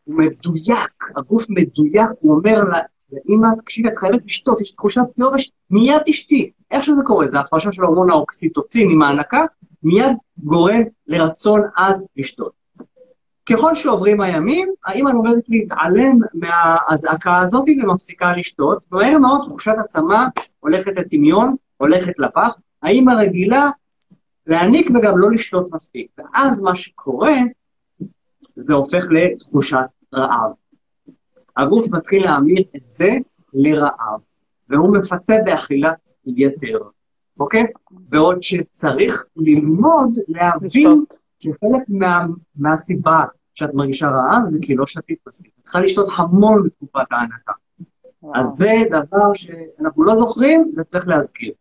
שהוא 0.04 0.14
מדויק, 0.18 1.04
הגוף 1.16 1.46
מדויק, 1.50 2.10
הוא 2.20 2.34
אומר 2.36 2.64
לאמא, 3.12 3.48
תקשיבי, 3.60 3.88
את 3.88 3.98
חייבת 3.98 4.26
לשתות, 4.26 4.60
יש 4.60 4.72
תחושת 4.72 5.02
יורש, 5.18 5.52
מיד 5.70 6.02
תשתי. 6.06 6.50
איך 6.70 6.84
שזה 6.84 7.02
קורה, 7.06 7.26
זה 7.30 7.40
הפרשה 7.40 7.72
של 7.72 7.82
הורמון 7.82 8.10
האוקסיטוצין 8.10 8.90
עם 8.90 9.02
ההנקה, 9.02 9.44
מיד 9.82 10.16
גורם 10.38 10.82
לרצון 11.06 11.60
עז 11.76 12.04
לשתות. 12.16 12.52
ככל 13.50 13.76
שעוברים 13.76 14.20
הימים, 14.20 14.68
האמא 14.84 15.10
לומדת 15.10 15.48
להתעלם 15.48 16.18
מהאזעקה 16.34 17.38
הזאת 17.38 17.64
ומפסיקה 17.82 18.36
לשתות, 18.36 18.84
ומהר 18.92 19.18
מאוד 19.18 19.40
תחושת 19.48 19.74
הצמא 19.84 20.24
הולכת 20.60 20.96
לטמיון, 20.96 21.56
הולכת 21.76 22.18
לפח. 22.18 22.54
האמא 22.82 23.12
רגילה 23.12 23.70
להעניק 24.46 24.90
וגם 24.90 25.18
לא 25.18 25.30
לשתות 25.30 25.72
מספיק. 25.72 26.06
ואז 26.18 26.62
מה 26.62 26.76
שקורה, 26.76 27.32
זה 28.40 28.72
הופך 28.72 29.04
לתחושת 29.10 29.86
רעב. 30.14 30.52
הגוף 31.56 31.86
מתחיל 31.88 32.24
להמיר 32.24 32.62
את 32.76 32.90
זה 32.90 33.10
לרעב, 33.54 34.20
והוא 34.68 34.96
מפצה 34.96 35.36
באכילת 35.44 36.10
יתר, 36.26 36.78
אוקיי? 37.40 37.66
בעוד 37.90 38.42
שצריך 38.42 39.24
ללמוד 39.36 40.18
להבין 40.28 41.04
שחלק 41.38 41.82
מה, 41.88 42.26
מהסיבה 42.56 43.24
שאת 43.54 43.74
מרגישה 43.74 44.08
רעב 44.08 44.44
זה 44.46 44.58
כי 44.62 44.74
לא 44.74 44.86
שתית 44.86 45.18
מספיק. 45.28 45.52
את 45.58 45.62
צריכה 45.62 45.80
לשתות 45.80 46.08
המון 46.16 46.62
בתקופת 46.64 47.06
ההנקה. 47.10 47.52
אז 48.34 48.48
זה 48.48 48.72
דבר 48.90 49.34
שאנחנו 49.34 50.04
לא 50.04 50.16
זוכרים 50.16 50.72
וצריך 50.76 51.08
להזכיר. 51.08 51.52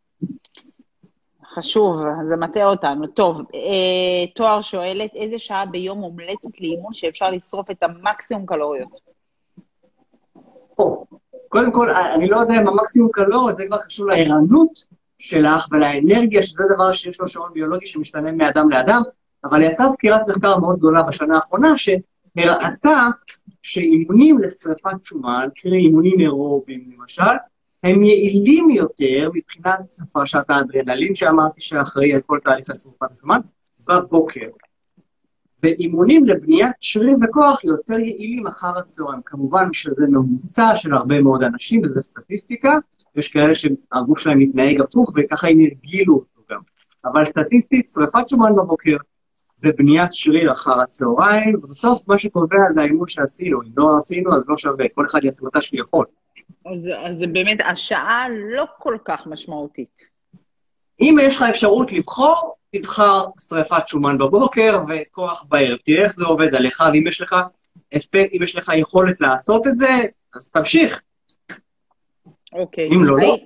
חשוב, 1.56 1.98
זה 2.30 2.36
מטעה 2.36 2.66
אותנו. 2.66 3.08
טוב, 3.08 3.38
אה, 3.38 4.28
תואר 4.36 4.62
שואלת, 4.62 5.16
איזה 5.16 5.39
שעה 5.39 5.66
ביום 5.66 6.00
מומלצת 6.00 6.60
לאימון 6.60 6.94
שאפשר 6.94 7.30
לשרוף 7.30 7.72
את 7.72 7.84
המקסימום 7.84 8.46
קלוריות? 8.46 8.89
או, 10.80 11.06
קודם 11.50 11.72
כל, 11.72 11.89
אני 11.89 12.28
לא 12.28 12.38
יודע 12.38 12.54
אם 12.62 12.68
המקסימום 12.68 13.10
קלוריות, 13.12 13.58
זה 13.58 13.63
כבר 13.68 13.78
קשור 13.78 14.08
לערנות 14.08 14.86
שלך 15.20 15.68
ולאנרגיה, 15.72 16.44
שזה 16.44 16.63
דבר 16.76 16.94
שיש 16.94 17.22
לו 17.22 17.28
שעון 17.28 17.54
ביולוגי 17.54 17.88
שמשתנה 17.88 18.32
מאדם 18.32 18.70
לאדם, 18.70 19.02
אבל 19.44 19.62
יצאה 19.62 19.89
סקירת 19.89 20.22
מחקר 20.28 20.58
מאוד 20.58 20.78
גדולה 20.78 21.04
בשנה 21.04 21.36
האחרונה, 21.36 21.74
שהראתה 21.78 23.08
שאימונים 23.63 24.39
לשרפת 24.39 25.04
שומן, 25.04 25.48
קרי 25.56 25.78
אימונים 25.78 26.20
אירובים 26.20 26.92
למשל, 26.98 27.22
הם 27.84 28.04
יעילים 28.04 28.69
יותר 28.69 29.30
מבחינת 29.34 29.80
הפרשת 30.02 30.43
האדרנלין, 30.50 31.15
שאמרתי 31.15 31.62
שאחראי 31.62 32.13
על 32.13 32.22
כל 32.22 32.39
תהליך 32.43 32.69
השרפת 32.69 33.12
השומן, 33.12 33.39
בבוקר. 33.88 34.48
ואימונים 35.63 36.26
לבניית 36.26 36.76
שריר 36.80 37.17
וכוח 37.24 37.63
יותר 37.63 38.00
יעילים 38.00 38.48
אחר 38.48 38.78
הצהריים. 38.78 39.22
כמובן 39.26 39.74
שזה 39.74 40.06
ממוצע 40.10 40.78
של 40.78 40.93
הרבה 40.93 41.22
מאוד 41.22 41.43
אנשים, 41.43 41.82
וזו 41.84 42.02
סטטיסטיקה, 42.02 42.78
יש 43.15 43.30
כאלה 43.30 43.56
שהגוף 43.56 44.19
שלהם 44.19 44.39
מתנהג 44.39 44.82
הפוך, 44.82 45.12
וככה 45.15 45.48
הם 45.48 45.60
הרגילו 45.60 46.13
אותו 46.13 46.41
גם. 46.50 46.60
אבל 47.06 47.26
סטטיסטית, 47.26 47.88
שרפת 47.93 48.30
שומן 48.30 48.56
בבוקר 48.56 48.98
ובניית 49.63 50.13
שריר 50.13 50.52
אחר 50.52 50.82
הצהריים, 50.82 51.56
ובסוף 51.56 52.08
מה 52.08 52.19
שקובע 52.19 52.58
זה 52.76 52.82
האימון 52.82 53.08
שעשינו. 53.08 53.62
אם 53.62 53.67
לא 53.78 53.98
עשינו, 53.98 54.36
אז 54.36 54.50
לא 54.50 54.58
שווה, 54.58 54.86
כל 54.96 55.06
אחד 55.06 55.24
יעשה 55.24 55.46
מתי 55.46 55.62
שהוא 55.62 55.80
יכול. 55.80 56.06
אז, 56.66 56.89
אז 56.98 57.24
באמת, 57.32 57.58
השעה 57.66 58.26
לא 58.30 58.66
כל 58.80 58.98
כך 59.06 59.28
משמעותית. 59.28 60.02
אם 61.02 61.18
יש 61.22 61.36
לך 61.36 61.42
אפשרות 61.42 61.92
לבחור, 61.92 62.56
תבחר 62.72 63.26
שרפת 63.39 63.88
שומן 63.88 64.18
בבוקר 64.18 64.80
וכוח 64.89 65.44
בערב. 65.50 65.78
תראה 65.86 66.04
איך 66.04 66.16
זה 66.16 66.26
עובד 66.26 66.56
עליך, 66.56 66.84
ואם 66.94 67.08
יש 67.08 67.22
לך 67.22 67.36
אם 67.94 68.44
יש 68.44 68.56
לך 68.56 68.72
יכולת 68.76 69.22
לעשות 69.22 69.68
את 69.68 69.80
זה, 69.80 70.02
אז 70.36 70.50
תמשיך. 70.50 71.02
אוקיי. 72.54 72.88
אם 72.88 73.06
לא, 73.06 73.18
לא. 73.18 73.38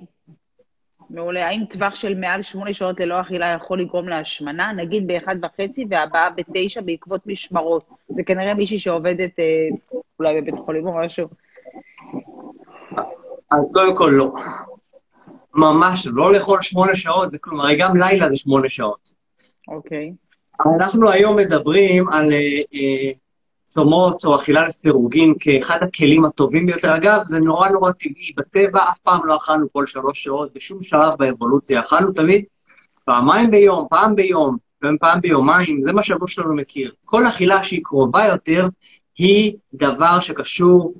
מעולה. 1.09 1.47
האם 1.47 1.65
טווח 1.69 1.95
של 1.95 2.15
מעל 2.15 2.41
שמונה 2.41 2.73
שעות 2.73 2.99
ללא 2.99 3.21
אכילה 3.21 3.47
יכול 3.47 3.81
לגרום 3.81 4.09
להשמנה? 4.09 4.71
נגיד 4.71 5.07
באחד 5.07 5.35
וחצי 5.43 5.85
והבאה 5.89 6.29
בתשע 6.29 6.81
בעקבות 6.81 7.27
משמרות. 7.27 7.85
זה 8.09 8.23
כנראה 8.23 8.53
מישהי 8.53 8.79
שעובדת 8.79 9.39
אה, 9.39 9.67
אולי 10.19 10.41
בבית 10.41 10.55
חולים 10.65 10.87
או 10.87 10.99
משהו. 11.05 11.27
אז 13.51 13.71
קודם 13.73 13.95
כל 13.95 14.11
לא. 14.13 14.33
ממש 15.55 16.07
לא 16.11 16.33
לאכול 16.33 16.61
שמונה 16.61 16.95
שעות, 16.95 17.31
זה 17.31 17.37
כלום, 17.37 17.59
הרי 17.59 17.77
גם 17.77 17.97
לילה 17.97 18.29
זה 18.29 18.35
שמונה 18.35 18.69
שעות. 18.69 19.09
אוקיי. 19.67 20.13
אנחנו 20.65 21.11
היום 21.11 21.35
מדברים 21.35 22.09
על 22.09 22.33
אה, 22.33 22.61
אה, 22.73 23.11
צומות 23.65 24.25
או 24.25 24.35
אכילה 24.35 24.67
לסירוגין 24.67 25.33
כאחד 25.39 25.83
הכלים 25.83 26.25
הטובים 26.25 26.65
ביותר. 26.65 26.95
אגב, 26.95 27.19
זה 27.25 27.39
נורא 27.39 27.69
נורא 27.69 27.91
טבעי. 27.91 28.31
בטבע 28.37 28.89
אף 28.89 28.99
פעם 28.99 29.25
לא 29.25 29.35
אכלנו 29.35 29.67
כל 29.73 29.85
שלוש 29.85 30.23
שעות, 30.23 30.53
בשום 30.53 30.83
שלב 30.83 31.13
באבולוציה. 31.19 31.79
אכלנו 31.79 32.11
תמיד 32.11 32.45
פעמיים 33.05 33.51
ביום, 33.51 33.87
פעם 33.89 34.15
ביום, 34.15 34.57
פעם 34.99 35.21
ביומיים, 35.21 35.81
זה 35.81 35.93
מה 35.93 36.03
שהגוף 36.03 36.29
שלנו 36.29 36.55
מכיר. 36.55 36.91
כל 37.05 37.27
אכילה 37.27 37.63
שהיא 37.63 37.81
קרובה 37.83 38.25
יותר, 38.25 38.67
היא 39.17 39.53
דבר 39.73 40.19
שקשור 40.19 40.93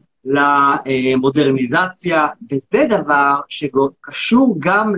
למודרניזציה, 0.96 2.28
וזה 2.52 2.86
דבר 2.90 3.40
שקשור 3.50 4.56
גם 4.60 4.94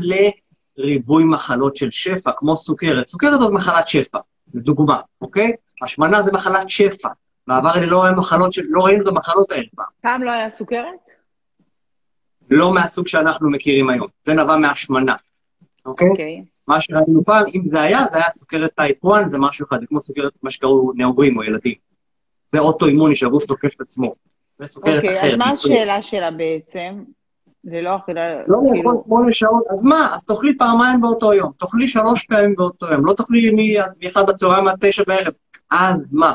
לריבוי 0.78 1.24
מחלות 1.24 1.76
של 1.76 1.92
שפע, 1.92 2.32
כמו 2.38 2.58
סוכרת. 2.58 3.08
סוכרת 3.08 3.39
זאת 3.39 3.52
מחלת 3.52 3.88
שפע, 3.88 4.20
לדוגמה, 4.54 5.00
אוקיי? 5.22 5.54
השמנה 5.84 6.22
זה 6.22 6.32
מחלת 6.32 6.70
שפע. 6.70 7.10
בעבר 7.48 7.76
אלה 7.76 7.86
לא, 7.86 8.04
מחלות 8.18 8.54
של, 8.54 8.62
לא 8.70 8.82
ראינו 8.82 9.04
את 9.04 9.08
המחלות 9.08 9.52
האלה 9.52 9.68
פעם. 9.76 9.86
פעם 10.02 10.24
לא 10.24 10.32
היה 10.32 10.50
סוכרת? 10.50 11.10
לא 12.50 12.74
מהסוג 12.74 13.08
שאנחנו 13.08 13.50
מכירים 13.50 13.89
היום. 13.89 14.08
זה 14.24 14.34
נבע 14.34 14.58
מהשמנה, 14.58 15.15
אוקיי? 15.86 16.10
אוקיי. 16.10 16.44
מה 16.68 16.82
שראינו 16.82 17.24
פעם, 17.26 17.46
אם 17.56 17.62
זה 17.65 17.82
היה, 17.82 18.00
זה 18.12 18.18
היה 18.18 18.28
סוכרת 18.34 18.70
טייפ 18.76 19.06
1, 19.06 19.32
זה 19.32 19.38
משהו 19.38 19.65
אחד, 19.68 19.80
זה 19.80 19.88
כמו 19.88 20.02
סוכרת, 20.02 20.32
מה 20.44 20.52
שקראו 20.52 20.92
נעורים 20.96 21.38
או 21.38 21.44
ילדים. 21.44 21.76
זה 22.52 22.60
אוטואימוני 22.60 23.15
שהגוף 23.15 23.46
תוקף 23.46 23.76
את 23.76 23.82
עצמו. 23.82 24.13
אוקיי, 24.76 25.32
אז 25.32 25.38
מה 25.38 25.50
השאלה 25.50 26.02
שלה 26.02 26.32
בעצם? 26.32 27.04
ללא 27.63 27.95
אכילה... 27.95 28.36
לא 28.48 28.58
לאכול 28.58 28.72
כאילו- 28.72 29.02
שמונה 29.04 29.34
שעות, 29.34 29.63
אז 29.69 29.84
מה? 29.84 30.15
אז 30.15 30.26
תאכלי 30.26 30.58
פעמיים 30.58 31.02
באותו 31.02 31.34
יום. 31.34 31.52
תאכלי 31.60 31.88
שלוש 31.88 32.26
פעמים 32.26 32.56
באותו 32.56 32.86
יום. 32.86 33.06
לא 33.06 33.13
תאכלי 33.13 33.50
מ-1 33.50 34.24
בצהריים 34.24 34.67
עד 34.67 34.76
תשע 34.82 35.04
בערב. 35.08 35.34
אז 35.72 36.13
מה? 36.13 36.34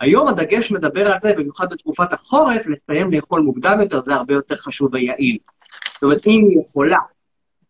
היום 0.00 0.28
הדגש 0.28 0.72
מדבר 0.72 1.12
על 1.12 1.18
זה, 1.22 1.32
במיוחד 1.36 1.70
בתקופת 1.70 2.12
החורף, 2.12 2.62
לסיים 2.66 3.12
לאכול 3.12 3.40
מוקדם 3.40 3.80
יותר, 3.80 4.00
זה 4.00 4.14
הרבה 4.14 4.34
יותר 4.34 4.56
חשוב 4.56 4.94
ויעיל. 4.94 5.38
זאת 5.94 6.02
אומרת, 6.02 6.26
אם 6.26 6.46
היא 6.50 6.60
יכולה, 6.60 6.98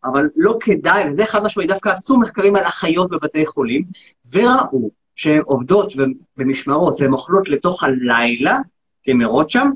אבל 0.05 0.29
לא 0.37 0.57
כדאי, 0.61 1.11
וזה 1.11 1.27
חד 1.27 1.43
משמעית, 1.43 1.71
דווקא 1.71 1.89
עשו 1.89 2.19
מחקרים 2.19 2.57
על 2.57 2.65
אחיות 2.65 3.11
בבתי 3.11 3.47
חולים, 3.47 3.85
וראו 4.33 4.91
שהן 5.17 5.43
עובדות 5.45 5.93
במשמרות 6.37 7.01
והן 7.01 7.13
אוכלות 7.13 7.49
לתוך 7.49 7.83
הלילה, 7.83 8.59
כמרות 9.05 9.51
שם, 9.51 9.71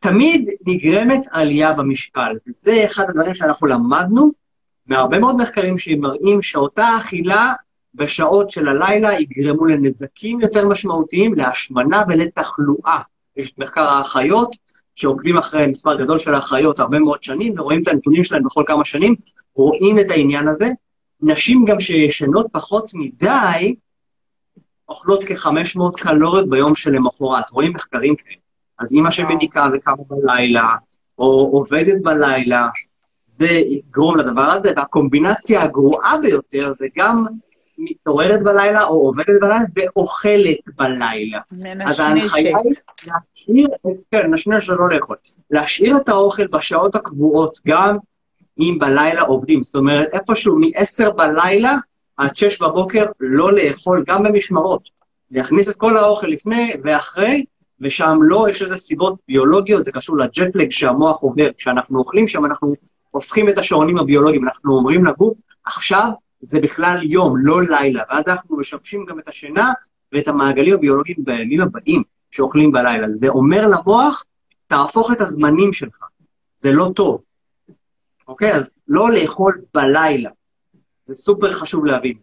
תמיד 0.00 0.50
נגרמת 0.66 1.22
עלייה 1.30 1.72
במשקל. 1.72 2.36
וזה 2.48 2.84
אחד 2.84 3.04
הדברים 3.08 3.34
שאנחנו 3.34 3.66
למדנו 3.66 4.30
מהרבה 4.86 5.18
מאוד 5.18 5.36
מחקרים 5.36 5.78
שמראים 5.78 6.42
שאותה 6.42 6.88
אכילה 6.96 7.52
בשעות 7.94 8.50
של 8.50 8.68
הלילה 8.68 9.20
יגרמו 9.20 9.66
לנזקים 9.66 10.40
יותר 10.40 10.68
משמעותיים, 10.68 11.34
להשמנה 11.34 12.02
ולתחלואה. 12.08 12.98
יש 13.36 13.52
את 13.52 13.58
מחקר 13.58 13.88
האחיות, 13.88 14.56
שעוקבים 14.96 15.38
אחרי 15.38 15.66
מספר 15.66 16.02
גדול 16.02 16.18
של 16.18 16.34
האחיות 16.34 16.80
הרבה 16.80 16.98
מאוד 16.98 17.22
שנים, 17.22 17.54
ורואים 17.58 17.82
את 17.82 17.88
הנתונים 17.88 18.24
שלהם 18.24 18.44
בכל 18.44 18.64
כמה 18.66 18.84
שנים, 18.84 19.14
רואים 19.54 19.98
את 19.98 20.10
העניין 20.10 20.48
הזה. 20.48 20.68
נשים 21.22 21.64
גם 21.64 21.80
שישנות 21.80 22.46
פחות 22.52 22.90
מדי, 22.94 23.74
אוכלות 24.88 25.20
כ-500 25.26 26.02
קלוריות 26.02 26.48
ביום 26.48 26.74
שלמחרת. 26.74 27.50
רואים 27.50 27.72
מחקרים 27.72 28.14
כאלה. 28.16 28.49
אז 28.80 28.92
אימא 28.92 29.10
שמדיקה 29.10 29.66
וקמה 29.72 29.94
בלילה, 30.08 30.68
או 31.18 31.50
עובדת 31.52 32.02
בלילה, 32.02 32.68
זה 33.34 33.48
יגרום 33.48 34.16
לדבר 34.16 34.42
הזה, 34.42 34.72
והקומבינציה 34.76 35.62
הגרועה 35.62 36.18
ביותר 36.18 36.72
זה 36.78 36.86
גם 36.96 37.26
מתעוררת 37.78 38.42
בלילה 38.42 38.82
או 38.82 38.94
עובדת 38.94 39.40
בלילה 39.40 39.64
ואוכלת 39.76 40.58
בלילה. 40.76 41.38
אז 41.86 42.00
ההנחיה 42.00 42.58
היא 42.58 42.74
להשאיר, 43.06 43.68
כן, 44.10 44.34
נשנש 44.34 44.66
זה 44.66 44.72
לא 44.72 44.88
לאכול. 44.88 45.16
להשאיר 45.50 45.96
את 45.96 46.08
האוכל 46.08 46.46
בשעות 46.46 46.94
הקבועות, 46.94 47.58
גם 47.66 47.96
אם 48.58 48.76
בלילה 48.80 49.22
עובדים. 49.22 49.64
זאת 49.64 49.74
אומרת, 49.74 50.08
איפשהו 50.12 50.58
מ-10 50.58 51.10
בלילה 51.10 51.74
עד 52.16 52.36
6 52.36 52.62
בבוקר 52.62 53.04
לא 53.20 53.52
לאכול, 53.52 54.04
גם 54.06 54.22
במשמרות. 54.22 54.82
להכניס 55.30 55.68
את 55.68 55.76
כל 55.76 55.96
האוכל 55.96 56.26
לפני 56.26 56.72
ואחרי, 56.84 57.44
ושם 57.80 58.18
לא, 58.22 58.46
יש 58.50 58.62
לזה 58.62 58.76
סיבות 58.76 59.14
ביולוגיות, 59.28 59.84
זה 59.84 59.92
קשור 59.92 60.16
לג'טלג 60.16 60.70
שהמוח 60.70 61.20
עובר. 61.20 61.52
כשאנחנו 61.56 61.98
אוכלים 61.98 62.28
שם, 62.28 62.44
אנחנו 62.44 62.74
הופכים 63.10 63.48
את 63.48 63.58
השעונים 63.58 63.98
הביולוגיים, 63.98 64.44
אנחנו 64.44 64.76
אומרים 64.76 65.04
לגוף, 65.04 65.38
עכשיו 65.64 66.10
זה 66.40 66.60
בכלל 66.60 66.98
יום, 67.02 67.34
לא 67.38 67.62
לילה, 67.62 68.02
ואז 68.10 68.24
אנחנו 68.28 68.56
משבשים 68.56 69.04
גם 69.04 69.18
את 69.18 69.28
השינה 69.28 69.72
ואת 70.12 70.28
המעגלים 70.28 70.74
הביולוגיים 70.74 71.16
בימים 71.18 71.60
הבאים 71.60 72.02
שאוכלים 72.30 72.72
בלילה. 72.72 73.06
זה 73.14 73.28
אומר 73.28 73.66
למוח, 73.66 74.24
תהפוך 74.66 75.12
את 75.12 75.20
הזמנים 75.20 75.72
שלך, 75.72 76.08
זה 76.58 76.72
לא 76.72 76.88
טוב. 76.96 77.20
אוקיי? 78.28 78.52
אז 78.52 78.62
לא 78.88 79.10
לאכול 79.10 79.60
בלילה. 79.74 80.30
זה 81.06 81.14
סופר 81.14 81.52
חשוב 81.52 81.84
להבין. 81.84 82.14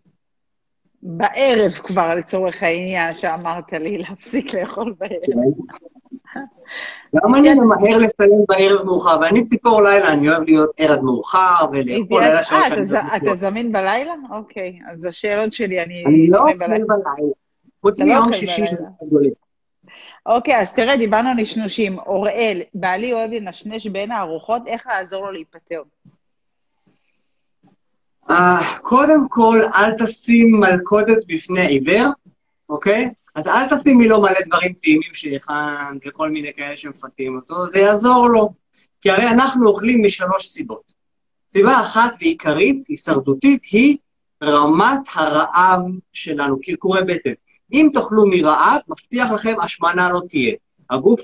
בערב 1.03 1.71
כבר, 1.71 2.15
לצורך 2.15 2.63
העניין, 2.63 3.13
שאמרת 3.13 3.73
לי 3.73 3.97
להפסיק 3.97 4.53
לאכול 4.53 4.95
בערב. 4.99 5.53
גם 7.15 7.35
אני 7.35 7.53
ממהר 7.53 7.97
לסיים 7.97 8.43
בערב 8.49 8.85
מאוחר, 8.85 9.19
ואני 9.21 9.45
ציפור 9.45 9.83
לילה, 9.83 10.13
אני 10.13 10.29
אוהב 10.29 10.43
להיות 10.43 10.71
ערב 10.77 11.01
מאוחר 11.01 11.65
ולאכול 11.71 12.21
לילה 12.21 12.43
שעות 12.43 12.63
שאני 12.67 13.17
אתה 13.17 13.35
זמין 13.35 13.71
בלילה? 13.71 14.13
אוקיי, 14.31 14.79
אז 14.91 15.05
השאלות 15.05 15.53
שלי, 15.53 15.83
אני... 15.83 16.03
אני 16.05 16.29
לא 16.29 16.39
אוכל 16.39 16.57
בלילה. 16.57 16.85
חוץ 17.81 17.99
לא 17.99 18.05
מיום 18.05 18.33
שישי 18.33 18.67
שזה 18.67 18.85
גדולים. 19.07 19.31
אוקיי, 20.25 20.59
אז 20.59 20.73
תראה, 20.73 20.97
דיברנו 20.97 21.29
על 21.29 21.35
נשנושים. 21.37 21.99
אוראל, 21.99 22.61
בעלי 22.73 23.13
אוהב 23.13 23.31
לנשנש 23.31 23.87
בין 23.87 24.11
הארוחות, 24.11 24.61
איך 24.67 24.87
לעזור 24.87 25.25
לו 25.25 25.31
להיפטר? 25.31 25.81
Uh, 28.31 28.33
קודם 28.81 29.29
כל, 29.29 29.61
אל 29.75 29.91
תשים 29.97 30.59
מלכודת 30.59 31.17
בפני 31.27 31.67
עיוור, 31.67 32.11
אוקיי? 32.69 33.09
אז 33.35 33.47
אל 33.47 33.77
תשימי 33.77 34.07
לו 34.07 34.21
מלא 34.21 34.41
דברים 34.45 34.73
טעימים 34.73 35.13
שהכנת 35.13 36.01
וכל 36.07 36.29
מיני 36.29 36.53
כאלה 36.53 36.77
שמפתים 36.77 37.35
אותו, 37.35 37.65
זה 37.65 37.79
יעזור 37.79 38.29
לו. 38.29 38.49
כי 39.01 39.11
הרי 39.11 39.27
אנחנו 39.27 39.67
אוכלים 39.67 40.03
משלוש 40.05 40.47
סיבות. 40.47 40.93
סיבה 41.51 41.81
אחת 41.81 42.13
ועיקרית, 42.19 42.85
הישרדותית, 42.87 43.61
היא 43.71 43.97
רמת 44.43 45.07
הרעב 45.15 45.81
שלנו, 46.13 46.57
קרקורי 46.61 47.03
בטן. 47.03 47.33
אם 47.73 47.89
תאכלו 47.93 48.25
מרעב, 48.25 48.79
מבטיח 48.87 49.31
לכם, 49.31 49.55
השמנה 49.61 50.11
לא 50.11 50.21
תהיה. 50.29 50.55
הגוף, 50.89 51.19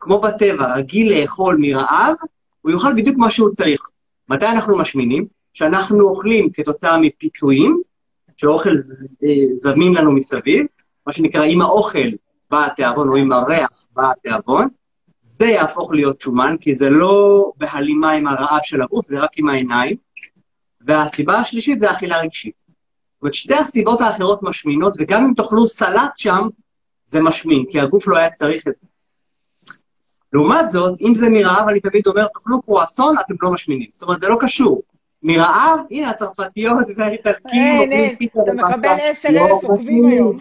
כמו 0.00 0.20
בטבע, 0.20 0.74
רגיל 0.74 1.20
לאכול 1.20 1.56
מרעב, 1.60 2.14
הוא 2.60 2.72
יאכל 2.72 2.94
בדיוק 2.96 3.16
מה 3.16 3.30
שהוא 3.30 3.50
צריך. 3.50 3.88
מתי 4.28 4.46
אנחנו 4.46 4.78
משמינים? 4.78 5.37
כשאנחנו 5.58 6.08
אוכלים 6.08 6.50
כתוצאה 6.52 6.98
מפיתויים, 6.98 7.82
שאוכל 8.36 8.70
אה, 9.24 9.28
זמין 9.56 9.94
לנו 9.94 10.12
מסביב, 10.12 10.66
מה 11.06 11.12
שנקרא, 11.12 11.44
עם 11.44 11.62
האוכל 11.62 12.08
בא 12.50 12.66
התיאבון, 12.66 13.08
או 13.08 13.16
עם 13.16 13.32
הריח 13.32 13.86
בא 13.92 14.10
התיאבון, 14.10 14.68
זה 15.22 15.46
יהפוך 15.46 15.92
להיות 15.92 16.20
שומן, 16.20 16.56
כי 16.60 16.74
זה 16.74 16.90
לא 16.90 17.44
בהלימה 17.56 18.10
עם 18.10 18.26
הרעב 18.26 18.60
של 18.62 18.82
הגוף, 18.82 19.06
זה 19.06 19.20
רק 19.20 19.30
עם 19.38 19.48
העיניים. 19.48 19.96
והסיבה 20.80 21.38
השלישית 21.38 21.80
זה 21.80 21.90
אכילה 21.90 22.20
רגשית. 22.20 22.54
זאת 22.58 23.22
אומרת, 23.22 23.34
שתי 23.34 23.54
הסיבות 23.54 24.00
האחרות 24.00 24.42
משמינות, 24.42 24.94
וגם 24.98 25.24
אם 25.24 25.34
תאכלו 25.34 25.66
סלט 25.66 26.12
שם, 26.16 26.48
זה 27.06 27.20
משמין, 27.20 27.64
כי 27.70 27.80
הגוף 27.80 28.08
לא 28.08 28.16
היה 28.16 28.30
צריך 28.30 28.68
את 28.68 28.72
זה. 28.80 28.86
לעומת 30.32 30.70
זאת, 30.70 31.00
אם 31.00 31.14
זה 31.14 31.28
מרעב, 31.30 31.68
אני 31.68 31.80
תמיד 31.80 32.06
אומר, 32.06 32.26
תאכלו 32.26 32.62
קרואסון, 32.62 33.16
אתם 33.20 33.34
לא 33.42 33.50
משמינים. 33.50 33.88
זאת 33.92 34.02
אומרת, 34.02 34.20
זה 34.20 34.28
לא 34.28 34.36
קשור. 34.40 34.82
מרעב, 35.22 35.80
הנה 35.90 36.10
הצרפתיות 36.10 36.86
והאיטלקים, 36.96 37.90
אתה 38.42 38.52
מקבל 38.52 38.96
עשר 39.02 39.28
אלף 39.28 39.50
עוקבים 39.50 40.06
היום. 40.06 40.38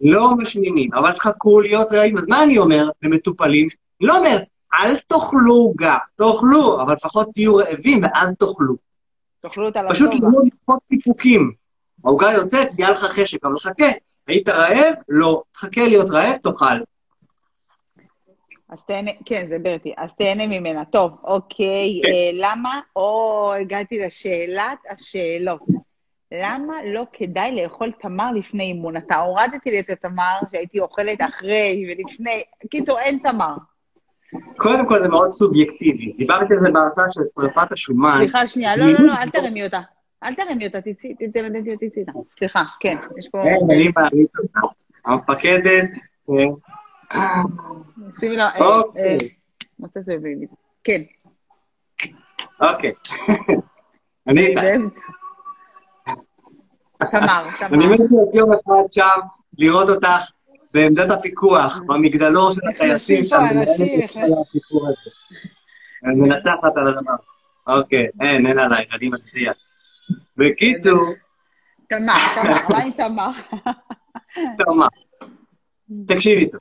לא 0.00 0.36
משמינים, 0.36 0.94
אבל 0.94 1.12
תחכו 1.12 1.60
להיות 1.60 1.92
רעים. 1.92 2.18
אז 2.18 2.24
מה 2.28 2.42
אני 2.42 2.58
אומר 2.58 2.88
למטופלים? 3.02 3.68
אני 4.00 4.08
לא 4.08 4.18
אומר, 4.18 4.42
אל 4.74 4.96
תאכלו 5.06 5.54
עוגה, 5.54 5.98
תאכלו, 6.16 6.82
אבל 6.82 6.92
לפחות 6.92 7.28
תהיו 7.34 7.56
רעבים 7.56 8.00
ואז 8.02 8.34
תאכלו. 8.38 8.76
תאכלו 9.40 9.66
אותה 9.66 9.82
לטובה. 9.82 9.94
פשוט 9.94 10.14
ללמוד 10.14 10.44
לדחות 10.46 10.78
סיפוקים. 10.88 11.52
העוגה 12.04 12.32
יוצאת, 12.32 12.68
נהיה 12.78 12.90
לך 12.90 13.04
חשק, 13.04 13.44
אבל 13.44 13.58
חכה. 13.58 13.86
היית 14.26 14.48
רעב? 14.48 14.94
לא. 15.08 15.42
תחכה 15.52 15.88
להיות 15.88 16.10
רעב, 16.10 16.36
תאכל. 16.36 16.80
אז 18.72 18.78
תהנה, 18.86 19.10
כן, 19.24 19.46
זה 19.48 19.58
ברטי, 19.58 19.92
אז 19.96 20.12
תהנה 20.14 20.46
ממנה. 20.46 20.84
טוב, 20.84 21.12
אוקיי, 21.24 22.00
כן. 22.04 22.08
אה, 22.08 22.30
למה, 22.32 22.80
או 22.96 23.50
הגעתי 23.60 23.98
לשאלת 23.98 24.78
השאלות. 24.90 25.60
למה 26.32 26.74
לא 26.84 27.06
כדאי 27.12 27.62
לאכול 27.62 27.92
תמר 28.00 28.30
לפני 28.32 28.64
אימון? 28.64 28.96
אתה 28.96 29.16
הורדתי 29.16 29.70
לי 29.70 29.80
את 29.80 29.90
התמר 29.90 30.38
שהייתי 30.50 30.80
אוכלת 30.80 31.20
אחרי 31.20 31.84
ולפני, 31.88 32.42
קיצור, 32.70 32.98
אין 32.98 33.18
תמר. 33.18 33.54
קודם 34.56 34.88
כל 34.88 35.02
זה 35.02 35.08
מאוד 35.08 35.30
סובייקטיבי. 35.30 36.12
דיברתי 36.18 36.54
על 36.54 36.60
זה 36.64 36.70
בהרצאה 36.72 37.04
של 37.10 37.20
שרפת 37.34 37.72
השומן. 37.72 38.16
סליחה, 38.18 38.46
שנייה, 38.46 38.76
לא, 38.76 38.86
לא, 38.86 39.06
לא, 39.06 39.12
אל 39.12 39.30
תרימי 39.30 39.64
אותה. 39.64 39.80
אל 40.24 40.34
תרימי 40.34 40.66
אותה, 40.66 40.80
תצאי, 40.80 41.14
תצאי, 41.14 41.50
תצאי. 41.76 42.04
סליחה, 42.30 42.62
כן, 42.80 42.96
יש 43.18 43.28
פה... 43.32 43.42
כן. 43.42 44.40
המפקדת... 45.04 45.84
שימי 48.20 48.36
לה... 48.36 48.48
אה, 48.48 48.66
אוקיי. 48.66 49.02
אה, 49.02 49.16
מוצא 49.78 50.00
זה 50.00 50.14
כן. 50.84 51.00
אוקיי. 52.60 52.92
אני 54.28 54.46
איתה. 54.46 54.60
תמר, 57.10 57.44
תמר. 57.58 57.68
אני 57.68 57.86
מנסה 57.86 58.04
את 58.28 58.34
יום 58.34 58.52
אחד 58.52 58.82
שם, 58.90 59.20
לראות 59.58 59.88
אותך 59.88 60.30
בעמדת 60.74 61.10
הפיקוח, 61.10 61.80
במגדלור 61.86 62.52
של 62.52 62.60
הטייסים 62.74 63.26
שם. 63.26 63.36
מנצחת 66.02 66.76
על 66.76 66.88
הדבר. 66.88 67.12
אוקיי, 67.66 68.06
אין, 68.20 68.46
אין 68.46 68.58
עלייך, 68.58 68.88
אני 68.94 69.08
מצליח. 69.08 69.56
בקיצור... 70.36 71.00
תמר, 71.88 72.14
תמר, 72.34 72.68
מה 72.70 72.82
עם 72.82 72.90
תמר? 72.90 73.30
תמר. 74.58 74.86
תקשיבי 76.06 76.50
טוב. 76.50 76.60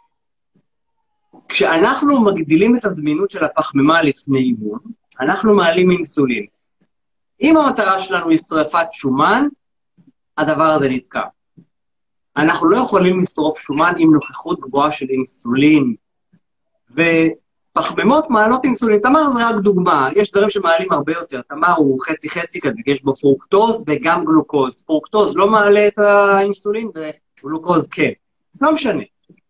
כשאנחנו 1.52 2.22
מגדילים 2.22 2.76
את 2.76 2.86
הזמינות 2.86 3.32
של 3.32 3.44
הפחמימה 3.44 4.02
לפני 4.02 4.40
אימון, 4.40 4.80
אנחנו 5.20 5.56
מעלים 5.56 5.92
אינסולין. 5.92 6.46
אם 7.42 7.58
המטרה 7.58 8.00
שלנו 8.00 8.30
היא 8.30 8.38
שרפת 8.38 8.88
שומן, 8.92 9.48
הדבר 10.38 10.64
הזה 10.64 10.90
נתקע. 10.90 11.22
אנחנו 12.38 12.70
לא 12.70 12.78
יכולים 12.78 13.20
לשרוף 13.20 13.60
שומן 13.60 13.94
עם 13.98 14.14
נוכחות 14.14 14.60
גבוהה 14.60 14.92
של 14.92 15.06
אינסולין, 15.10 15.96
ופחמימות 16.92 18.30
מעלות 18.30 18.66
אינסולין. 18.66 19.00
תמר 19.00 19.32
זה 19.32 19.50
רק 19.50 19.56
דוגמה, 19.56 20.10
יש 20.16 20.32
דברים 20.32 20.50
שמעלים 20.50 20.92
הרבה 20.92 21.14
יותר. 21.14 21.42
תמר 21.42 21.74
הוא 21.78 22.00
חצי-חצי 22.04 22.62
כזה, 22.62 22.76
יש 22.88 23.04
בו 23.04 23.16
פרוקטוז 23.16 23.84
וגם 23.88 24.26
גלוקוז. 24.26 24.82
פרוקטוז 24.82 25.38
לא 25.38 25.48
מעלה 25.48 25.88
את 25.88 26.00
האינסולין, 26.00 26.90
וגלוקוז 27.40 27.88
כן. 27.90 28.12
לא 28.62 28.74
משנה. 28.74 29.04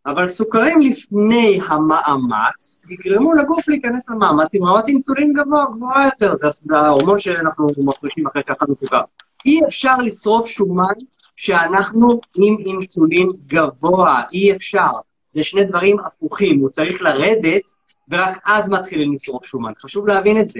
אבל 0.05 0.29
סוכרים 0.29 0.81
לפני 0.81 1.59
המאמץ 1.67 2.85
יגרמו 2.89 3.33
לגוף 3.33 3.67
להיכנס 3.67 4.09
למאמץ 4.09 4.47
עם 4.53 4.65
רמת 4.65 4.87
אינסולין 4.87 5.33
גבוה, 5.33 5.65
גבוהה 5.75 6.05
יותר, 6.05 6.35
זה 6.51 6.77
ההורמון 6.77 7.19
שאנחנו 7.19 7.67
מפרישים 7.77 8.27
אחרי 8.27 8.41
שאכלנו 8.47 8.75
סוכר. 8.75 9.01
אי 9.45 9.59
אפשר 9.67 9.97
לשרוף 9.97 10.47
שומן 10.47 10.93
שאנחנו 11.35 12.09
עם 12.35 12.57
אינסולין 12.65 13.29
גבוה, 13.47 14.21
אי 14.33 14.51
אפשר. 14.51 14.89
זה 15.35 15.43
שני 15.43 15.63
דברים 15.63 15.99
הפוכים, 15.99 16.59
הוא 16.59 16.69
צריך 16.69 17.01
לרדת, 17.01 17.71
ורק 18.09 18.39
אז 18.45 18.69
מתחילים 18.69 19.13
לשרוף 19.13 19.45
שומן. 19.45 19.71
חשוב 19.77 20.07
להבין 20.07 20.39
את 20.39 20.49
זה. 20.49 20.59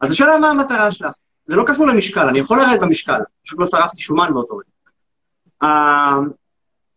אז 0.00 0.10
השאלה 0.10 0.38
מה 0.38 0.50
המטרה 0.50 0.92
שלך. 0.92 1.12
זה 1.46 1.56
לא 1.56 1.64
קשור 1.66 1.86
למשקל, 1.86 2.28
אני 2.28 2.38
יכול 2.38 2.58
לרדת 2.58 2.80
במשקל, 2.80 3.20
פשוט 3.44 3.58
לא 3.60 3.66
שרפתי 3.66 4.02
שומן 4.02 4.28
באותו 4.32 4.56
רגע. 4.56 4.70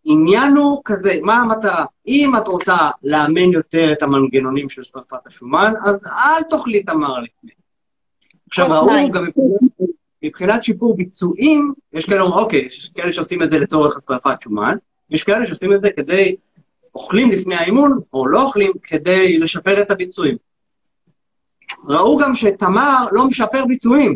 העניין 0.06 0.58
הוא 0.58 0.82
כזה, 0.86 1.20
מה 1.22 1.36
המטרה? 1.36 1.86
אם 2.08 2.32
את 2.38 2.48
רוצה 2.48 2.78
לאמן 3.04 3.52
יותר 3.52 3.94
את 3.94 4.04
המנגנונים 4.04 4.70
של 4.70 4.84
שרפת 4.84 5.28
השומן, 5.28 5.74
אז 5.86 6.04
אל 6.06 6.44
תאכלי 6.50 6.84
תמר 6.84 7.20
לפני. 7.20 7.52
עכשיו, 8.48 8.68
ראו 8.70 9.12
גם 9.12 9.26
מבחינת 10.24 10.64
שיפור 10.64 10.96
ביצועים, 10.98 11.74
יש 11.94 12.06
כאלה 12.06 12.22
אומרים, 12.22 12.44
אוקיי, 12.44 12.66
יש 12.66 12.92
כאלה 12.96 13.12
שעושים 13.12 13.44
את 13.44 13.52
זה 13.52 13.60
לצורך 13.60 13.98
השרפת 13.98 14.42
שומן, 14.42 14.76
יש 15.10 15.24
כאלה 15.24 15.48
שעושים 15.48 15.74
את 15.74 15.82
זה 15.82 15.90
כדי, 15.96 16.36
אוכלים 16.96 17.32
לפני 17.32 17.56
האימון, 17.56 18.00
או 18.14 18.28
לא 18.28 18.44
אוכלים, 18.44 18.72
כדי 18.84 19.38
לשפר 19.38 19.82
את 19.82 19.92
הביצועים. 19.92 20.38
ראו 21.88 22.18
גם 22.18 22.36
שתמר 22.36 23.06
לא 23.12 23.28
משפר 23.28 23.66
ביצועים. 23.66 24.16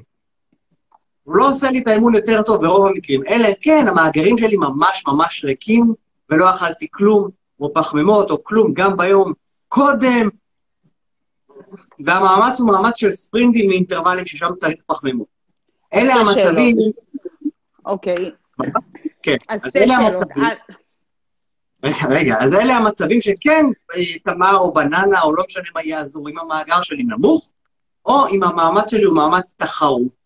הוא 1.27 1.35
לא 1.35 1.49
עושה 1.49 1.71
לי 1.71 1.79
את 1.79 1.87
האימון 1.87 2.15
יותר 2.15 2.41
טוב 2.41 2.61
ברוב 2.61 2.87
המקרים. 2.87 3.21
אלא 3.29 3.49
כן, 3.61 3.87
המאגרים 3.87 4.37
שלי 4.37 4.57
ממש 4.57 5.03
ממש 5.07 5.45
ריקים, 5.45 5.93
ולא 6.29 6.49
אכלתי 6.49 6.87
כלום, 6.91 7.29
או 7.59 7.73
פחמימות, 7.73 8.31
או 8.31 8.43
כלום, 8.43 8.73
גם 8.73 8.97
ביום 8.97 9.33
קודם. 9.67 10.29
והמאמץ 12.05 12.59
הוא 12.59 12.71
מאמץ 12.71 12.97
של 12.97 13.11
ספרינטים 13.11 13.69
מאינטרוולים 13.69 14.27
ששם 14.27 14.49
צריך 14.57 14.81
פחמימות. 14.85 15.27
אלה 15.93 16.13
המצבים... 16.13 16.77
אוקיי. 17.85 18.31
כן. 19.23 19.35
אז 19.49 19.61
שתי 19.67 19.87
שאלות. 19.87 20.27
רגע, 22.09 22.35
אז 22.39 22.53
אלה 22.53 22.77
המצבים 22.77 23.21
שכן, 23.21 23.65
תמר 24.23 24.57
או 24.57 24.73
בננה, 24.73 25.21
או 25.21 25.35
לא 25.35 25.43
משנה 25.47 25.63
מה 25.75 25.83
יעזור, 25.83 26.29
אם 26.29 26.39
המאגר 26.39 26.81
שלי 26.81 27.03
נמוך, 27.03 27.51
או 28.05 28.27
אם 28.27 28.43
המאמץ 28.43 28.91
שלי 28.91 29.03
הוא 29.03 29.15
מאמץ 29.15 29.55
תחרותי, 29.57 30.16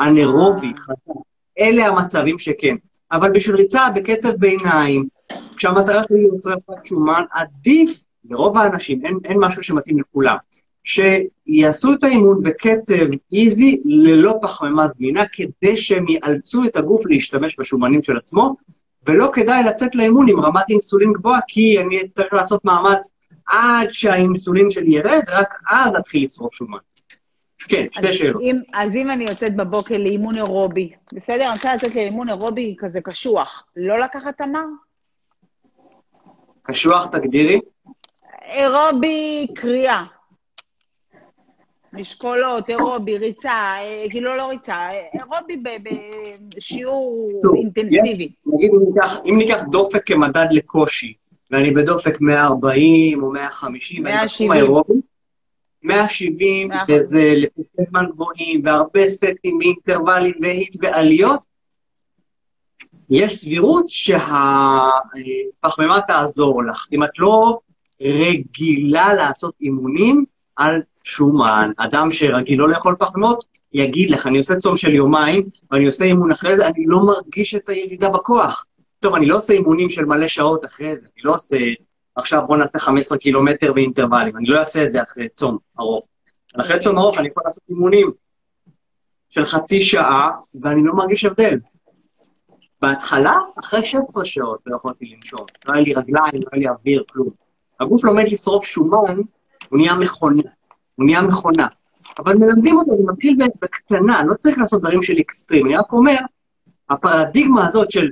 אנרובי, 0.00 0.72
חזק. 0.76 1.20
אלה 1.58 1.86
המצבים 1.86 2.38
שכן. 2.38 2.76
אבל 3.12 3.32
בשביל 3.32 3.56
ריצה 3.56 3.80
בקצב 3.94 4.30
ביניים, 4.30 5.08
כשהמטרה 5.56 6.02
שלי 6.08 6.20
היא 6.20 6.30
שרפת 6.40 6.84
שומן, 6.84 7.22
עדיף 7.32 8.02
לרוב 8.30 8.58
האנשים, 8.58 9.06
אין, 9.06 9.18
אין 9.24 9.38
משהו 9.40 9.62
שמתאים 9.62 10.00
לכולם, 10.00 10.36
שיעשו 10.84 11.92
את 11.92 12.04
האימון 12.04 12.42
בקצב 12.42 13.04
איזי 13.32 13.80
ללא 13.84 14.38
פחמימה 14.42 14.88
זמינה, 14.88 15.24
כדי 15.32 15.76
שהם 15.76 16.08
יאלצו 16.08 16.64
את 16.64 16.76
הגוף 16.76 17.06
להשתמש 17.06 17.56
בשומנים 17.58 18.02
של 18.02 18.16
עצמו, 18.16 18.56
ולא 19.06 19.30
כדאי 19.32 19.64
לצאת 19.64 19.94
לאימון 19.94 20.28
עם 20.28 20.40
רמת 20.40 20.64
אינסולין 20.70 21.12
גבוהה, 21.12 21.40
כי 21.48 21.78
אני 21.80 22.00
אצטרך 22.02 22.32
לעשות 22.32 22.64
מאמץ 22.64 23.10
עד 23.46 23.88
שהאינסולין 23.90 24.70
שלי 24.70 24.90
ירד, 24.90 25.22
רק 25.28 25.54
אז 25.70 25.96
אתחיל 25.98 26.24
לשרוף 26.24 26.54
שומן. 26.54 26.78
כן, 27.68 27.86
שתי 27.92 28.14
שאלות. 28.14 28.42
אם, 28.42 28.56
אז 28.72 28.94
אם 28.94 29.10
אני 29.10 29.24
יוצאת 29.24 29.56
בבוקר 29.56 29.98
לאימון 29.98 30.36
אירובי, 30.36 30.90
בסדר? 31.12 31.44
אני 31.44 31.52
רוצה 31.52 31.74
לצאת 31.74 31.94
לאימון 31.94 32.28
אירובי 32.28 32.74
כזה 32.78 33.00
קשוח, 33.00 33.64
לא 33.76 33.98
לקחת 33.98 34.38
תמר? 34.38 34.64
קשוח, 36.62 37.06
תגדירי. 37.06 37.60
אירובי 38.42 39.46
קריאה. 39.54 40.04
משקולות, 41.92 42.70
אירובי, 42.70 43.18
ריצה, 43.18 43.50
אה, 43.50 44.04
כאילו 44.10 44.36
לא 44.36 44.48
ריצה, 44.48 44.88
אירובי 45.14 45.62
בשיעור 46.56 47.28
אינטנסיבי. 47.56 48.28
נגיד 48.46 48.70
אם 48.74 48.80
ניקח, 48.88 49.16
אם 49.26 49.38
ניקח 49.38 49.62
דופק 49.70 50.02
כמדד 50.06 50.46
לקושי, 50.50 51.14
ואני 51.50 51.70
בדופק 51.70 52.20
140 52.20 53.22
או 53.22 53.30
150, 53.32 54.02
170. 54.04 54.95
170, 55.86 56.68
וזה 56.88 57.34
לפני 57.36 57.86
זמן 57.88 58.06
גבוהים, 58.10 58.62
והרבה 58.64 59.08
סטים 59.08 59.58
מאינטרוולים 59.58 60.34
והיט 60.42 60.76
ועליות, 60.82 61.40
יש 63.10 63.36
סבירות 63.36 63.84
שהפחמימה 63.88 65.20
תעזור 66.06 66.64
לך. 66.64 66.86
אם 66.92 67.04
את 67.04 67.18
לא 67.18 67.58
רגילה 68.02 69.14
לעשות 69.14 69.54
אימונים 69.60 70.24
על 70.56 70.82
שומן, 71.04 71.70
אדם 71.76 72.10
שרגיל 72.10 72.58
לא 72.58 72.68
לאכול 72.68 72.96
פחמימות, 72.98 73.44
יגיד 73.72 74.10
לך, 74.10 74.26
אני 74.26 74.38
עושה 74.38 74.56
צום 74.56 74.76
של 74.76 74.94
יומיים, 74.94 75.48
ואני 75.70 75.86
עושה 75.86 76.04
אימון 76.04 76.32
אחרי 76.32 76.56
זה, 76.56 76.66
אני 76.66 76.84
לא 76.86 77.06
מרגיש 77.06 77.54
את 77.54 77.68
הירידה 77.68 78.08
בכוח. 78.08 78.64
טוב, 79.00 79.14
אני 79.14 79.26
לא 79.26 79.36
עושה 79.36 79.52
אימונים 79.52 79.90
של 79.90 80.04
מלא 80.04 80.28
שעות 80.28 80.64
אחרי 80.64 80.96
זה, 80.96 81.06
אני 81.14 81.22
לא 81.24 81.34
עושה, 81.34 81.56
עכשיו 82.16 82.42
בוא 82.46 82.56
נעשה 82.56 82.78
15 82.78 83.18
קילומטר 83.18 83.72
באינטרוולים, 83.72 84.36
אני 84.36 84.46
לא 84.46 84.58
אעשה 84.58 84.84
את 84.84 84.92
זה 84.92 85.02
אחרי 85.02 85.28
צום 85.28 85.58
ארוך. 85.80 86.06
אחרי 86.60 86.78
צום 86.78 86.98
ארוך 86.98 87.18
אני 87.18 87.28
יכול 87.28 87.42
לעשות 87.46 87.62
אימונים 87.68 88.10
של 89.28 89.44
חצי 89.44 89.82
שעה, 89.82 90.30
ואני 90.62 90.84
לא 90.84 90.94
מרגיש 90.94 91.24
הבדל. 91.24 91.58
בהתחלה, 92.82 93.38
אחרי 93.58 93.86
16 93.86 94.24
שעות 94.24 94.60
לא 94.66 94.76
יכולתי 94.76 95.14
לנשום. 95.14 95.38
לא 95.68 95.74
היה 95.74 95.82
לי 95.82 95.94
רגליים, 95.94 96.34
לא 96.34 96.48
היה 96.52 96.60
לי 96.60 96.68
אוויר, 96.68 97.04
כלום. 97.12 97.28
הגוף 97.80 98.04
לומד 98.04 98.24
לשרוף 98.28 98.64
שומן, 98.64 99.16
הוא 99.68 99.78
נהיה 99.78 99.94
מכונה. 99.94 100.42
הוא 100.94 101.06
נהיה 101.06 101.22
מכונה. 101.22 101.66
אבל 102.18 102.34
מלמדים 102.34 102.76
אותו, 102.76 102.90
זה 102.96 103.02
מתחיל 103.06 103.38
בקטנה, 103.62 104.22
לא 104.26 104.34
צריך 104.34 104.58
לעשות 104.58 104.80
דברים 104.80 105.02
של 105.02 105.18
אקסטרים. 105.20 105.66
אני 105.66 105.76
רק 105.76 105.92
אומר, 105.92 106.16
הפרדיגמה 106.90 107.66
הזאת 107.66 107.90
של 107.90 108.10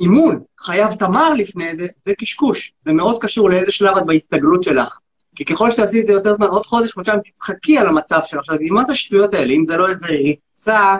אימון, 0.00 0.42
חייב 0.60 0.94
תמר 0.94 1.34
לפני 1.34 1.76
זה, 1.76 1.86
זה 2.04 2.12
קשקוש. 2.18 2.72
זה 2.80 2.92
מאוד 2.92 3.22
קשור 3.22 3.50
לאיזה 3.50 3.72
שלב 3.72 3.96
את 3.96 4.06
בהסתגלות 4.06 4.62
שלך. 4.62 4.98
כי 5.36 5.44
ככל 5.44 5.70
שתעשי 5.70 6.00
את 6.00 6.06
זה 6.06 6.12
יותר 6.12 6.34
זמן, 6.34 6.46
עוד 6.46 6.66
חודש, 6.66 6.92
חודשיים, 6.92 7.20
תצחקי 7.20 7.78
על 7.78 7.86
המצב 7.86 8.20
שלך. 8.26 8.38
עכשיו, 8.38 8.56
מה 8.70 8.84
זה 8.84 8.92
השטויות 8.92 9.34
האלה? 9.34 9.52
אם 9.52 9.66
זה 9.66 9.76
לא 9.76 9.88
איזה 9.88 10.06
ריצה 10.06 10.96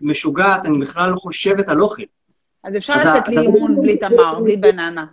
משוגעת, 0.00 0.66
אני 0.66 0.78
בכלל 0.78 1.10
לא 1.10 1.16
חושבת 1.16 1.68
על 1.68 1.82
אוכל. 1.82 2.02
אז 2.64 2.76
אפשר 2.76 2.96
לצאת 2.96 3.28
לאימון 3.28 3.82
בלי 3.82 3.96
תמר, 3.98 4.40
בלי 4.40 4.56
בננה. 4.56 5.06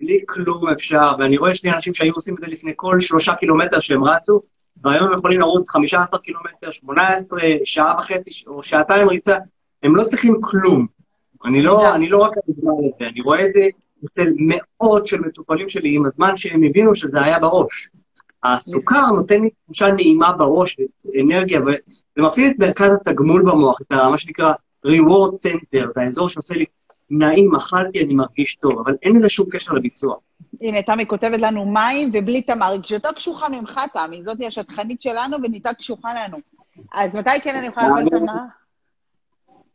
בלי 0.00 0.20
כלום 0.28 0.68
אפשר, 0.68 1.12
ואני 1.18 1.38
רואה 1.38 1.54
שני 1.54 1.72
אנשים 1.72 1.94
שהיו 1.94 2.12
עושים 2.14 2.34
את 2.34 2.40
זה 2.40 2.46
לפני 2.46 2.72
כל 2.76 3.00
שלושה 3.00 3.34
קילומטר 3.34 3.80
שהם 3.80 4.04
רצו, 4.04 4.40
והיום 4.84 5.08
הם 5.08 5.18
יכולים 5.18 5.40
לרוץ 5.40 5.70
15 5.70 6.20
קילומטר, 6.20 6.70
18, 6.70 7.40
שעה 7.64 7.94
וחצי 7.98 8.44
או 8.46 8.62
שעתיים 8.62 9.08
ריצה, 9.08 9.36
הם 9.82 9.96
לא 9.96 10.04
צריכים 10.04 10.40
כלום. 10.40 10.86
אני 11.46 11.62
לא, 11.62 11.94
אני 11.94 12.08
לא 12.08 12.18
רק 12.22 12.32
הדוגמה 12.38 12.72
לזה, 12.78 13.08
אני 13.08 13.20
רואה 13.20 13.46
את 13.46 13.50
זה 13.54 13.68
אצל 14.06 14.32
מאות 14.38 15.06
של 15.06 15.20
מטופלים 15.20 15.70
שלי 15.70 15.96
עם 15.96 16.06
הזמן 16.06 16.36
שהם 16.36 16.62
הבינו 16.62 16.94
שזה 16.94 17.22
היה 17.22 17.38
בראש. 17.38 17.88
הסוכר 18.44 19.06
נותן 19.16 19.40
לי 19.42 19.50
תחושה 19.64 19.90
נעימה 19.90 20.32
בראש, 20.32 20.76
אנרגיה, 21.20 21.60
וזה 21.60 22.26
מפעיל 22.26 22.50
את 22.50 22.58
מרכז 22.58 22.90
התגמול 22.92 23.42
במוח, 23.42 23.78
את 23.82 23.92
מה 23.92 24.18
שנקרא 24.18 24.52
reward 24.86 25.32
center, 25.34 25.86
זה 25.94 26.02
האזור 26.02 26.28
שעושה 26.28 26.54
לי 26.54 26.64
נעים, 27.10 27.56
אכלתי, 27.56 28.04
אני 28.04 28.14
מרגיש 28.14 28.56
טוב, 28.56 28.78
אבל 28.78 28.96
אין 29.02 29.16
לזה 29.16 29.30
שום 29.30 29.46
קשר 29.50 29.72
לביצוע. 29.72 30.16
הנה, 30.60 30.82
תמי 30.82 31.06
כותבת 31.06 31.40
לנו 31.40 31.66
מים 31.66 32.10
ובלי 32.12 32.42
תמר. 32.42 32.66
היא 32.66 32.80
כשיותר 32.80 33.12
קשוחה 33.12 33.48
ממך, 33.48 33.80
תמי, 33.92 34.22
זאתי 34.22 34.46
השטחנית 34.46 35.02
שלנו 35.02 35.36
ונהייתה 35.42 35.74
קשוחה 35.74 36.08
לנו. 36.14 36.36
אז 36.92 37.16
מתי 37.16 37.40
כן 37.42 37.56
אני 37.56 37.66
יכולה 37.66 37.88
לאכול 37.88 38.18
תמר? 38.18 38.32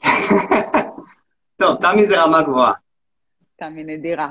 טוב, 1.62 1.78
תמי 1.82 2.08
זה 2.08 2.24
רמה 2.24 2.42
גבוהה. 2.42 2.74
תמי 3.56 3.84
נדירה. 3.84 4.30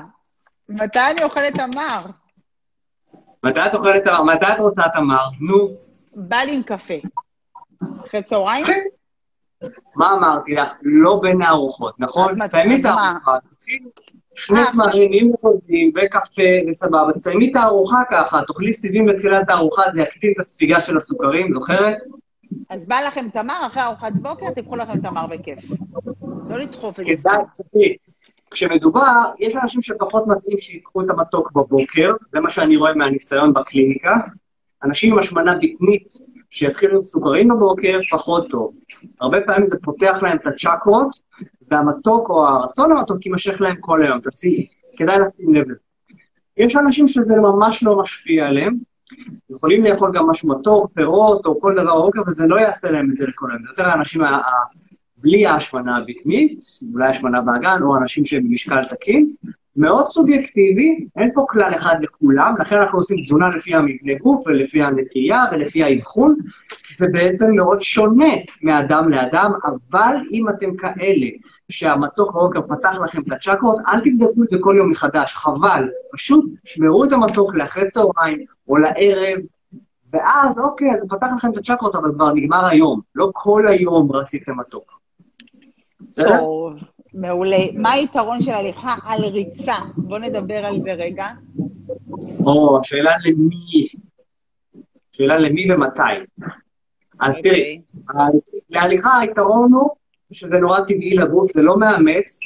מתי 0.69 0.99
אני 0.99 1.23
אוכלת 1.23 1.53
תמר? 1.53 2.01
מתי 3.43 3.59
את 3.65 3.75
אוכלת 3.75 4.03
תמר? 4.03 4.23
מתי 4.23 4.45
את 4.53 4.59
רוצה 4.59 4.81
תמר? 4.93 5.29
נו. 5.39 5.69
בא 6.15 6.37
לי 6.37 6.55
עם 6.55 6.63
קפה. 6.63 6.93
אחרי 8.07 8.23
צהריים? 8.23 8.65
מה 9.95 10.13
אמרתי 10.13 10.55
לך? 10.55 10.71
לא 10.81 11.19
בין 11.21 11.41
הארוחות, 11.41 11.99
נכון? 11.99 12.45
תסיימי 12.45 12.81
את 12.81 12.85
הארוחה. 12.85 13.37
שני 14.35 14.59
תמרים 14.71 15.11
עם 15.13 15.89
וקפה 15.89 16.41
וסבבה, 16.69 17.13
תסיימי 17.15 17.51
את 17.51 17.55
הארוחה 17.55 17.97
ככה, 18.11 18.39
תאכלי 18.47 18.73
סיבים 18.73 19.05
בתחילת 19.05 19.49
הארוחה, 19.49 19.81
זה 19.93 20.01
יקטין 20.01 20.33
את 20.35 20.39
הספיגה 20.39 20.81
של 20.81 20.97
הסוכרים, 20.97 21.53
זוכרת? 21.53 21.97
אז 22.69 22.87
בא 22.87 22.95
לכם 23.07 23.29
תמר, 23.29 23.63
אחרי 23.67 23.83
ארוחת 23.83 24.13
בוקר, 24.13 24.51
תיקחו 24.55 24.75
לכם 24.75 25.01
תמר 25.01 25.27
בכיף. 25.27 25.59
לא 26.51 26.57
לדחוף 26.57 26.99
את 26.99 27.05
זה. 27.17 27.29
כשמדובר, 28.51 29.23
יש 29.39 29.55
אנשים 29.55 29.81
שפחות 29.81 30.27
מתאים 30.27 30.59
שיקחו 30.59 31.01
את 31.01 31.09
המתוק 31.09 31.51
בבוקר, 31.51 32.13
זה 32.31 32.39
מה 32.39 32.49
שאני 32.49 32.77
רואה 32.77 32.93
מהניסיון 32.95 33.53
בקליניקה. 33.53 34.17
אנשים 34.83 35.13
עם 35.13 35.19
השמנה 35.19 35.55
בטנית 35.55 36.07
שיתחילו 36.49 36.95
עם 36.95 37.03
סוכרים 37.03 37.47
בבוקר, 37.47 37.99
פחות 38.11 38.49
טוב. 38.49 38.73
הרבה 39.21 39.37
פעמים 39.45 39.67
זה 39.67 39.77
פותח 39.83 40.19
להם 40.23 40.37
את 40.37 40.47
הצ'קרות, 40.47 41.09
והמתוק 41.71 42.29
או 42.29 42.47
הרצון 42.47 42.91
המתוק 42.91 43.25
יימשך 43.25 43.61
להם 43.61 43.75
כל 43.79 44.03
היום. 44.03 44.19
תעשי 44.19 44.67
כדאי 44.97 45.19
לשים 45.19 45.53
לב 45.53 45.69
לזה. 45.69 45.79
יש 46.57 46.75
אנשים 46.75 47.07
שזה 47.07 47.35
ממש 47.35 47.83
לא 47.83 47.99
משפיע 47.99 48.47
עליהם, 48.47 48.77
יכולים 49.49 49.83
לאכול 49.83 50.11
גם 50.13 50.29
משהו 50.29 50.49
מתוק, 50.49 50.91
פירות 50.93 51.45
או 51.45 51.61
כל 51.61 51.75
דבר 51.75 51.91
אוכל, 51.91 52.19
וזה 52.27 52.47
לא 52.47 52.59
יעשה 52.59 52.91
להם 52.91 53.11
את 53.11 53.17
זה 53.17 53.25
לכל 53.27 53.51
היום. 53.51 53.61
זה 53.63 53.69
יותר 53.69 53.89
האנשים 53.89 54.21
בלי 55.21 55.45
ההשמנה 55.45 55.97
הבטנית, 55.97 56.59
אולי 56.93 57.09
השמנה 57.09 57.41
באגן, 57.41 57.81
או 57.81 57.97
אנשים 57.97 58.25
שהם 58.25 58.43
במשקל 58.43 58.85
תקין, 58.85 59.33
מאוד 59.75 60.09
סובייקטיבי, 60.09 61.05
אין 61.15 61.31
פה 61.33 61.45
כלל 61.49 61.71
אחד 61.75 61.95
לכולם, 62.01 62.55
לכן 62.59 62.75
אנחנו 62.75 62.99
עושים 62.99 63.17
תזונה 63.25 63.49
לפי 63.49 63.75
המבנה 63.75 64.13
גוף 64.21 64.47
ולפי 64.47 64.81
הנטייה 64.81 65.43
ולפי 65.51 65.83
האבחון, 65.83 66.35
כי 66.83 66.93
זה 66.93 67.07
בעצם 67.11 67.51
מאוד 67.55 67.81
שונה 67.81 68.33
מאדם 68.63 69.09
לאדם, 69.09 69.51
אבל 69.65 70.15
אם 70.31 70.49
אתם 70.49 70.75
כאלה 70.75 71.27
שהמתוק 71.69 72.33
באוקר 72.33 72.61
פתח 72.61 72.97
לכם 73.03 73.21
את 73.21 73.31
הצ'קרות, 73.31 73.77
אל 73.87 73.99
תבדקו 73.99 74.43
את 74.43 74.49
זה 74.49 74.57
כל 74.61 74.75
יום 74.77 74.89
מחדש, 74.89 75.35
חבל. 75.35 75.89
פשוט 76.13 76.45
שמרו 76.65 77.03
את 77.03 77.11
המתוק 77.11 77.55
לאחרי 77.55 77.89
צהריים 77.89 78.45
או 78.67 78.77
לערב, 78.77 79.39
ואז 80.13 80.59
אוקיי, 80.59 80.89
זה 80.99 81.05
פתח 81.09 81.27
לכם 81.37 81.51
את 81.51 81.57
הצ'קרות, 81.57 81.95
אבל 81.95 82.11
כבר 82.13 82.33
נגמר 82.33 82.65
היום. 82.65 83.01
לא 83.15 83.29
כל 83.33 83.67
היום 83.67 84.11
רציתם 84.11 84.59
מתוק. 84.59 85.00
טוב, 86.13 86.73
מעולה. 87.13 87.57
מה 87.81 87.91
היתרון 87.91 88.41
של 88.41 88.51
הליכה 88.51 88.95
על 89.05 89.25
ריצה? 89.25 89.75
בוא 89.97 90.19
נדבר 90.19 90.65
על 90.65 90.79
זה 90.79 90.93
רגע. 90.93 91.27
או, 92.45 92.79
שאלה 92.83 93.11
למי. 93.25 93.87
שאלה 95.11 95.37
למי 95.37 95.73
ומתי. 95.73 96.01
אז 97.19 97.35
okay. 97.35 97.41
תראי, 97.43 97.81
אוקיי. 98.09 98.39
להליכה 98.69 99.19
היתרון 99.19 99.73
הוא 99.73 99.89
שזה 100.31 100.59
נורא 100.59 100.79
טבעי 100.79 101.15
לגוף, 101.15 101.51
זה 101.51 101.61
לא 101.61 101.77
מאמץ. 101.79 102.41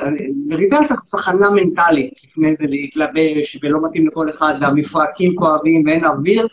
ריצה 0.52 0.78
צריך 0.88 1.00
סכנה 1.00 1.50
מנטלית, 1.50 2.14
לפני 2.24 2.56
זה 2.56 2.66
להתלבש, 2.68 3.60
ולא 3.64 3.80
מתאים 3.84 4.08
לכל 4.08 4.30
אחד, 4.30 4.54
והמפרקים 4.62 5.36
כואבים 5.36 5.84
ואין 5.86 6.06
אוויר, 6.06 6.48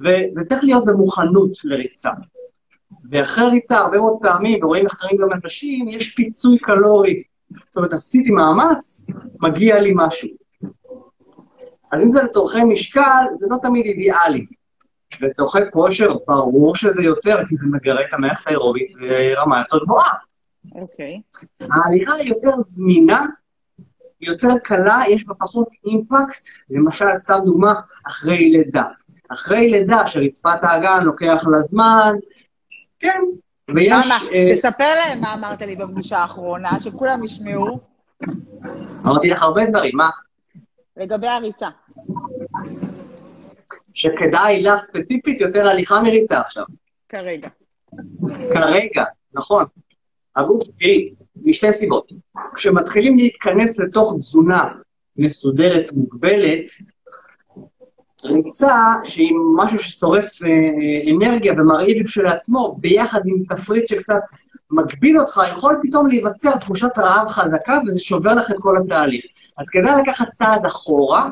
ו- 0.00 0.40
וצריך 0.40 0.64
להיות 0.64 0.84
במוכנות 0.86 1.50
לריצה. 1.64 2.10
ואחרי 3.12 3.50
ריצה, 3.50 3.78
הרבה 3.78 3.98
מאוד 3.98 4.18
פעמים, 4.22 4.64
ורואים 4.64 4.84
מחקרים 4.84 5.16
גם 5.16 5.28
אנשים, 5.44 5.88
יש 5.88 6.14
פיצוי 6.14 6.58
קלורי. 6.58 7.22
זאת 7.50 7.76
אומרת, 7.76 7.92
עשיתי 7.92 8.30
מאמץ, 8.30 9.02
מגיע 9.40 9.80
לי 9.80 9.92
משהו. 9.94 10.28
אז 11.92 12.02
אם 12.04 12.10
זה 12.10 12.22
לצורכי 12.22 12.64
משקל, 12.64 13.24
זה 13.36 13.46
לא 13.50 13.56
תמיד 13.62 13.86
אידיאלי. 13.86 14.46
לצורכי 15.20 15.58
כושר, 15.72 16.14
ברור 16.26 16.76
שזה 16.76 17.02
יותר, 17.02 17.46
כי 17.48 17.56
זה 17.56 17.66
מגרה 17.66 18.00
את 18.00 18.12
המערכת 18.12 18.46
האירובית 18.46 18.92
ברמה 19.00 19.58
יותר 19.58 19.84
גבוהה. 19.84 20.12
אוקיי. 20.74 21.20
Okay. 21.36 21.66
ההליכה 21.70 22.14
היא 22.14 22.28
יותר 22.28 22.60
זמינה, 22.60 23.26
יותר 24.20 24.58
קלה, 24.64 25.00
יש 25.08 25.24
בה 25.26 25.34
פחות 25.34 25.68
אימפקט, 25.84 26.44
למשל, 26.70 27.04
סתם 27.18 27.38
דוגמה, 27.44 27.74
אחרי 28.06 28.50
לידה. 28.50 28.84
אחרי 29.28 29.70
לידה, 29.70 30.06
שרצפת 30.06 30.58
האגן 30.62 31.02
לוקח 31.04 31.44
לה 31.50 31.62
זמן, 31.62 32.14
כן, 33.02 33.20
ויש... 33.74 33.92
מה, 33.92 34.18
אה... 34.32 34.54
תספר 34.54 34.94
להם 34.94 35.20
מה 35.20 35.34
אמרת 35.34 35.62
לי 35.62 35.76
בפגישה 35.76 36.18
האחרונה, 36.18 36.70
שכולם 36.80 37.24
ישמעו. 37.24 37.80
אמרתי 39.04 39.30
לך 39.30 39.42
הרבה 39.42 39.66
דברים, 39.66 39.96
מה? 39.96 40.10
לגבי 40.96 41.26
הריצה. 41.26 41.68
שכדאי 43.94 44.62
לך 44.62 44.82
ספציפית 44.84 45.40
יותר 45.40 45.68
הליכה 45.68 46.02
מריצה 46.02 46.40
עכשיו. 46.40 46.64
כרגע. 47.08 47.48
כרגע, 48.54 49.04
נכון. 49.32 49.64
הגוף, 50.36 50.68
תראי, 50.78 51.14
משתי 51.44 51.72
סיבות. 51.72 52.12
כשמתחילים 52.54 53.18
להתכנס 53.18 53.78
לתוך 53.78 54.14
תזונה 54.18 54.62
מסודרת, 55.16 55.92
מוגבלת, 55.92 56.64
ריצה 58.24 58.94
שהיא 59.04 59.32
משהו 59.56 59.78
ששורף 59.78 60.42
אה, 60.42 60.48
אנרגיה 61.14 61.52
ומרעיב 61.52 62.06
כשלעצמו, 62.06 62.76
ביחד 62.80 63.20
עם 63.24 63.36
תפריט 63.48 63.88
שקצת 63.88 64.20
מגביל 64.70 65.18
אותך, 65.18 65.40
יכול 65.52 65.76
פתאום 65.82 66.06
להיווצר 66.06 66.56
תחושת 66.56 66.98
רעב 66.98 67.28
חזקה, 67.28 67.78
וזה 67.86 68.00
שובר 68.00 68.34
לך 68.34 68.50
את 68.50 68.56
כל 68.58 68.76
התהליך. 68.76 69.24
אז 69.58 69.68
כדאי 69.68 70.02
לקחת 70.02 70.28
צעד 70.34 70.66
אחורה 70.66 71.28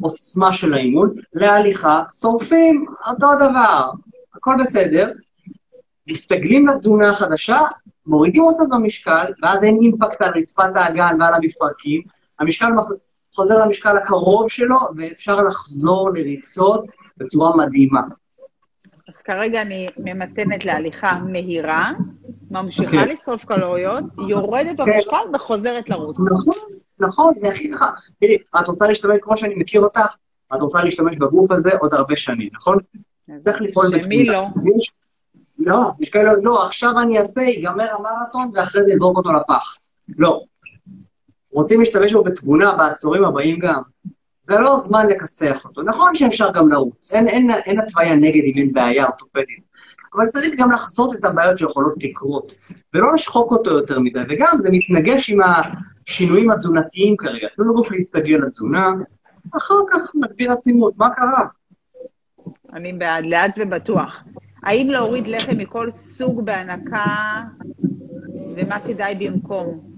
בעוצמה 0.00 0.52
של 0.52 0.74
האימון, 0.74 1.14
להליכה, 1.34 2.02
שורפים 2.20 2.86
אותו 3.08 3.26
דבר, 3.36 3.90
הכל 4.34 4.54
בסדר, 4.60 5.12
מסתגלים 6.08 6.66
לתזונה 6.66 7.10
החדשה, 7.10 7.60
מורידים 8.06 8.44
קצת 8.54 8.64
במשקל, 8.70 9.24
ואז 9.42 9.64
אין 9.64 9.78
אימפקט 9.82 10.22
על 10.22 10.32
רצפת 10.36 10.70
האגן 10.74 11.16
ועל 11.20 11.34
המפרקים, 11.34 12.02
המשקל 12.40 12.72
חוזר 13.36 13.64
למשקל 13.64 13.96
הקרוב 13.96 14.50
שלו, 14.50 14.76
ואפשר 14.96 15.34
לחזור 15.34 16.10
לריצות 16.10 16.84
בצורה 17.16 17.56
מדהימה. 17.56 18.00
אז 19.08 19.22
כרגע 19.22 19.62
אני 19.62 19.88
ממתנת 19.98 20.64
להליכה 20.64 21.18
מהירה, 21.32 21.90
ממשיכה 22.50 23.02
okay. 23.02 23.06
כן. 23.06 23.08
לשרוף 23.08 23.44
קלוריות, 23.44 24.04
יורדת 24.28 24.80
okay. 24.80 24.84
כן. 24.84 24.92
במשקל 24.92 25.34
וחוזרת 25.34 25.90
לרוץ. 25.90 26.16
נכון, 26.18 26.54
נכון, 26.98 27.34
זה 27.40 27.48
הכי 27.48 27.74
חכם. 27.74 27.86
תראי, 28.20 28.36
את 28.60 28.68
רוצה 28.68 28.86
להשתמש, 28.86 29.18
כמו 29.22 29.36
שאני 29.36 29.54
מכיר 29.54 29.80
אותך, 29.80 30.14
את 30.54 30.60
רוצה 30.60 30.84
להשתמש 30.84 31.16
בגוף 31.16 31.50
הזה 31.50 31.70
עוד 31.80 31.94
הרבה 31.94 32.16
שנים, 32.16 32.48
נכון? 32.54 32.78
צריך 33.44 33.60
לפעול 33.60 33.86
בתמונה. 33.86 34.02
שמי 34.02 34.26
לא? 34.26 34.46
יש, 34.76 34.92
לא, 35.58 35.90
יש 36.00 36.10
כאלה, 36.10 36.32
לא, 36.42 36.64
עכשיו 36.64 36.90
אני 37.02 37.18
אעשה, 37.18 37.40
ייגמר 37.40 37.88
המרתון 37.98 38.50
ואחרי 38.54 38.84
זה 38.84 38.92
אזרוק 38.92 39.16
אותו 39.16 39.32
לפח. 39.32 39.76
לא. 40.18 40.42
רוצים 41.56 41.80
להשתמש 41.80 42.12
בו 42.12 42.24
בתבונה 42.24 42.72
בעשורים 42.72 43.24
הבאים 43.24 43.58
גם. 43.58 43.82
זה 44.46 44.58
לא 44.58 44.78
זמן 44.78 45.06
לכסח 45.06 45.64
אותו. 45.64 45.82
נכון 45.82 46.14
שאפשר 46.14 46.50
גם 46.52 46.68
לרוץ, 46.68 47.12
אין, 47.12 47.28
אין, 47.28 47.50
אין 47.50 47.80
התוויה 47.80 48.14
נגד 48.14 48.42
אם 48.44 48.52
אין 48.56 48.72
בעיה 48.72 49.04
אורתופדית, 49.06 49.64
אבל 50.14 50.26
צריך 50.26 50.54
גם 50.58 50.70
לחזות 50.70 51.16
את 51.16 51.24
הבעיות 51.24 51.58
שיכולות 51.58 51.94
לקרות, 52.00 52.52
ולא 52.94 53.14
לשחוק 53.14 53.52
אותו 53.52 53.70
יותר 53.70 54.00
מדי, 54.00 54.18
וגם 54.28 54.58
זה 54.62 54.68
מתנגש 54.72 55.30
עם 55.30 55.38
השינויים 56.06 56.50
התזונתיים 56.50 57.16
כרגע. 57.16 57.46
תנו 57.56 57.72
לגוף 57.72 57.90
להסתגל 57.90 58.36
לתזונה, 58.46 58.92
אחר 59.56 59.78
כך 59.92 60.12
נגביר 60.14 60.52
עצימות, 60.52 60.94
מה 60.96 61.10
קרה? 61.10 61.46
אני 62.72 62.92
בעד, 62.92 63.24
לאט 63.24 63.54
ובטוח. 63.58 64.24
האם 64.62 64.88
להוריד 64.90 65.26
לחם 65.26 65.58
מכל 65.58 65.90
סוג 65.90 66.44
בהנקה, 66.44 67.42
ומה 68.56 68.80
כדאי 68.80 69.14
במקום? 69.14 69.95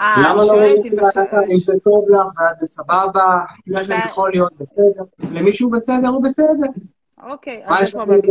אה, 0.00 0.14
למה 0.24 0.44
לא 0.44 0.52
ראיתי? 0.52 0.90
אם 1.52 1.60
זה 1.64 1.72
טוב 1.84 2.04
לך 2.10 2.26
ואת 2.26 2.56
בסבבה, 2.62 3.38
יש 3.66 3.88
להם 3.88 4.00
יכול 4.06 4.30
להיות 4.30 4.52
בסדר. 4.54 5.04
למישהו 5.34 5.70
בסדר, 5.70 6.08
הוא 6.08 6.22
בסדר. 6.22 6.66
אוקיי, 7.30 7.62
אז 7.66 7.86
איפה 7.86 8.04
בבית? 8.04 8.30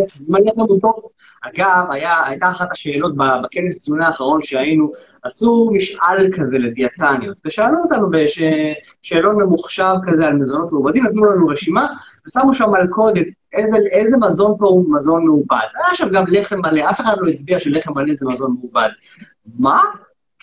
אגב, 1.41 1.85
הייתה 2.25 2.49
אחת 2.49 2.71
השאלות 2.71 3.15
בכנס 3.15 3.79
תזונה 3.79 4.07
האחרון 4.07 4.41
שהיינו, 4.41 4.91
עשו 5.23 5.69
משאל 5.73 6.31
כזה 6.33 6.57
לדיאטניות, 6.57 7.37
ושאלו 7.45 7.77
אותנו 7.83 8.09
בשאלון 8.09 9.43
ממוחשב 9.43 9.93
כזה 10.07 10.27
על 10.27 10.33
מזונות 10.33 10.71
מעובדים, 10.71 11.03
נתנו 11.03 11.25
לנו 11.25 11.47
רשימה, 11.47 11.87
ושמו 12.27 12.53
שם 12.53 12.69
מלכודת, 12.69 13.25
איזה, 13.53 13.77
איזה 13.91 14.17
מזון 14.17 14.55
פה 14.59 14.67
הוא 14.67 14.85
מזון 14.97 15.25
מעובד. 15.25 15.57
היה 15.75 15.95
שם 15.95 16.09
גם 16.09 16.23
לחם 16.27 16.59
מלא, 16.59 16.89
אף 16.89 17.01
אחד 17.01 17.15
לא 17.17 17.29
הצביע 17.29 17.59
שלחם 17.59 17.93
מלא 17.93 18.13
זה 18.17 18.25
מזון 18.29 18.55
מעובד. 18.59 18.89
מה? 19.59 19.81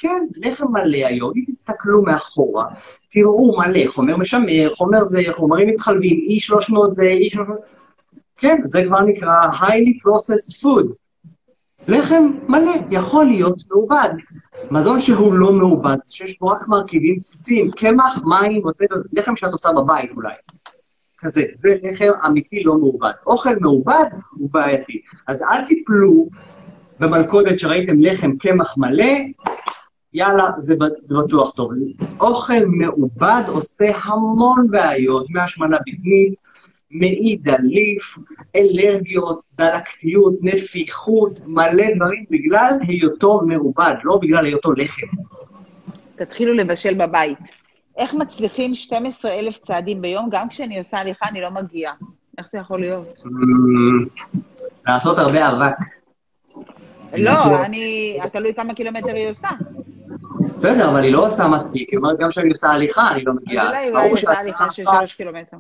כן, 0.01 0.27
לחם 0.37 0.73
מלא 0.73 1.07
היום, 1.07 1.33
אם 1.37 1.43
תסתכלו 1.47 2.03
מאחורה, 2.03 2.67
תראו 3.11 3.59
מלא, 3.59 3.91
חומר 3.91 4.17
משמר, 4.17 4.75
חומר 4.75 5.05
זה, 5.05 5.23
חומרים 5.33 5.69
מתחלבים, 5.69 6.17
E300 6.17 6.91
זה, 6.91 7.11
E300... 7.31 7.41
כן, 8.37 8.57
זה 8.65 8.83
כבר 8.87 9.01
נקרא 9.01 9.35
highly 9.53 10.03
processed 10.03 10.63
food. 10.63 10.93
לחם 11.89 12.31
מלא 12.49 12.73
יכול 12.91 13.25
להיות 13.25 13.63
מעובד. 13.71 14.09
מזון 14.71 15.01
שהוא 15.01 15.35
לא 15.35 15.53
מעובד, 15.53 15.97
שיש 16.05 16.39
בו 16.39 16.47
רק 16.49 16.69
מרכיבים 16.69 17.17
בסיסיים, 17.17 17.71
קמח, 17.71 18.23
מים, 18.25 18.63
לחם 19.13 19.37
שאת 19.37 19.53
עושה 19.53 19.73
בבית 19.73 20.11
אולי. 20.17 20.35
כזה, 21.19 21.43
זה 21.55 21.75
לחם 21.83 22.11
אמיתי 22.27 22.63
לא 22.63 22.75
מעובד. 22.79 23.13
אוכל 23.27 23.55
מעובד 23.61 24.05
הוא 24.31 24.51
בעייתי. 24.53 25.03
אז 25.27 25.43
אל 25.43 25.65
תיפלו 25.69 26.29
במלכודת 27.01 27.59
שראיתם 27.59 28.01
לחם 28.01 28.37
קמח 28.37 28.79
מלא, 28.79 29.15
יאללה, 30.15 30.51
זה, 30.59 30.75
בטוח 31.25 31.51
טוב. 31.51 31.71
אוכל 32.21 32.65
מעובד 32.67 33.43
עושה 33.49 33.91
המון 34.05 34.67
בעיות, 34.71 35.27
מהשמנה 35.31 35.77
בטנית, 35.79 36.35
מעי 36.91 37.37
דליף, 37.37 38.19
אלרגיות, 38.57 39.43
דלקתיות, 39.55 40.35
נפיחות, 40.41 41.41
מלא 41.47 41.85
דברים 41.97 42.25
בגלל 42.31 42.79
היותו 42.89 43.41
מעובד, 43.47 43.95
לא 44.05 44.19
בגלל 44.23 44.47
היותו 44.47 44.73
לחם. 44.73 45.07
תתחילו 46.17 46.55
לבשל 46.55 46.95
בבית. 46.95 47.39
איך 47.97 48.15
מצליחים 48.15 48.75
12,000 48.75 49.59
צעדים 49.67 50.01
ביום? 50.01 50.29
גם 50.31 50.49
כשאני 50.49 50.79
עושה 50.79 50.99
הליכה 50.99 51.29
אני 51.29 51.41
לא 51.41 51.51
מגיעה. 51.51 51.95
איך 52.39 52.49
זה 52.53 52.59
יכול 52.59 52.81
להיות? 52.81 53.23
לעשות 54.87 55.19
הרבה 55.19 55.49
אבק. 55.49 55.77
לא, 57.19 57.57
אני... 57.65 58.19
תלוי 58.33 58.55
כמה 58.55 58.75
קילומטר 58.75 59.15
היא 59.15 59.31
עושה. 59.31 59.49
בסדר, 60.57 60.91
אבל 60.91 61.03
היא 61.03 61.13
לא 61.13 61.27
עושה 61.27 61.49
מספיק, 61.49 61.91
היא 61.91 61.99
אומרת, 61.99 62.19
גם 62.19 62.31
כשאני 62.31 62.49
עושה 62.49 62.69
הליכה, 62.69 63.13
אני 63.13 63.25
לא 63.25 63.33
מגיעה. 63.35 63.65
אז 63.65 63.71
אולי 63.71 63.91
אולי 63.91 64.11
עושה 64.11 64.39
הליכה 64.39 64.73
של 64.73 64.85
שלוש 64.85 65.15
קילומטר. 65.15 65.57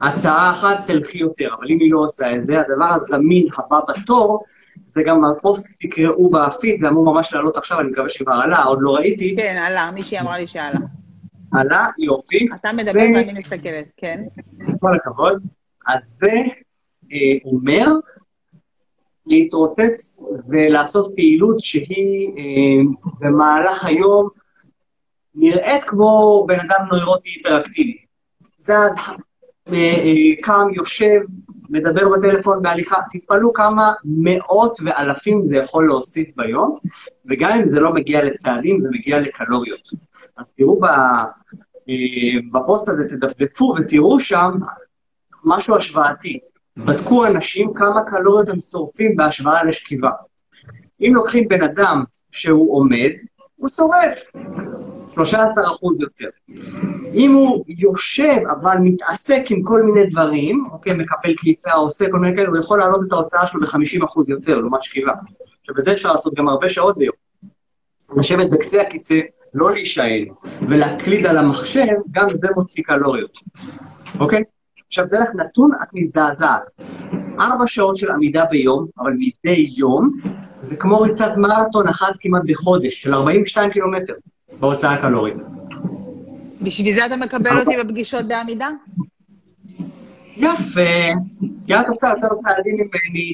הצעה 0.00 0.50
אחת 0.50 0.86
תלכי 0.86 1.18
יותר, 1.18 1.48
אבל 1.58 1.66
אם 1.70 1.78
היא 1.80 1.92
לא 1.92 1.98
עושה 1.98 2.36
את 2.36 2.44
זה, 2.44 2.60
הדבר 2.60 2.94
הזמין 2.94 3.46
הבא 3.58 3.78
בתור, 3.88 4.44
זה 4.88 5.02
גם 5.06 5.24
הפוסט 5.24 5.76
תקראו 5.80 6.30
בפיד, 6.30 6.80
זה 6.80 6.88
אמור 6.88 7.14
ממש 7.14 7.34
לעלות 7.34 7.56
עכשיו, 7.56 7.80
אני 7.80 7.88
מקווה 7.88 8.08
שכבר 8.08 8.32
עלה, 8.32 8.62
עוד 8.62 8.78
לא 8.80 8.90
ראיתי. 8.90 9.36
כן, 9.36 9.62
עלה, 9.66 9.90
מישהי 9.90 10.20
אמרה 10.20 10.38
לי 10.38 10.46
שעלה. 10.46 10.80
עלה, 11.52 11.86
יופי, 11.98 12.48
אתה 12.54 12.72
מדבר 12.72 13.00
ואני 13.14 13.32
מסתכלת, 13.32 13.86
כן? 13.96 14.22
כל 14.80 14.94
הכבוד. 14.94 15.42
אז 15.86 16.18
זה 16.20 16.32
אה, 17.12 17.18
אומר 17.44 17.86
להתרוצץ 19.26 20.20
ולעשות 20.48 21.12
פעילות 21.16 21.60
שהיא 21.60 22.28
אה, 22.38 22.82
במהלך 23.20 23.84
היום 23.84 24.28
נראית 25.34 25.84
כמו 25.84 26.44
בן 26.48 26.60
אדם 26.60 26.86
נוירוטי 26.90 27.28
היפראקטיבי. 27.28 27.96
זז, 28.58 28.70
אה, 28.70 29.74
אה, 29.74 30.42
קם, 30.42 30.66
יושב, 30.72 31.20
מדבר 31.70 32.08
בטלפון 32.08 32.62
בהליכה, 32.62 32.96
תתפלאו 33.10 33.52
כמה 33.52 33.92
מאות 34.04 34.78
ואלפים 34.84 35.42
זה 35.42 35.56
יכול 35.56 35.86
להוסיף 35.86 36.28
ביום, 36.36 36.78
וגם 37.30 37.58
אם 37.58 37.68
זה 37.68 37.80
לא 37.80 37.94
מגיע 37.94 38.24
לצעדים, 38.24 38.80
זה 38.80 38.88
מגיע 38.92 39.20
לקלוריות. 39.20 39.90
אז 40.36 40.52
תראו 40.52 40.80
ב, 40.80 40.84
אה, 40.84 42.40
בפוסט 42.52 42.88
הזה, 42.88 43.04
תדפדפו 43.08 43.74
ותראו 43.78 44.20
שם 44.20 44.50
משהו 45.44 45.76
השוואתי. 45.76 46.38
בדקו 46.86 47.26
אנשים 47.26 47.72
כמה 47.74 48.02
קלוריות 48.06 48.48
הם 48.48 48.60
שורפים 48.60 49.16
בהשוואה 49.16 49.64
לשכיבה. 49.64 50.10
אם 51.00 51.12
לוקחים 51.14 51.48
בן 51.48 51.62
אדם 51.62 52.04
שהוא 52.32 52.76
עומד, 52.76 53.10
הוא 53.56 53.68
שורף 53.68 54.30
13% 55.14 55.18
יותר. 56.00 56.28
אם 57.14 57.32
הוא 57.32 57.64
יושב 57.68 58.36
אבל 58.60 58.76
מתעסק 58.80 59.42
עם 59.50 59.62
כל 59.62 59.82
מיני 59.82 60.06
דברים, 60.06 60.66
אוקיי, 60.72 60.94
מקפל 60.94 61.34
כניסה, 61.36 61.72
עושה 61.72 62.10
כל 62.10 62.18
מיני 62.18 62.36
כאלה, 62.36 62.48
הוא 62.48 62.58
יכול 62.58 62.78
להעלות 62.78 63.00
את 63.08 63.12
ההוצאה 63.12 63.46
שלו 63.46 63.60
ב-50% 63.60 64.20
יותר 64.28 64.58
לעומת 64.58 64.82
שכיבה. 64.82 65.12
עכשיו, 65.60 65.74
בזה 65.74 65.92
אפשר 65.92 66.12
לעשות 66.12 66.34
גם 66.34 66.48
הרבה 66.48 66.68
שעות 66.68 66.98
ביום. 66.98 67.14
לשבת 68.16 68.50
בקצה 68.50 68.82
הכיסא, 68.82 69.18
לא 69.54 69.72
להישען, 69.72 70.28
ולהקליד 70.68 71.26
על 71.26 71.38
המחשב, 71.38 71.94
גם 72.10 72.26
זה 72.34 72.48
מוציא 72.56 72.82
קלוריות, 72.84 73.32
אוקיי? 74.20 74.42
עכשיו, 74.90 75.04
דרך 75.10 75.34
נתון, 75.34 75.70
את 75.82 75.88
מזדעזעת. 75.92 76.62
ארבע 77.40 77.66
שעות 77.66 77.96
של 77.96 78.10
עמידה 78.10 78.44
ביום, 78.44 78.86
אבל 78.98 79.12
מדי 79.12 79.70
יום, 79.76 80.16
זה 80.60 80.76
כמו 80.76 81.00
ריצת 81.00 81.30
מרתון 81.36 81.88
אחת 81.88 82.12
כמעט 82.20 82.42
בחודש, 82.46 83.02
של 83.02 83.14
42 83.14 83.70
קילומטר, 83.70 84.12
בהוצאה 84.60 84.92
הקלורית. 84.92 85.34
בשביל 86.62 86.94
זה 86.94 87.06
אתה 87.06 87.16
מקבל 87.16 87.60
אותי 87.60 87.76
בפגישות 87.84 88.28
בעמידה? 88.28 88.68
יפה, 90.36 91.12
כי 91.66 91.74
את 91.74 91.88
עושה 91.88 92.08
יותר 92.08 92.34
צעדים 92.38 92.74
ממני, 92.74 93.32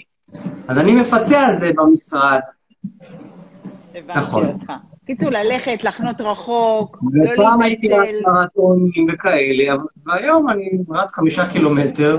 אז 0.69 0.79
אני 0.79 0.95
מפצה 0.95 1.47
על 1.47 1.57
זה 1.57 1.71
במשרד. 1.77 2.41
נכון. 4.15 4.45
הבנתי 4.45 4.61
אותך. 4.61 4.73
קיצור, 5.07 5.31
ללכת, 5.31 5.85
לחנות 5.85 6.21
רחוק, 6.21 6.99
לא 7.13 7.33
ופעם 7.33 7.63
הייתי 7.63 7.89
רץ 7.89 7.99
להתנצל. 7.99 8.31
מרתונים 8.31 9.07
וכאלה, 9.15 9.75
והיום 10.07 10.51
אני 10.51 10.71
רץ 10.91 11.15
חמישה 11.15 11.49
קילומטר, 11.53 12.19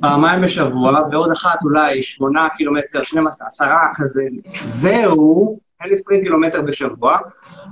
פעמיים 0.00 0.42
בשבוע, 0.42 1.00
ועוד 1.12 1.30
אחת 1.30 1.58
אולי 1.64 2.02
שמונה 2.02 2.48
קילומטר, 2.56 3.04
12, 3.04 3.48
עשרה 3.48 3.78
כזה. 3.94 4.22
זהו, 4.64 5.58
אין 5.80 5.88
לי 5.88 5.94
20 5.94 6.24
קילומטר 6.24 6.62
בשבוע, 6.62 7.18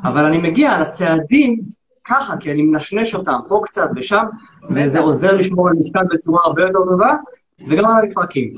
אבל 0.04 0.24
אני 0.24 0.38
מגיע 0.38 0.70
לצעדים 0.80 1.60
ככה, 2.04 2.36
כי 2.36 2.50
אני 2.50 2.62
מנשנש 2.62 3.14
אותם 3.14 3.38
פה 3.48 3.60
קצת 3.64 3.88
ושם, 3.96 4.24
וזה 4.70 5.00
עוזר 5.00 5.36
לשמור 5.36 5.68
על 5.68 5.74
משקל 5.78 6.04
בצורה 6.14 6.40
הרבה 6.44 6.62
יותר 6.62 6.78
טובה, 6.90 7.16
וגם 7.68 7.90
על 7.90 8.04
המפרקים. 8.04 8.52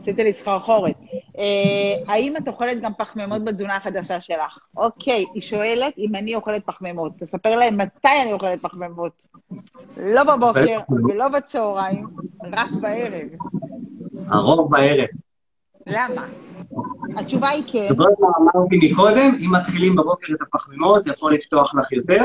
עשית 0.00 0.18
לי 0.18 0.32
סחרחורת. 0.32 0.94
אה, 1.38 2.12
האם 2.12 2.36
את 2.36 2.48
אוכלת 2.48 2.80
גם 2.80 2.92
פחמימות 2.98 3.44
בתזונה 3.44 3.76
החדשה 3.76 4.20
שלך? 4.20 4.58
אוקיי, 4.76 5.24
היא 5.34 5.42
שואלת 5.42 5.98
אם 5.98 6.14
אני 6.14 6.34
אוכלת 6.34 6.62
פחמימות. 6.66 7.12
תספר 7.18 7.56
להם 7.56 7.78
מתי 7.78 8.08
אני 8.22 8.32
אוכלת 8.32 8.62
פחמימות. 8.62 9.26
לא 9.96 10.24
בבוקר 10.24 10.78
ולא 11.08 11.28
בצהריים, 11.28 12.06
רק 12.52 12.70
בערב. 12.80 13.28
הרוב 14.28 14.70
בערב. 14.70 15.08
למה? 15.86 16.22
התשובה 17.16 17.48
היא 17.48 17.62
כן. 17.72 17.88
זוכרת 17.88 18.20
מה 18.20 18.28
אמרתי 18.38 18.90
מקודם? 18.90 19.38
אם 19.40 19.52
מתחילים 19.52 19.96
בבוקר 19.96 20.32
את 20.34 20.42
הפחמימות, 20.42 21.04
זה 21.04 21.10
יכול 21.10 21.34
לפתוח 21.34 21.74
לך 21.74 21.92
יותר. 21.92 22.24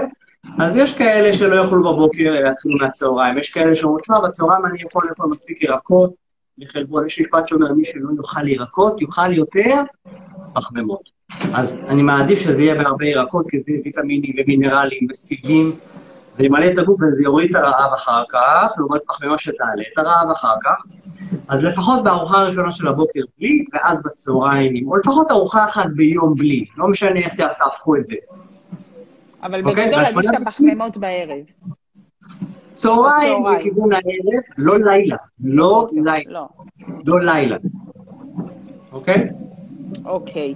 אז 0.59 0.75
יש 0.75 0.97
כאלה 0.97 1.37
שלא 1.37 1.63
יאכלו 1.63 1.93
בבוקר, 1.93 2.23
אלא 2.23 2.49
יתחילו 2.49 2.75
מהצהריים. 2.81 3.37
יש 3.37 3.49
כאלה 3.49 3.75
שאומרים, 3.75 3.99
תשמע, 4.01 4.19
בצהריים 4.19 4.65
אני 4.65 4.81
יכול 4.81 5.07
לאכול 5.09 5.29
מספיק 5.31 5.63
ירקות, 5.63 6.24
לחלבון. 6.57 7.07
יש 7.07 7.19
משפט 7.19 7.47
שאומר, 7.47 7.73
מי 7.73 7.85
שלא 7.85 8.09
יאכל 8.17 8.47
ירקות, 8.47 9.01
יאכל 9.01 9.33
יותר 9.33 9.75
פחמימות. 10.53 11.09
אז 11.53 11.85
אני 11.89 12.01
מעדיף 12.01 12.39
שזה 12.39 12.61
יהיה 12.61 12.83
בהרבה 12.83 13.05
ירקות, 13.05 13.45
כי 13.49 13.57
זה 13.59 13.71
ויטמינים 13.85 14.33
ומינרלים 14.43 15.07
וסיגים. 15.11 15.71
זה 16.35 16.45
ימלא 16.45 16.65
את 16.73 16.77
הגוף 16.77 17.01
וזה 17.01 17.23
יוריד 17.23 17.49
את 17.49 17.63
הרעב 17.63 17.93
אחר 17.93 18.23
כך, 18.29 18.67
לעומת 18.77 19.01
פחמימה 19.07 19.37
שתעלה 19.37 19.83
את 19.93 19.97
הרעב 19.97 20.31
אחר 20.31 20.53
כך. 20.63 20.83
אז 21.49 21.63
לפחות 21.63 22.03
בארוחה 22.03 22.37
הראשונה 22.41 22.71
של 22.71 22.87
הבוקר 22.87 23.19
בלי, 23.39 23.65
ואז 23.73 23.99
בצהריים, 24.05 24.87
או 24.87 24.95
לפחות 24.97 25.31
ארוחה 25.31 25.65
אחת 25.65 25.85
ביום 25.95 26.35
בלי. 26.35 26.65
לא 26.77 26.87
משנה 26.87 27.19
איך 27.19 27.33
תהפכו 27.35 27.95
את 27.95 28.07
זה. 28.07 28.15
אבל 29.43 29.65
אוקיי, 29.65 29.85
בגדול 29.87 30.03
עדיף 30.03 30.15
והשמנת- 30.17 30.35
את 30.35 30.47
הפחמימות 30.47 30.97
בערב. 30.97 31.39
צהריים. 32.85 33.45
לכיוון 33.45 33.89
הערב, 33.93 34.43
לא 34.57 34.77
לילה. 34.79 35.15
לא 35.43 35.87
לילה. 35.91 36.31
לא. 36.31 36.47
לא 37.05 37.19
לילה. 37.21 37.57
אוקיי? 38.91 39.29
אוקיי. 40.05 40.55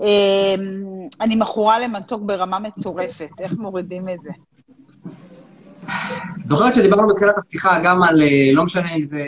אמ, 0.00 1.08
אני 1.20 1.36
מכורה 1.36 1.78
למתוק 1.78 2.22
ברמה 2.22 2.58
מטורפת. 2.58 3.28
איך 3.38 3.52
מורידים 3.52 4.08
את 4.08 4.18
זה? 4.22 4.30
זוכרת 6.46 6.74
שדיברנו 6.74 7.08
בתחילת 7.08 7.38
השיחה 7.38 7.78
גם 7.84 8.02
על, 8.02 8.22
אה, 8.22 8.52
לא 8.54 8.64
משנה 8.64 8.94
אם 8.94 9.04
זה 9.04 9.26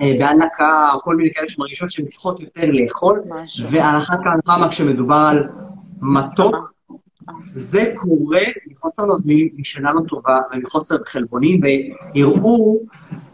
אה, 0.00 0.12
בהנקה, 0.18 0.90
או 0.94 1.00
כל 1.00 1.16
מיני 1.16 1.30
כאלה 1.34 1.48
שמרגישות 1.48 1.90
שהן 1.90 2.06
צריכות 2.06 2.40
יותר 2.40 2.66
לאכול. 2.66 3.22
ועל 3.70 3.96
אחת 3.96 4.18
כמה 4.44 4.68
כשמדובר 4.68 5.14
על 5.30 5.48
מתוק, 6.02 6.73
זה 7.54 7.92
קורה 7.96 8.40
מחוסר 8.66 9.04
נוזלים, 9.04 9.48
משינה 9.56 9.92
לא 9.92 10.00
טובה 10.08 10.40
ומחוסר 10.52 10.96
בחלבונים, 10.98 11.60
והראו 12.14 12.80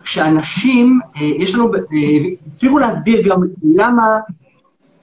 שאנשים, 0.04 1.00
אה, 1.16 1.22
יש 1.22 1.54
לנו, 1.54 1.74
אה, 1.74 1.78
הצליחו 2.46 2.78
להסביר 2.78 3.28
גם 3.28 3.42
למה 3.74 4.18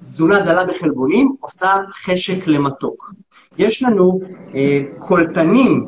תזונה 0.10 0.40
דלה 0.40 0.66
בחלבונים 0.66 1.36
עושה 1.40 1.74
חשק 1.94 2.48
למתוק. 2.48 3.14
יש 3.58 3.84
לנו 3.84 4.20
אה, 4.56 4.82
קולטנים 5.00 5.88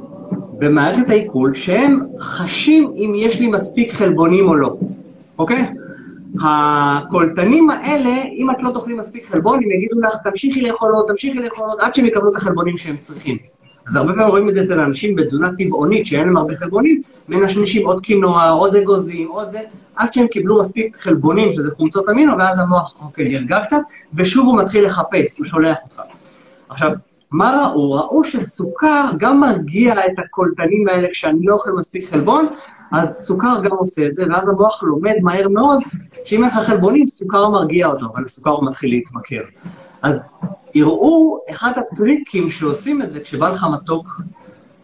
במערכת 0.60 1.10
העיכול 1.10 1.56
שהם 1.56 2.00
חשים 2.20 2.91
אם 2.95 3.14
יש 3.16 3.39
לי 3.39 3.47
מספיק 3.47 3.91
חלבונים 3.93 4.47
או 4.47 4.56
לא, 4.56 4.78
אוקיי? 5.39 5.66
הקולטנים 6.42 7.70
האלה, 7.70 8.24
אם 8.38 8.52
את 8.52 8.56
לא 8.60 8.72
תאכלי 8.72 8.94
מספיק 8.94 9.28
חלבון, 9.32 9.60
הם 9.64 9.72
יגידו 9.72 10.00
לך, 10.00 10.16
תמשיכי 10.24 10.62
לאכול 10.62 10.92
עוד, 10.92 11.06
תמשיכי 11.08 11.40
לאכול 11.40 11.66
עוד, 11.66 11.78
עד 11.82 11.96
שהם 11.96 12.06
יקבלו 12.06 12.32
את 12.32 12.36
החלבונים 12.36 12.78
שהם 12.78 12.98
צריכים. 12.98 13.38
אז 13.88 13.96
הרבה 13.96 14.14
פעמים 14.14 14.28
רואים 14.28 14.50
את 14.50 14.56
זה 14.56 14.64
אצל 14.64 14.80
אנשים 14.80 15.16
בתזונה 15.16 15.50
טבעונית, 15.58 16.06
שאין 16.06 16.26
להם 16.26 16.38
הרבה 16.38 16.56
חלבונים, 16.56 17.02
מנשנשים 17.30 17.88
עוד 17.88 18.02
קינוע, 18.02 18.50
עוד 18.50 18.76
אגוזים, 18.76 19.28
עוד 19.28 19.52
זה, 19.52 19.60
עד 19.96 20.14
שהם 20.14 20.28
קיבלו 20.28 20.62
מספיק 20.62 20.98
חלבונים, 21.00 21.54
שזה 21.54 21.70
חומצות 21.78 22.10
אמינו, 22.10 22.34
ואז 22.40 22.60
המוח, 22.60 22.94
אוקיי, 23.02 23.26
נרגע 23.26 23.60
קצת, 23.66 23.82
ושוב 24.14 24.48
הוא 24.48 24.58
מתחיל 24.58 24.86
לחפש, 24.86 25.38
הוא 25.38 25.46
שולח 25.46 25.78
אותך. 25.84 26.02
עכשיו, 26.70 26.92
מה 27.32 27.66
ראו? 27.66 27.92
ראו 27.92 28.24
שסוכר 28.24 29.12
גם 29.18 29.40
מרגיע 29.40 29.94
את 29.94 30.20
הקולטנים 30.26 30.88
האלה 30.88 31.08
כשאני 31.12 31.40
לא 31.46 31.56
אוכל 31.56 31.72
מספיק 31.72 32.10
חלבון, 32.10 32.48
אז 32.92 33.26
סוכר 33.28 33.62
גם 33.64 33.78
עושה 33.78 34.06
את 34.06 34.14
זה, 34.14 34.26
ואז 34.30 34.50
המוח 34.50 34.84
לומד 34.84 35.16
מהר 35.22 35.48
מאוד 35.50 35.80
שאם 36.26 36.44
אין 36.44 36.52
לך 36.52 36.58
חלבונים, 36.58 37.08
סוכר 37.08 37.50
מרגיע 37.50 37.88
אותו, 37.88 38.06
אבל 38.06 38.26
הסוכר 38.26 38.62
מתחיל 38.62 38.90
להתמכר. 38.90 39.42
אז 40.02 40.40
הראו, 40.76 41.40
אחד 41.52 41.72
הטריקים 41.78 42.50
שעושים 42.50 43.02
את 43.02 43.12
זה 43.12 43.20
כשבא 43.20 43.50
לך 43.50 43.66
מתוק, 43.74 44.22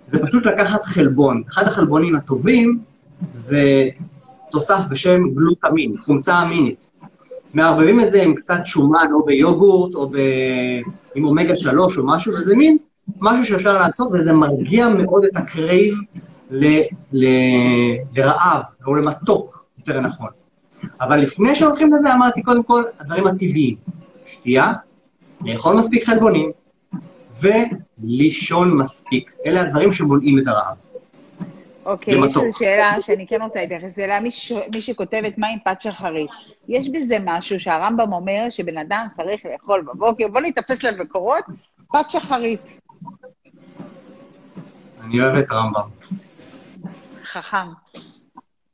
זה 0.08 0.18
פשוט 0.24 0.46
לקחת 0.46 0.86
חלבון. 0.86 1.44
אחד 1.50 1.68
החלבונים 1.68 2.16
הטובים 2.16 2.80
זה 3.36 3.64
תוסף 4.52 4.80
בשם 4.90 5.22
גלוטמין, 5.34 5.98
חומצה 5.98 6.44
אמינית. 6.44 6.92
מערבבים 7.54 8.00
את 8.00 8.12
זה 8.12 8.24
עם 8.24 8.36
קצת 8.36 8.60
שומן, 8.66 9.08
או 9.14 9.26
ביוגורט, 9.26 9.96
או 9.96 10.10
ב... 10.10 10.18
עם 11.16 11.26
אומגה 11.26 11.56
3 11.56 11.98
או 11.98 12.08
משהו, 12.08 12.34
וזה 12.34 12.56
מין 12.56 12.78
משהו 13.22 13.46
שאפשר 13.46 13.80
לעשות, 13.80 14.10
וזה 14.14 14.34
מרגיע 14.34 14.88
מאוד 14.88 15.26
את 15.26 15.38
ה 15.38 15.46
crave. 15.46 15.94
לרעב, 18.14 18.62
או 18.88 18.96
למתוק, 18.96 19.66
יותר 19.78 20.02
נכון. 20.02 20.30
אבל 21.02 21.18
לפני 21.18 21.56
שהולכים 21.56 21.94
לזה, 21.96 22.14
אמרתי 22.14 22.42
קודם 22.44 22.64
כל, 22.64 22.84
הדברים 23.00 23.28
הטבעיים. 23.28 23.76
שתייה, 24.26 24.74
לאכול 25.42 25.76
מספיק 25.76 26.06
חלבונים, 26.06 26.52
ולישון 27.42 28.78
מספיק. 28.78 29.32
אלה 29.46 29.62
הדברים 29.62 29.92
שמונעים 29.92 30.40
את 30.40 30.48
הרעב. 30.48 30.76
אוקיי, 31.86 32.14
יש 32.14 32.20
במתוק. 32.20 32.44
איזו 32.44 32.58
שאלה 32.58 33.02
שאני 33.02 33.28
כן 33.28 33.42
רוצה 33.42 33.62
להתייחס 33.62 34.00
אליה, 34.00 34.20
מי, 34.20 34.32
שכותבת 34.82 35.38
מה 35.38 35.48
עם 35.48 35.58
פת 35.66 35.82
שחרית. 35.82 36.30
יש 36.68 36.90
בזה 36.90 37.18
משהו 37.26 37.60
שהרמב"ם 37.60 38.14
אומר 38.14 38.46
שבן 38.50 38.78
אדם 38.78 39.06
צריך 39.14 39.46
לאכול 39.46 39.82
בבוקר, 39.82 40.28
בוא 40.28 40.42
ניתפס 40.42 40.84
למקורות, 40.84 41.44
פת 41.92 42.10
שחרית. 42.10 42.80
אני 45.06 45.22
אוהב 45.22 45.36
את 45.36 45.46
הרמב"ם. 45.50 45.90
חכם. 47.24 47.68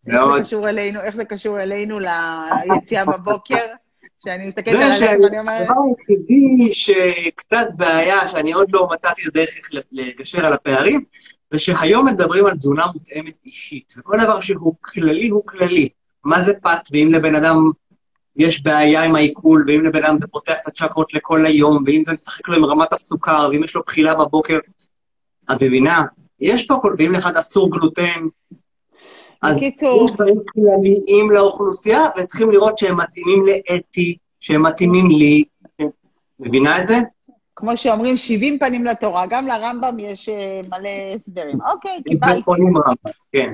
איך. 0.08 0.22
זה 0.36 0.42
קשור 0.42 0.70
אלינו, 0.70 1.02
איך 1.02 1.16
זה 1.16 1.26
קשור 1.26 1.60
אלינו 1.60 2.00
ליציאה 2.00 3.06
בבוקר? 3.06 3.66
שאני 4.26 4.48
מסתכלת 4.48 4.74
על 4.74 5.00
זה 5.00 5.10
הלב 5.10 5.22
ואני 5.22 5.40
אומרת, 5.40 5.68
שהדבר 5.68 5.82
היחידי 6.00 6.74
שקצת 6.74 7.68
בעיה, 7.76 8.30
שאני 8.30 8.54
עוד 8.54 8.68
לא 8.74 8.88
מצאתי 8.92 9.22
דרך 9.34 9.50
איך 9.58 9.84
לגשר 9.92 10.46
על 10.46 10.54
הפערים, 10.54 11.04
זה 11.52 11.60
שהיום 11.60 12.08
מדברים 12.08 12.46
על 12.46 12.58
תזונה 12.58 12.86
מותאמת 12.94 13.34
אישית, 13.46 13.94
וכל 13.98 14.18
דבר 14.24 14.42
שהוא 14.42 14.76
כללי 14.82 15.30
הוא 15.30 15.44
כללי. 15.46 15.90
מה 16.24 16.44
זה 16.44 16.54
פת, 16.62 16.82
ואם 16.92 17.10
לבן 17.12 17.36
אדם 17.36 17.72
יש 18.36 18.64
בעיה 18.64 19.04
עם 19.04 19.16
העיכול, 19.16 19.66
ואם 19.68 19.86
לבן 19.86 20.04
אדם 20.04 20.20
זה 20.20 20.28
פותח 20.28 20.54
את 20.64 20.68
הצ'קרות 20.68 21.14
לכל 21.14 21.46
היום, 21.46 21.84
ואם 21.86 22.02
זה 22.06 22.14
משחק 22.14 22.48
לו 22.48 22.56
עם 22.56 22.66
רמת 22.66 22.94
הסוכר, 22.94 23.50
ואם 23.52 23.64
יש 23.64 23.76
לו 23.76 23.82
בחילה 23.88 24.16
בבוקר, 24.16 24.58
את 25.52 25.62
מבינה? 25.62 26.06
יש 26.42 26.66
פה. 26.66 26.82
ואם 26.98 27.12
לאחד 27.12 27.38
אסור 27.38 27.72
גלוטן, 27.72 28.28
אז 29.42 29.58
בקיצור, 29.58 30.06
יש 30.06 30.12
דברים 30.12 30.36
כלליים 30.54 31.32
לאוכלוסייה, 31.32 32.02
וצריכים 32.18 32.52
לראות 32.52 32.78
שהם 32.78 32.98
מתאימים 32.98 33.44
לאתי, 33.46 34.18
שהם 34.40 34.64
מתאימים 34.64 35.06
לי. 35.06 35.44
מבינה 36.40 36.82
את 36.82 36.88
זה? 36.88 36.96
כמו 37.56 37.78
שאומרים, 37.78 38.18
70 38.18 38.60
פנים 38.60 38.86
לתורה, 38.86 39.26
גם 39.30 39.48
לרמב"ם 39.48 40.00
יש 40.00 40.30
אה, 40.30 40.62
מלא 40.70 40.90
הסברים. 41.16 41.58
אוקיי, 41.72 41.98
יש 42.06 42.20
קיבלתי. 42.20 42.36
בית 42.36 42.48
רמב"ם, 42.48 42.94
כן. 43.32 43.54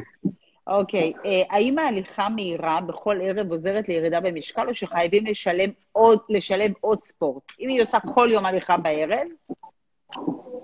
אוקיי, 0.67 1.13
אה, 1.25 1.41
האם 1.49 1.79
ההליכה 1.79 2.29
מהירה 2.29 2.81
בכל 2.81 3.17
ערב 3.21 3.51
עוזרת 3.51 3.89
לירידה 3.89 4.19
במשקל, 4.19 4.69
או 4.69 4.75
שחייבים 4.75 5.25
לשלם 5.25 5.69
עוד, 5.91 6.19
לשלם 6.29 6.71
עוד 6.81 7.03
ספורט? 7.03 7.43
אם 7.59 7.69
היא 7.69 7.81
עושה 7.81 7.97
כל 7.99 8.27
יום 8.31 8.45
הליכה 8.45 8.77
בערב, 8.77 9.27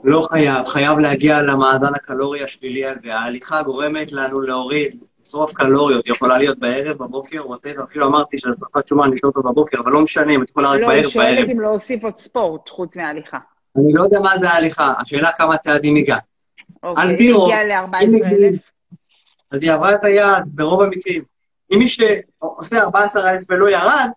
לא 0.03 0.27
חייב, 0.31 0.65
חייב 0.67 0.99
להגיע 0.99 1.41
למאזן 1.41 1.95
הקלורי 1.95 2.43
השלילי 2.43 2.85
הזה. 2.85 3.15
ההליכה 3.15 3.63
גורמת 3.63 4.11
לנו 4.11 4.41
להוריד, 4.41 5.03
לשרוף 5.21 5.53
קלוריות, 5.53 6.07
יכולה 6.07 6.37
להיות 6.37 6.59
בערב, 6.59 6.97
בבוקר, 6.97 7.47
ווטאבר, 7.47 7.83
אפילו 7.83 8.07
אמרתי 8.07 8.37
שזה 8.39 8.53
שרפת 8.59 8.87
שומן 8.87 9.09
לקנות 9.11 9.35
אותו 9.35 9.49
בבוקר, 9.49 9.79
אבל 9.79 9.91
לא 9.91 10.01
משנה, 10.01 10.35
אם 10.35 10.43
את 10.43 10.49
יכולה 10.49 10.69
רק 10.69 10.79
לא, 10.79 10.87
בערב, 10.87 11.03
היא 11.03 11.09
שואלת 11.11 11.35
בערב. 11.37 11.49
אם 11.49 11.59
להוסיף 11.59 12.03
עוד 12.03 12.17
ספורט 12.17 12.69
חוץ 12.69 12.97
מההליכה. 12.97 13.37
אני 13.77 13.93
לא 13.93 14.01
יודע 14.03 14.19
מה 14.19 14.37
זה 14.39 14.49
ההליכה, 14.49 14.93
השאלה 14.99 15.29
כמה 15.37 15.57
צעדים 15.57 15.95
הגעת. 15.95 16.21
אוקיי, 16.83 17.03
על 17.03 17.17
פי 17.17 17.31
אם 17.31 17.35
רוב, 17.35 17.51
הגיע 17.51 17.61
אם 17.63 17.85
ל-14,000, 17.85 18.07
מגיעים- 18.07 18.57
אז 19.51 19.59
היא 19.61 19.71
עברה 19.71 19.95
את 19.95 20.05
היעד 20.05 20.43
ברוב 20.47 20.81
המקרים. 20.81 21.23
אם 21.73 21.79
מי 21.79 21.89
שעושה 21.89 22.81
14,000 22.83 23.43
ולא 23.49 23.69
ירד, 23.69 24.09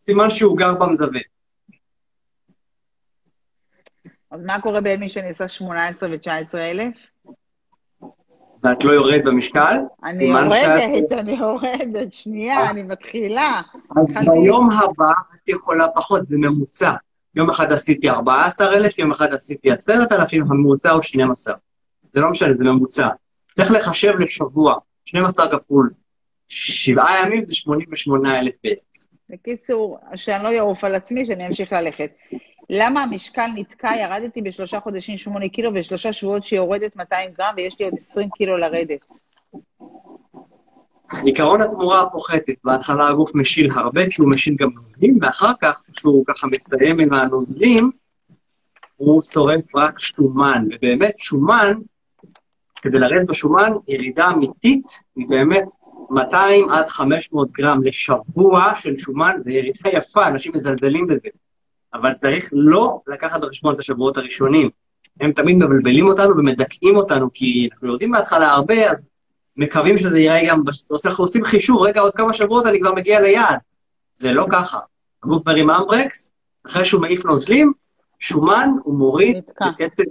סימן 0.00 0.30
שהוא 0.30 0.56
גר 0.58 0.74
במזווה. 0.74 1.20
אז 4.34 4.40
מה 4.44 4.60
קורה 4.60 4.80
בימי 4.80 5.08
שאני 5.10 5.28
עושה 5.28 5.48
18 5.48 6.08
ו-19,000? 6.10 6.98
ואת 8.64 8.84
לא 8.84 8.92
יורדת 8.92 9.24
במשקל, 9.24 9.76
אני 10.04 10.14
שאת... 10.14 10.22
יורדת, 10.22 11.12
אני 11.12 11.32
יורדת, 11.32 12.12
שנייה, 12.12 12.70
אני 12.70 12.82
מתחילה. 12.82 13.60
אז 13.96 14.04
התחלתי- 14.10 14.30
ביום 14.30 14.70
הבא 14.70 15.12
את 15.34 15.48
יכולה 15.48 15.88
פחות, 15.88 16.28
זה 16.28 16.36
ממוצע. 16.38 16.92
יום 17.34 17.50
אחד 17.50 17.72
עשיתי 17.72 18.08
14,000, 18.08 18.98
יום 18.98 19.12
אחד 19.12 19.32
עשיתי 19.34 19.70
10,000, 19.72 20.42
הממוצע 20.42 20.90
הוא 20.90 21.02
12. 21.02 21.54
זה 22.14 22.20
לא 22.20 22.30
משנה, 22.30 22.54
זה 22.58 22.64
ממוצע. 22.64 23.08
צריך 23.56 23.70
לחשב 23.70 24.12
לשבוע, 24.18 24.74
12 25.04 25.48
כפול 25.50 25.90
שבעה 26.48 27.14
ימים 27.26 27.44
זה 27.46 27.54
88,000 27.54 28.52
בערך. 28.64 28.78
בקיצור, 29.30 29.98
שאני 30.14 30.44
לא 30.44 30.58
אעוף 30.58 30.84
על 30.84 30.94
עצמי, 30.94 31.26
שאני 31.26 31.46
אמשיך 31.46 31.72
ללכת. 31.72 32.10
למה 32.70 33.02
המשקל 33.02 33.46
נתקע? 33.54 33.90
ירדתי 34.00 34.42
בשלושה 34.42 34.80
חודשים 34.80 35.18
8 35.18 35.48
קילו, 35.48 35.70
ושלושה 35.74 36.12
שבועות 36.12 36.44
שיורדת 36.44 36.96
200 36.96 37.30
גרם, 37.38 37.54
ויש 37.56 37.76
לי 37.80 37.84
עוד 37.86 37.94
20 37.98 38.28
קילו 38.30 38.56
לרדת. 38.56 39.04
עיקרון 41.22 41.60
התמורה 41.60 42.02
הפוחתת, 42.02 42.54
בהתחלה 42.64 43.08
הגוף 43.08 43.34
משיל 43.34 43.70
הרבה, 43.76 44.08
כשהוא 44.08 44.30
משיל 44.30 44.56
גם 44.58 44.68
נוזלים, 44.74 45.18
ואחר 45.22 45.52
כך, 45.62 45.82
כשהוא 45.92 46.24
ככה 46.26 46.46
מסיים 46.46 47.00
עם 47.00 47.12
הנוזלים, 47.12 47.90
הוא 48.96 49.22
שורף 49.22 49.74
רק 49.74 50.00
שומן. 50.00 50.64
ובאמת, 50.74 51.14
שומן, 51.18 51.72
כדי 52.76 52.98
לרדת 52.98 53.26
בשומן, 53.26 53.70
ירידה 53.88 54.30
אמיתית 54.30 54.86
היא 55.16 55.26
באמת 55.28 55.64
200 56.10 56.70
עד 56.70 56.88
500 56.88 57.52
גרם 57.52 57.82
לשבוע 57.82 58.72
של 58.78 58.96
שומן, 58.96 59.36
זו 59.44 59.50
ירידה 59.50 59.90
יפה, 59.92 60.28
אנשים 60.28 60.52
מזלזלים 60.54 61.06
בזה. 61.06 61.28
אבל 61.94 62.14
צריך 62.20 62.50
לא 62.52 63.00
לקחת 63.06 63.40
בחשבון 63.40 63.74
את 63.74 63.78
השבועות 63.78 64.16
הראשונים. 64.16 64.70
הם 65.20 65.32
תמיד 65.32 65.56
מבלבלים 65.56 66.06
אותנו 66.06 66.36
ומדכאים 66.36 66.96
אותנו, 66.96 67.28
כי 67.34 67.68
אנחנו 67.72 67.88
יודעים 67.88 68.10
בהתחלה 68.10 68.50
הרבה, 68.50 68.90
אז 68.90 68.96
מקווים 69.56 69.98
שזה 69.98 70.18
ייראה 70.18 70.42
גם, 70.48 70.62
אנחנו 71.04 71.24
עושים 71.24 71.44
חישוב, 71.44 71.82
רגע, 71.82 72.00
עוד 72.00 72.14
כמה 72.14 72.34
שבועות 72.34 72.66
אני 72.66 72.80
כבר 72.80 72.94
מגיע 72.94 73.20
ליעד. 73.20 73.58
זה 74.14 74.32
לא 74.32 74.46
ככה. 74.52 74.78
הגוף 75.24 75.46
מרים 75.46 75.70
אמברקס, 75.70 76.32
אחרי 76.66 76.84
שהוא 76.84 77.00
מעיף 77.00 77.24
נוזלים, 77.24 77.72
שומן 78.18 78.68
הוא 78.82 78.98
מוריד. 78.98 79.36
בקצב 79.60 79.82
איטי. 79.82 80.02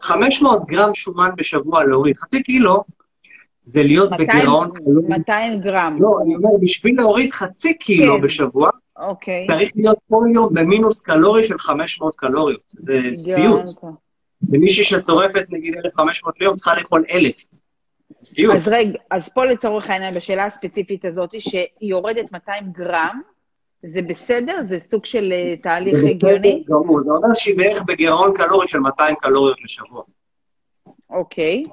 500 0.00 0.66
גרם 0.66 0.94
שומן 0.94 1.30
בשבוע 1.36 1.84
להוריד. 1.84 2.16
חצי 2.16 2.42
קילו 2.42 2.84
זה 3.64 3.82
להיות 3.82 4.10
200 4.10 4.28
בגירעון 4.28 4.70
קלורי. 4.74 5.08
200 5.08 5.60
גרם. 5.60 5.96
לא, 6.00 6.18
אני 6.24 6.34
אומר, 6.34 6.50
בשביל 6.60 6.96
להוריד 6.96 7.32
חצי 7.32 7.78
קילו 7.78 8.14
כן. 8.14 8.20
בשבוע, 8.20 8.70
אוקיי. 8.98 9.46
צריך 9.46 9.72
להיות 9.76 9.98
כל 10.10 10.24
יום 10.34 10.54
במינוס 10.54 11.00
קלורי 11.00 11.44
של 11.44 11.58
500 11.58 12.16
קלוריות. 12.16 12.60
זה 12.70 13.00
סיוט. 13.14 13.64
ומישהי 14.42 14.84
ששורפת 14.84 15.44
נגיד 15.50 15.74
1,500 15.84 16.34
ליום 16.40 16.56
צריכה 16.56 16.74
לאכול 16.74 17.04
1,000. 17.10 17.34
סיוט. 18.24 18.56
אז 18.56 18.68
רגע, 18.68 18.98
אז 19.10 19.28
פה 19.28 19.44
לצורך 19.44 19.90
העניין, 19.90 20.14
בשאלה 20.14 20.44
הספציפית 20.44 21.04
הזאת, 21.04 21.40
שהיא 21.40 21.66
יורדת 21.80 22.32
200 22.32 22.64
גרם, 22.72 23.20
זה 23.82 24.02
בסדר? 24.02 24.62
זה 24.62 24.78
סוג 24.78 25.04
של 25.04 25.32
אה, 25.32 25.56
תהליך 25.56 26.00
הגיוני? 26.10 26.64
זה 26.66 26.74
אומר 26.74 27.34
שהיא 27.34 27.56
בערך 27.56 27.82
בגירעון 27.82 28.32
קלורי 28.34 28.68
של 28.68 28.78
200 28.78 29.14
קלוריות 29.20 29.58
לשבוע. 29.64 30.02
אוקיי. 31.10 31.62
יש 31.62 31.68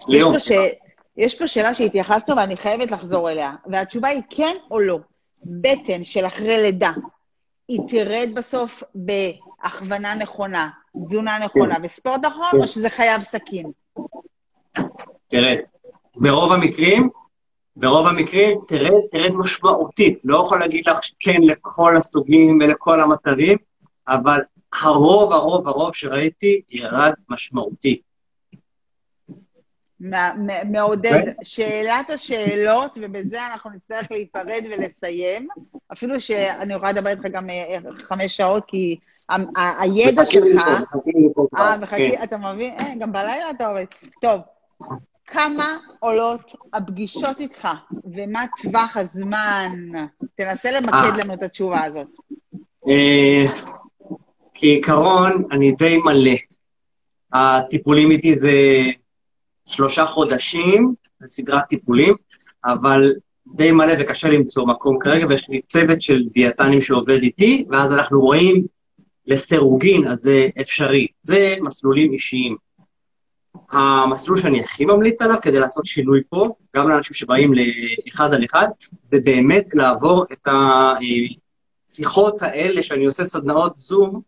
פה, 0.00 0.38
ש... 0.38 0.50
יש 1.16 1.38
פה 1.38 1.48
שאלה 1.48 1.74
שהתייחסנו 1.74 2.36
ואני 2.36 2.56
חייבת 2.56 2.90
לחזור 2.90 3.30
אליה, 3.30 3.52
והתשובה 3.66 4.08
היא 4.08 4.22
כן 4.30 4.56
או 4.70 4.80
לא. 4.80 4.98
בטן 5.46 6.04
של 6.04 6.26
אחרי 6.26 6.62
לידה, 6.62 6.92
היא 7.68 7.80
תרד 7.88 8.28
בסוף 8.34 8.82
בהכוונה 8.94 10.14
נכונה, 10.14 10.70
תזונה 11.06 11.38
נכונה 11.38 11.76
וספורט 11.82 12.24
נכון, 12.24 12.50
כן. 12.50 12.56
או 12.56 12.68
שזה 12.68 12.90
חייב 12.90 13.22
סכין? 13.22 13.70
תרד. 15.30 15.58
ברוב 16.16 16.52
המקרים, 16.52 17.08
ברוב 17.76 18.06
המקרים 18.06 18.60
תרד, 18.68 19.00
תרד 19.12 19.32
משמעותית. 19.34 20.20
לא 20.24 20.42
יכול 20.44 20.60
להגיד 20.60 20.88
לך 20.88 20.98
כן 21.20 21.42
לכל 21.42 21.96
הסוגים 21.96 22.58
ולכל 22.60 23.00
המצבים, 23.00 23.58
אבל 24.08 24.40
הרוב, 24.82 25.32
הרוב, 25.32 25.68
הרוב 25.68 25.94
שראיתי 25.94 26.60
ירד 26.70 27.12
משמעותי. 27.28 28.00
מעודד. 30.64 31.32
שאלת 31.42 32.10
השאלות, 32.10 32.98
ובזה 33.00 33.46
אנחנו 33.46 33.70
נצטרך 33.70 34.10
להיפרד 34.10 34.62
ולסיים, 34.70 35.48
אפילו 35.92 36.20
שאני 36.20 36.74
יכולה 36.74 36.92
לדבר 36.92 37.10
איתך 37.10 37.26
גם 37.32 37.50
אה, 37.50 37.76
חמש 37.98 38.36
שעות, 38.36 38.64
כי 38.66 38.96
הידע 39.80 40.26
שלך... 40.26 40.62
פה, 40.64 40.78
מחכים. 40.82 41.32
אה, 41.56 41.74
כן. 41.76 41.80
מחכים, 41.80 42.22
אתה 42.22 42.36
מבין? 42.36 42.72
אה, 42.78 42.92
גם 42.98 43.12
בלילה 43.12 43.50
אתה 43.50 43.66
עובד. 43.68 43.84
טוב, 44.20 44.40
כמה 45.26 45.76
עולות 45.98 46.54
הפגישות 46.72 47.40
איתך, 47.40 47.68
ומה 48.14 48.44
טווח 48.62 48.96
הזמן? 48.96 49.72
תנסה 50.34 50.70
למקד 50.70 50.92
אה. 50.92 51.24
לנו 51.24 51.34
את 51.34 51.42
התשובה 51.42 51.84
הזאת. 51.84 52.08
אה, 52.88 53.42
כעיקרון, 54.54 55.44
אני 55.52 55.72
די 55.72 55.98
מלא. 56.04 56.36
הטיפולים 57.32 58.10
איתי 58.10 58.34
זה 58.34 58.50
שלושה 59.70 60.06
חודשים, 60.06 60.94
זה 61.20 61.28
סדרת 61.28 61.64
טיפולים, 61.68 62.14
אבל 62.64 63.12
די 63.54 63.72
מלא 63.72 63.92
וקשה 64.00 64.28
למצוא 64.28 64.66
מקום 64.66 64.98
כרגע, 65.00 65.26
ויש 65.28 65.48
לי 65.48 65.60
צוות 65.68 66.02
של 66.02 66.22
דיאטנים 66.34 66.80
שעובד 66.80 67.22
איתי, 67.22 67.64
ואז 67.70 67.90
אנחנו 67.90 68.20
רואים 68.20 68.64
לסירוגין, 69.26 70.08
אז 70.08 70.18
זה 70.22 70.48
אפשרי. 70.60 71.06
זה 71.22 71.56
מסלולים 71.60 72.12
אישיים. 72.12 72.56
המסלול 73.70 74.38
שאני 74.38 74.60
הכי 74.60 74.84
ממליץ 74.84 75.22
עליו 75.22 75.36
כדי 75.42 75.60
לעשות 75.60 75.86
שינוי 75.86 76.20
פה, 76.28 76.48
גם 76.76 76.88
לאנשים 76.88 77.14
שבאים 77.14 77.52
לאחד 77.54 78.34
על 78.34 78.44
אחד, 78.44 78.66
זה 79.04 79.18
באמת 79.24 79.74
לעבור 79.74 80.24
את 80.32 80.48
השיחות 81.90 82.42
האלה 82.42 82.82
שאני 82.82 83.04
עושה 83.04 83.24
סדנאות 83.24 83.76
זום, 83.76 84.20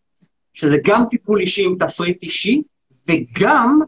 שזה 0.55 0.77
גם 0.85 1.03
טיפול 1.11 1.41
אישי 1.41 1.65
עם 1.65 1.77
תפריט 1.79 2.23
אישי, 2.23 2.63
וגם 3.09 3.81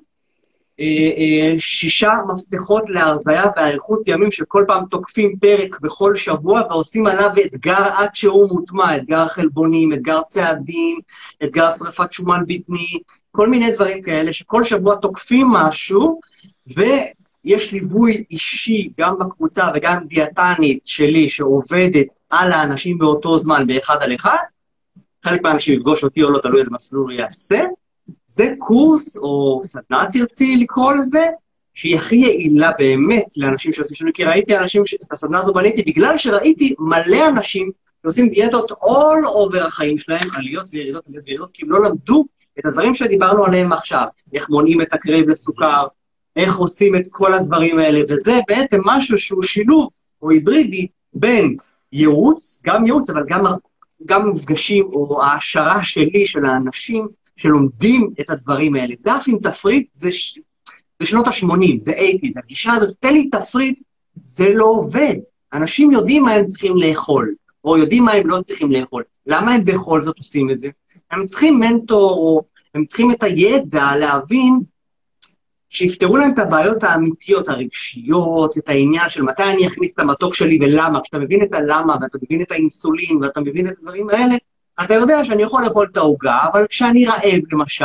שישה 1.59 2.13
מפתחות 2.35 2.83
להרזייה 2.89 3.45
ואריכות 3.57 4.01
ימים 4.07 4.31
שכל 4.31 4.65
פעם 4.67 4.85
תוקפים 4.91 5.37
פרק 5.41 5.81
בכל 5.81 6.15
שבוע 6.15 6.63
ועושים 6.71 7.07
עליו 7.07 7.31
אתגר 7.47 7.89
עד 7.97 8.15
שהוא 8.15 8.49
מוטמע, 8.49 8.97
אתגר 8.97 9.29
חלבונים, 9.29 9.93
אתגר 9.93 10.21
צעדים, 10.27 10.99
אתגר 11.45 11.71
שרפת 11.71 12.13
שומן 12.13 12.43
בטני, 12.49 12.99
כל 13.31 13.49
מיני 13.49 13.73
דברים 13.73 14.03
כאלה 14.03 14.33
שכל 14.33 14.65
שבוע 14.65 14.97
תוקפים 14.97 15.47
משהו, 15.47 16.21
ויש 16.77 17.73
ליווי 17.73 18.25
אישי 18.31 18.91
גם 18.99 19.19
בקבוצה 19.19 19.69
וגם 19.75 20.05
דיאטנית 20.07 20.87
שלי 20.87 21.31
שעובדת 21.31 22.07
על 22.31 22.53
האנשים 22.53 22.99
באותו 22.99 23.39
זמן 23.39 23.67
באחד 23.67 23.97
על 24.01 24.15
אחד. 24.15 24.45
חלק 25.25 25.43
מהאנשים 25.43 25.75
יפגוש 25.75 26.05
אותי 26.05 26.23
או 26.23 26.31
לא, 26.31 26.39
תלוי 26.39 26.61
איזה 26.61 26.71
מסלול 26.71 27.13
יעשה. 27.13 27.65
זה 28.35 28.53
קורס 28.59 29.17
או 29.17 29.61
סדנה 29.65 30.05
תרצי 30.13 30.57
לקרוא 30.57 30.93
לזה, 30.93 31.27
שהיא 31.75 31.97
הכי 31.97 32.17
יעילה 32.17 32.71
באמת 32.79 33.25
לאנשים 33.37 33.73
שעושים 33.73 33.97
שינוי, 33.97 34.13
כי 34.13 34.25
ראיתי 34.25 34.59
אנשים, 34.59 34.83
את 35.03 35.13
הסדנה 35.13 35.39
הזו 35.39 35.53
בניתי 35.53 35.83
בגלל 35.83 36.19
שראיתי 36.19 36.75
מלא 36.79 37.29
אנשים 37.29 37.71
שעושים 38.03 38.29
דיאטות 38.29 38.71
all 38.73 39.25
over 39.25 39.67
החיים 39.67 39.99
שלהם, 39.99 40.29
עליות 40.35 40.67
וירידות, 40.73 41.07
עליות 41.09 41.25
וירידות, 41.27 41.51
כי 41.53 41.63
הם 41.63 41.71
לא 41.71 41.83
למדו 41.83 42.25
את 42.59 42.67
הדברים 42.67 42.95
שדיברנו 42.95 43.45
עליהם 43.45 43.73
עכשיו, 43.73 44.05
איך 44.33 44.51
מונעים 44.51 44.81
את 44.81 44.89
הקרב 44.93 45.29
לסוכר, 45.29 45.87
איך 46.37 46.57
עושים 46.57 46.97
את 46.97 47.03
כל 47.11 47.35
הדברים 47.35 47.79
האלה, 47.79 48.01
וזה 48.09 48.39
בעצם 48.49 48.81
משהו 48.85 49.19
שהוא 49.19 49.43
שילוב 49.43 49.89
או 50.23 50.31
היברידי 50.31 50.87
בין 51.13 51.57
ייעוץ, 51.93 52.63
גם 52.67 52.87
ייעוץ, 52.87 53.11
אבל 53.11 53.23
גם, 53.29 53.45
גם 54.07 54.31
מפגשים 54.31 54.85
או 54.85 55.23
העשרה 55.23 55.81
שלי 55.85 56.27
של 56.27 56.45
האנשים 56.45 57.09
שלומדים 57.37 58.11
את 58.21 58.31
הדברים 58.31 58.75
האלה. 58.75 58.95
דף 59.01 59.25
עם 59.27 59.39
תפריט 59.39 59.89
זה, 59.93 60.13
ש... 60.13 60.39
זה 61.01 61.07
שנות 61.07 61.27
ה-80, 61.27 61.33
זה 61.81 61.93
80, 61.93 62.33
הגישה 62.37 62.73
הזאת, 62.73 62.97
תן 63.01 63.13
לי 63.13 63.29
תפריט, 63.31 63.79
זה 64.23 64.55
לא 64.55 64.65
עובד. 64.65 65.15
אנשים 65.53 65.91
יודעים 65.91 66.25
מה 66.25 66.33
הם 66.33 66.47
צריכים 66.47 66.77
לאכול, 66.77 67.35
או 67.65 67.79
יודעים 67.79 68.05
מה 68.05 68.13
הם 68.13 68.27
לא 68.27 68.43
צריכים 68.43 68.73
לאכול. 68.73 69.03
למה 69.27 69.55
הם 69.55 69.65
בכל 69.65 70.01
זאת 70.01 70.19
עושים 70.19 70.51
את 70.51 70.61
זה? 70.61 70.69
הם 71.11 71.25
צריכים 71.25 71.61
מנטור, 71.61 72.11
או 72.11 72.43
הם 72.75 72.85
צריכים 72.85 73.11
את 73.11 73.23
הידע 73.23 73.97
להבין 73.97 74.61
שיפתרו 75.69 76.17
להם 76.17 76.31
את 76.35 76.39
הבעיות 76.39 76.85
האמיתיות, 76.85 77.49
הרגשיות, 77.49 78.59
את 78.59 78.69
העניין 78.69 79.09
של 79.09 79.23
מתי 79.23 79.43
אני 79.43 79.67
אכניס 79.67 79.93
את 79.93 79.99
המתוק 79.99 80.35
שלי 80.35 80.59
ולמה. 80.61 81.01
כשאתה 81.03 81.19
מבין 81.19 81.43
את 81.43 81.53
הלמה, 81.53 81.97
ואתה 82.03 82.19
מבין 82.23 82.43
את 82.43 82.53
האינסולין, 82.53 83.17
ואתה 83.23 83.41
מבין 83.41 83.69
את 83.69 83.75
הדברים 83.79 84.11
האלה, 84.11 84.35
אתה 84.85 84.95
יודע 84.95 85.25
שאני 85.25 85.43
יכול 85.43 85.65
לאכול 85.65 85.89
את 85.93 85.97
העוגה, 85.97 86.37
אבל 86.53 86.67
כשאני 86.71 87.07
רעב, 87.07 87.41
למשל, 87.53 87.85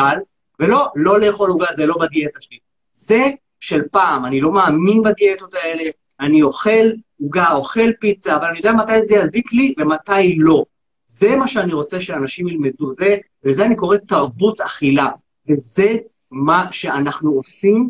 ולא, 0.60 0.88
לא 0.96 1.20
לאכול 1.20 1.50
עוגה, 1.50 1.66
זה 1.78 1.86
לא 1.86 1.96
בדיאטה 2.02 2.42
שלי. 2.42 2.58
זה 2.94 3.30
של 3.60 3.82
פעם, 3.92 4.26
אני 4.26 4.42
לא 4.42 4.52
מאמין 4.52 5.04
בדיאטות 5.04 5.54
האלה, 5.54 5.84
אני 6.20 6.42
אוכל 6.42 6.90
עוגה, 7.22 7.52
אוכל 7.52 7.94
פיצה, 8.00 8.36
אבל 8.36 8.46
אני 8.46 8.58
יודע 8.58 8.72
מתי 8.72 9.06
זה 9.06 9.16
יזיק 9.16 9.54
לי 9.54 9.74
ומתי 9.78 10.36
לא. 10.38 10.64
זה 11.08 11.36
מה 11.36 11.48
שאני 11.48 11.74
רוצה 11.74 12.02
שאנשים 12.02 12.48
ילמדו, 12.48 12.94
זה, 13.00 13.18
וזה 13.46 13.66
אני 13.66 13.76
קורא 13.76 13.98
תרבות 13.98 14.62
אכילה. 14.62 15.08
וזה 15.50 15.98
מה 16.32 16.68
שאנחנו 16.72 17.32
עושים 17.32 17.90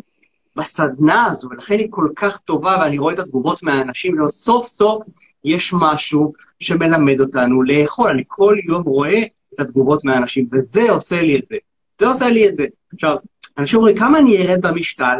בסדנה 0.56 1.26
הזו, 1.26 1.48
ולכן 1.50 1.78
היא 1.78 1.86
כל 1.90 2.08
כך 2.16 2.38
טובה, 2.38 2.76
ואני 2.80 2.98
רואה 2.98 3.14
את 3.14 3.18
התגובות 3.18 3.62
מהאנשים, 3.62 4.22
וסוף 4.22 4.66
סוף 4.66 5.02
יש 5.44 5.74
משהו 5.74 6.32
שמלמד 6.60 7.20
אותנו 7.20 7.62
לאכול. 7.62 8.10
אני 8.10 8.22
כל 8.26 8.56
יום 8.68 8.82
רואה 8.82 9.22
את 9.54 9.60
התגובות 9.60 10.04
מהאנשים, 10.04 10.46
וזה 10.52 10.90
עושה 10.90 11.22
לי 11.22 11.38
את 11.38 11.44
זה. 11.50 11.56
זה 12.00 12.06
עושה 12.06 12.28
לי 12.28 12.48
את 12.48 12.56
זה. 12.56 12.66
עכשיו, 12.94 13.16
אנשים 13.58 13.78
אומרים, 13.78 13.96
כמה 13.96 14.18
אני 14.18 14.38
ארד 14.38 14.66
במשקל? 14.66 15.18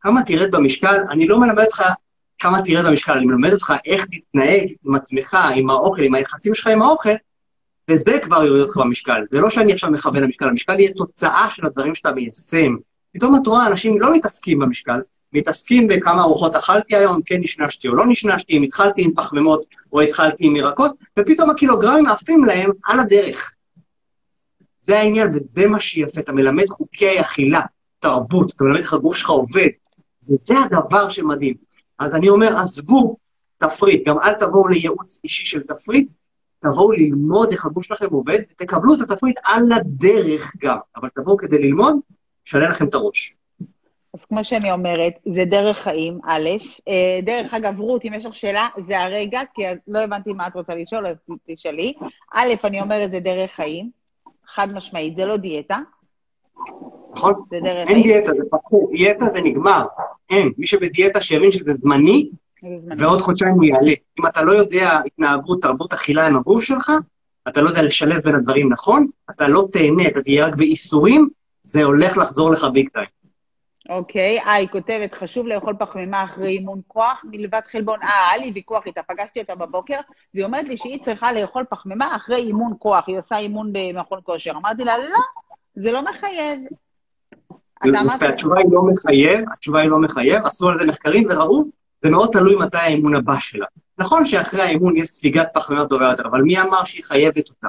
כמה 0.00 0.22
תרד 0.22 0.50
במשקל? 0.50 0.96
אני 1.10 1.26
לא 1.26 1.40
מלמד 1.40 1.64
אותך 1.64 1.82
כמה 2.38 2.62
תרד 2.62 2.86
במשקל, 2.86 3.12
אני 3.12 3.26
מלמד 3.26 3.52
אותך 3.52 3.72
איך 3.84 4.04
תתנהג 4.04 4.72
עם 4.84 4.94
עצמך, 4.94 5.38
עם 5.56 5.70
האוכל, 5.70 6.02
עם 6.02 6.14
היחסים 6.14 6.54
שלך 6.54 6.66
עם 6.66 6.82
האוכל, 6.82 7.10
וזה 7.90 8.18
כבר 8.22 8.44
יוריד 8.44 8.62
אותך 8.62 8.76
במשקל. 8.76 9.24
זה 9.30 9.40
לא 9.40 9.50
שאני 9.50 9.72
עכשיו 9.72 9.90
מכוון 9.90 10.22
למשקל, 10.22 10.48
המשקל 10.48 10.80
יהיה 10.80 10.92
תוצאה 10.92 11.48
של 11.54 11.66
הדברים 11.66 11.94
שאתה 11.94 12.12
מיישם. 12.12 12.76
פתאום 13.14 13.36
את 13.36 13.46
רואה, 13.46 13.66
אנשים 13.66 14.00
לא 14.00 14.12
מתעסקים 14.12 14.58
במשקל, 14.58 15.00
מתעסקים 15.34 15.88
בכמה 15.88 16.22
ארוחות 16.22 16.56
אכלתי 16.56 16.96
היום, 16.96 17.20
כן 17.26 17.40
נשנשתי 17.40 17.88
או 17.88 17.94
לא 17.94 18.04
נשנשתי, 18.08 18.56
אם 18.56 18.62
התחלתי 18.62 19.04
עם 19.04 19.14
פחמימות 19.14 19.66
או 19.92 20.00
התחלתי 20.00 20.46
עם 20.46 20.56
ירקות, 20.56 20.92
ופתאום 21.18 21.50
הקילוגרמים 21.50 22.06
עפים 22.06 22.44
להם 22.44 22.70
על 22.84 23.00
הדרך. 23.00 23.52
זה 24.82 24.98
העניין, 24.98 25.34
וזה 25.34 25.66
מה 25.66 25.80
שיפה, 25.80 26.20
אתה 26.20 26.32
מלמד 26.32 26.66
חוקי 26.68 27.20
אכילה, 27.20 27.60
תרבות, 27.98 28.52
אתה 28.56 28.64
מלמד 28.64 28.78
איך 28.78 28.92
הגוף 28.92 29.16
שלך 29.16 29.30
עובד, 29.30 29.68
וזה 30.28 30.54
הדבר 30.58 31.08
שמדהים. 31.08 31.54
אז 31.98 32.14
אני 32.14 32.28
אומר, 32.28 32.58
עזבו 32.58 33.16
תפריט, 33.58 34.08
גם 34.08 34.16
אל 34.18 34.32
תבואו 34.32 34.68
לייעוץ 34.68 35.20
אישי 35.24 35.46
של 35.46 35.62
תפריט, 35.62 36.08
תבואו 36.60 36.92
ללמוד 36.92 37.52
איך 37.52 37.66
הגוף 37.66 37.84
שלכם 37.84 38.06
עובד, 38.10 38.38
ותקבלו 38.52 38.94
את 38.94 39.10
התפריט 39.10 39.36
על 39.44 39.72
הדרך 39.72 40.52
גם, 40.58 40.76
אבל 40.96 41.08
תבואו 41.14 41.36
כדי 41.36 41.58
ללמוד, 41.58 41.96
שנה 42.44 42.68
לכם 42.68 42.88
את 42.88 42.94
הראש. 42.94 43.36
אז 44.14 44.24
כמו 44.24 44.44
שאני 44.44 44.72
אומרת, 44.72 45.12
זה 45.26 45.44
דרך 45.44 45.78
חיים, 45.78 46.18
א', 46.24 46.48
אה, 46.88 47.20
דרך 47.22 47.54
אגב, 47.54 47.80
רות, 47.80 48.04
אם 48.04 48.14
יש 48.14 48.26
לך 48.26 48.34
שאלה, 48.34 48.68
זה 48.80 49.00
הרגע, 49.00 49.40
כי 49.54 49.62
לא 49.88 50.00
הבנתי 50.00 50.32
מה 50.32 50.46
את 50.46 50.54
רוצה 50.54 50.74
לשאול, 50.74 51.06
אז 51.06 51.16
תשאלי. 51.48 51.94
א', 52.34 52.48
אני 52.64 52.80
אומרת, 52.80 53.12
זה 53.12 53.20
דרך 53.20 53.50
חיים, 53.50 53.90
חד 54.54 54.68
משמעית, 54.74 55.16
זה 55.16 55.24
לא 55.24 55.36
דיאטה. 55.36 55.78
נכון? 57.12 57.34
זה 57.50 57.60
דרך 57.60 57.88
אין 57.88 58.02
חיים. 58.02 58.02
דיאטה, 58.02 58.30
זה 58.36 58.42
פסוק, 58.50 58.90
דיאטה 58.90 59.24
זה 59.32 59.40
נגמר. 59.44 59.84
אין, 60.30 60.52
מי 60.58 60.66
שבדיאטה 60.66 61.20
שיבין 61.20 61.52
שזה 61.52 61.74
זמני, 61.74 62.30
ועוד 62.98 63.20
חודשיים 63.20 63.54
הוא 63.54 63.64
יעלה. 63.64 63.92
אם 64.20 64.26
אתה 64.26 64.42
לא 64.42 64.52
יודע 64.52 65.00
התנהגות, 65.06 65.62
תרבות 65.62 65.92
אכילה 65.92 66.26
עם 66.26 66.36
הגוף 66.36 66.62
שלך, 66.64 66.92
אתה 67.48 67.62
לא 67.62 67.68
יודע 67.68 67.82
לשלב 67.82 68.22
בין 68.22 68.34
הדברים 68.34 68.72
נכון, 68.72 69.06
אתה 69.30 69.48
לא 69.48 69.68
תהנה, 69.72 70.08
אתה 70.08 70.22
תהיה 70.22 70.46
רק 70.46 70.54
באיסורים, 70.56 71.28
זה 71.62 71.84
הולך 71.84 72.18
לחזור 72.18 72.50
לך 72.50 72.64
ביג 72.72 72.88
טיים. 72.88 73.23
אוקיי, 73.88 74.38
אה, 74.38 74.52
היא 74.52 74.68
כותבת, 74.68 75.14
חשוב 75.14 75.46
לאכול 75.46 75.74
פחמימה 75.78 76.24
אחרי 76.24 76.48
אימון 76.48 76.80
כוח 76.88 77.24
מלבד 77.30 77.60
חלבון. 77.72 78.02
אה, 78.02 78.08
היה 78.32 78.44
לי 78.44 78.52
ויכוח 78.54 78.86
איתה, 78.86 79.00
פגשתי 79.02 79.40
אותה 79.40 79.54
בבוקר, 79.54 79.98
והיא 80.34 80.44
אומרת 80.44 80.68
לי 80.68 80.76
שהיא 80.76 81.04
צריכה 81.04 81.32
לאכול 81.32 81.64
פחמימה 81.70 82.16
אחרי 82.16 82.36
אימון 82.36 82.72
כוח, 82.78 83.04
היא 83.06 83.18
עושה 83.18 83.38
אימון 83.38 83.70
במכון 83.72 84.20
כושר. 84.22 84.50
אמרתי 84.50 84.84
לה, 84.84 84.98
לא, 84.98 85.18
זה 85.74 85.92
לא 85.92 86.02
מחייב. 86.02 86.58
התשובה 88.28 88.58
היא 88.58 88.66
לא 88.72 88.82
מחייב, 88.82 89.44
התשובה 89.52 89.80
היא 89.80 89.90
לא 89.90 89.98
מחייב, 89.98 90.46
עשו 90.46 90.68
על 90.68 90.78
זה 90.78 90.84
מחקרים 90.86 91.28
וראו, 91.30 91.64
זה 92.02 92.10
מאוד 92.10 92.28
תלוי 92.32 92.56
מתי 92.56 92.78
האימון 92.78 93.14
הבא 93.14 93.34
שלה. 93.40 93.66
נכון 93.98 94.26
שאחרי 94.26 94.62
האימון 94.62 94.96
יש 94.96 95.08
ספיגת 95.08 95.48
פחמימות 95.54 95.88
טובה 95.88 96.04
יותר, 96.10 96.26
אבל 96.26 96.42
מי 96.42 96.60
אמר 96.60 96.84
שהיא 96.84 97.04
חייבת 97.04 97.48
אותה? 97.48 97.68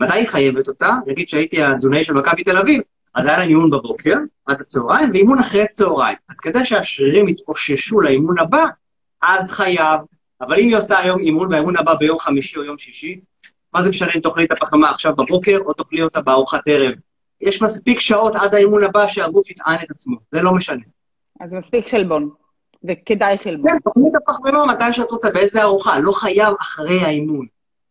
מתי 0.00 0.12
היא 0.12 0.28
חייבת 0.28 0.68
אותה? 0.68 0.96
נגיד 1.06 1.28
שהייתי 1.28 1.62
התזונאי 1.62 2.04
של 2.04 2.14
מכבי 2.14 2.44
תל 2.44 2.56
אביב, 2.56 2.82
אז 3.18 3.26
היה 3.26 3.38
להם 3.38 3.48
אימון 3.48 3.70
בבוקר, 3.70 4.14
עד 4.46 4.60
הצהריים, 4.60 5.10
ואימון 5.12 5.38
אחרי 5.38 5.62
הצהריים. 5.62 6.16
אז 6.28 6.40
כדי 6.40 6.64
שהשרירים 6.64 7.28
יתאוששו 7.28 8.00
לאימון 8.00 8.38
הבא, 8.38 8.64
אז 9.22 9.50
חייב. 9.50 10.00
אבל 10.40 10.58
אם 10.58 10.68
היא 10.68 10.76
עושה 10.76 10.98
היום 10.98 11.20
אימון 11.20 11.52
והאימון 11.52 11.76
הבא 11.76 11.94
ביום 11.94 12.18
חמישי 12.18 12.58
או 12.58 12.64
יום 12.64 12.78
שישי, 12.78 13.20
מה 13.74 13.82
זה 13.82 13.88
משנה 13.88 14.08
אם 14.16 14.20
תאכלי 14.20 14.44
את 14.44 14.52
הפחמה 14.52 14.90
עכשיו 14.90 15.16
בבוקר 15.16 15.58
או 15.66 15.72
תאכלי 15.72 16.02
אותה 16.02 16.20
בארוחת 16.20 16.60
ערב? 16.66 16.94
יש 17.40 17.62
מספיק 17.62 18.00
שעות 18.00 18.36
עד 18.36 18.54
האימון 18.54 18.84
הבא 18.84 19.08
שהגוף 19.08 19.50
יטען 19.50 19.76
את 19.84 19.90
עצמו, 19.90 20.16
זה 20.32 20.42
לא 20.42 20.54
משנה. 20.54 20.82
אז 21.40 21.54
מספיק 21.54 21.90
חלבון, 21.90 22.30
וכדאי 22.84 23.38
חלבון. 23.38 23.70
כן, 23.70 23.78
תאכלי 23.78 24.04
את 24.08 24.22
הפחמימה 24.22 24.66
מתי 24.66 24.92
שאת 24.92 25.10
רוצה, 25.10 25.30
באיזה 25.30 25.62
ארוחה, 25.62 25.98
לא 25.98 26.12
חייב 26.12 26.54
אחרי 26.60 27.00
האימון. 27.00 27.46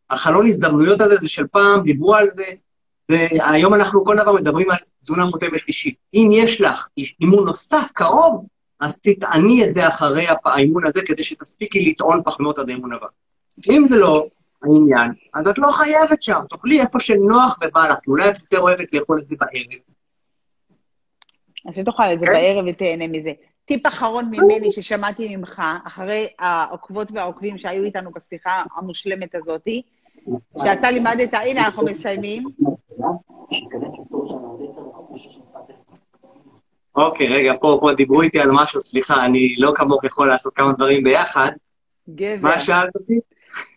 החלון 0.09 0.47
הזדמנויות 0.47 1.01
הזה 1.01 1.15
זה 1.17 1.29
של 1.29 1.47
פעם, 1.47 1.83
דיברו 1.83 2.15
על 2.15 2.27
זה, 2.35 2.45
והיום 3.09 3.73
אנחנו 3.73 4.05
כל 4.05 4.15
דבר 4.17 4.33
מדברים 4.33 4.71
על 4.71 4.77
תזונה 5.07 5.25
מותאמת 5.25 5.61
אישית. 5.67 5.95
אם 6.13 6.29
יש 6.33 6.61
לך 6.61 6.87
אימון 7.21 7.45
נוסף 7.45 7.91
קרוב, 7.93 8.45
אז 8.79 8.95
תטעני 8.95 9.65
את 9.65 9.73
זה 9.73 9.87
אחרי 9.87 10.25
האימון 10.45 10.85
הזה, 10.85 11.01
כדי 11.05 11.23
שתספיקי 11.23 11.85
לטעון 11.85 12.21
פחמימות 12.25 12.59
עד 12.59 12.69
האימון 12.69 12.93
הבא. 12.93 13.07
אם 13.69 13.87
זה 13.87 13.97
לא 13.97 14.27
העניין, 14.63 15.11
אז 15.33 15.47
את 15.47 15.57
לא 15.57 15.71
חייבת 15.71 16.23
שם, 16.23 16.39
תאכלי 16.49 16.81
איפה 16.81 16.99
שנוח 16.99 17.57
ובא 17.63 17.87
לך, 17.87 17.97
אולי 18.07 18.29
את 18.29 18.35
יותר 18.39 18.59
אוהבת 18.59 18.93
לאכול 18.93 19.17
את 19.17 19.27
זה 19.27 19.35
בערב. 19.39 19.79
אז 21.67 21.75
שתאכל 21.75 22.03
את 22.13 22.19
זה 22.19 22.25
כן? 22.25 22.31
בערב 22.31 22.65
ותהנה 22.69 23.07
מזה. 23.07 23.31
טיפ 23.65 23.87
אחרון 23.87 24.31
ממני 24.31 24.71
ששמעתי 24.71 25.35
ממך, 25.35 25.61
אחרי 25.87 26.27
העוקבות 26.39 27.07
והעוקבים 27.13 27.57
שהיו 27.57 27.83
איתנו 27.83 28.11
בשיחה 28.11 28.63
המושלמת 28.75 29.35
הזאתי, 29.35 29.81
שאתה 30.63 30.91
לימדת, 30.91 31.33
הנה 31.33 31.65
אנחנו 31.65 31.85
מסיימים. 31.85 32.43
אוקיי, 36.95 37.27
רגע, 37.27 37.53
פה, 37.61 37.89
דיברו 37.97 38.21
איתי 38.21 38.39
על 38.39 38.51
משהו, 38.51 38.81
סליחה, 38.81 39.25
אני 39.25 39.55
לא 39.57 39.71
כמוך 39.75 40.03
יכול 40.03 40.29
לעשות 40.29 40.53
כמה 40.53 40.73
דברים 40.73 41.03
ביחד. 41.03 41.51
גבר. 42.09 42.41
מה 42.41 42.59
שאלת 42.59 42.95
אותי? 42.95 43.19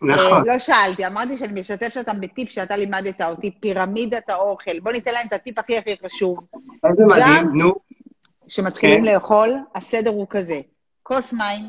נכון. 0.01 0.47
לא 0.47 0.59
שאלתי, 0.59 1.07
אמרתי 1.07 1.37
שאני 1.37 1.61
משתפת 1.61 1.97
אותם 1.97 2.21
בטיפ 2.21 2.49
שאתה 2.51 2.77
לימדת 2.77 3.21
אותי, 3.21 3.51
פירמידת 3.51 4.29
האוכל. 4.29 4.79
בוא 4.79 4.91
ניתן 4.91 5.11
להם 5.13 5.27
את 5.27 5.33
הטיפ 5.33 5.59
הכי 5.59 5.77
הכי 5.77 5.95
חשוב. 6.05 6.37
איזה 6.89 7.05
מדהים, 7.05 7.47
נו. 7.53 7.73
כשמתחילים 8.47 9.05
כן. 9.05 9.13
לאכול, 9.13 9.57
הסדר 9.75 10.09
הוא 10.09 10.27
כזה, 10.29 10.61
כוס 11.03 11.33
מים, 11.33 11.65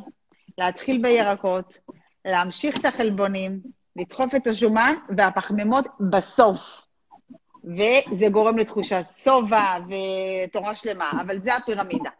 להתחיל 0.58 1.02
בירקות, 1.02 1.78
להמשיך 2.24 2.80
את 2.80 2.84
החלבונים, 2.84 3.60
לדחוף 3.96 4.34
את 4.34 4.46
השומן, 4.46 4.94
והפחמימות 5.16 5.86
בסוף. 6.10 6.81
וזה 7.64 8.28
גורם 8.28 8.58
לתחושת 8.58 9.04
שובע 9.24 9.76
ותורה 9.86 10.76
שלמה, 10.76 11.10
אבל 11.20 11.38
זה 11.38 11.56
הפירמידה. 11.56 12.10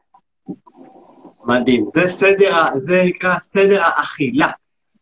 מדהים. 1.45 1.90
זה 1.95 2.09
סדר, 2.09 2.53
זה 2.78 3.03
נקרא 3.07 3.38
סדר 3.38 3.82
האכילה. 3.82 4.49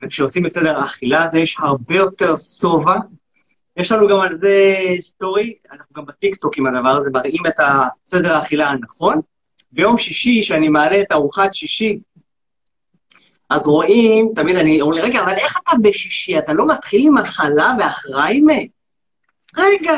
וכשעושים 0.03 0.47
את 0.47 0.53
סדר 0.53 0.78
האכילה 0.78 1.24
הזה 1.24 1.38
יש 1.38 1.57
הרבה 1.59 1.97
יותר 1.97 2.36
שובע. 2.36 2.97
יש 3.76 3.93
לנו 3.93 4.09
גם 4.09 4.20
על 4.20 4.38
זה 4.41 4.74
סטורי, 5.03 5.55
אנחנו 5.72 5.95
גם 5.97 6.07
בטיקטוק 6.07 6.59
עם 6.59 6.66
הדבר 6.66 6.88
הזה, 6.88 7.11
מראים 7.12 7.47
את 7.49 7.55
הסדר 7.59 8.34
האכילה 8.34 8.68
הנכון. 8.68 9.20
ביום 9.72 9.99
שישי, 9.99 10.43
שאני 10.43 10.68
מעלה 10.68 11.01
את 11.01 11.12
ארוחת 11.12 11.55
שישי, 11.55 11.99
אז 13.51 13.66
רואים, 13.66 14.32
תמיד 14.34 14.57
אני 14.57 14.80
אומר 14.80 14.95
לי, 14.95 15.01
רגע, 15.01 15.20
אבל 15.20 15.32
איך 15.32 15.61
אתה 15.62 15.76
בשישי? 15.82 16.38
אתה 16.38 16.53
לא 16.53 16.66
מתחיל 16.66 17.07
עם 17.07 17.16
החלה 17.16 17.72
ואחריימה? 17.78 18.55
רגע. 19.57 19.93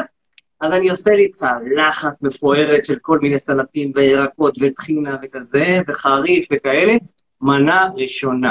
אז 0.63 0.73
אני 0.73 0.91
עושה 0.91 1.11
לי 1.11 1.29
צלחת 1.29 2.23
מפוארת 2.23 2.85
של 2.85 2.97
כל 3.03 3.19
מיני 3.19 3.39
סלטים 3.39 3.93
וירקות 3.95 4.55
וטחינה 4.61 5.17
וכזה, 5.23 5.81
וחריף 5.89 6.47
וכאלה, 6.53 6.93
מנה 7.41 7.89
ראשונה. 7.97 8.51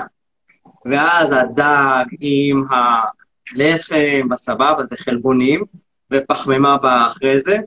ואז 0.86 1.32
הדג 1.32 2.06
עם 2.20 2.64
הלחם, 2.70 4.30
בסבבה, 4.30 4.84
זה 4.90 4.98
חלבונים, 4.98 5.64
ופחמימה 6.12 6.78
אחרי 7.12 7.42
זה. 7.42 7.58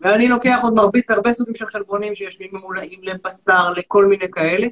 ואני 0.00 0.28
לוקח 0.28 0.58
עוד 0.62 0.74
מרבית 0.74 1.10
הרבה 1.10 1.32
סוגים 1.32 1.54
של 1.54 1.66
חלבונים 1.66 2.14
שיושבים 2.14 2.48
ממולאים 2.52 3.00
לבשר, 3.02 3.72
לכל 3.76 4.06
מיני 4.06 4.30
כאלה, 4.32 4.66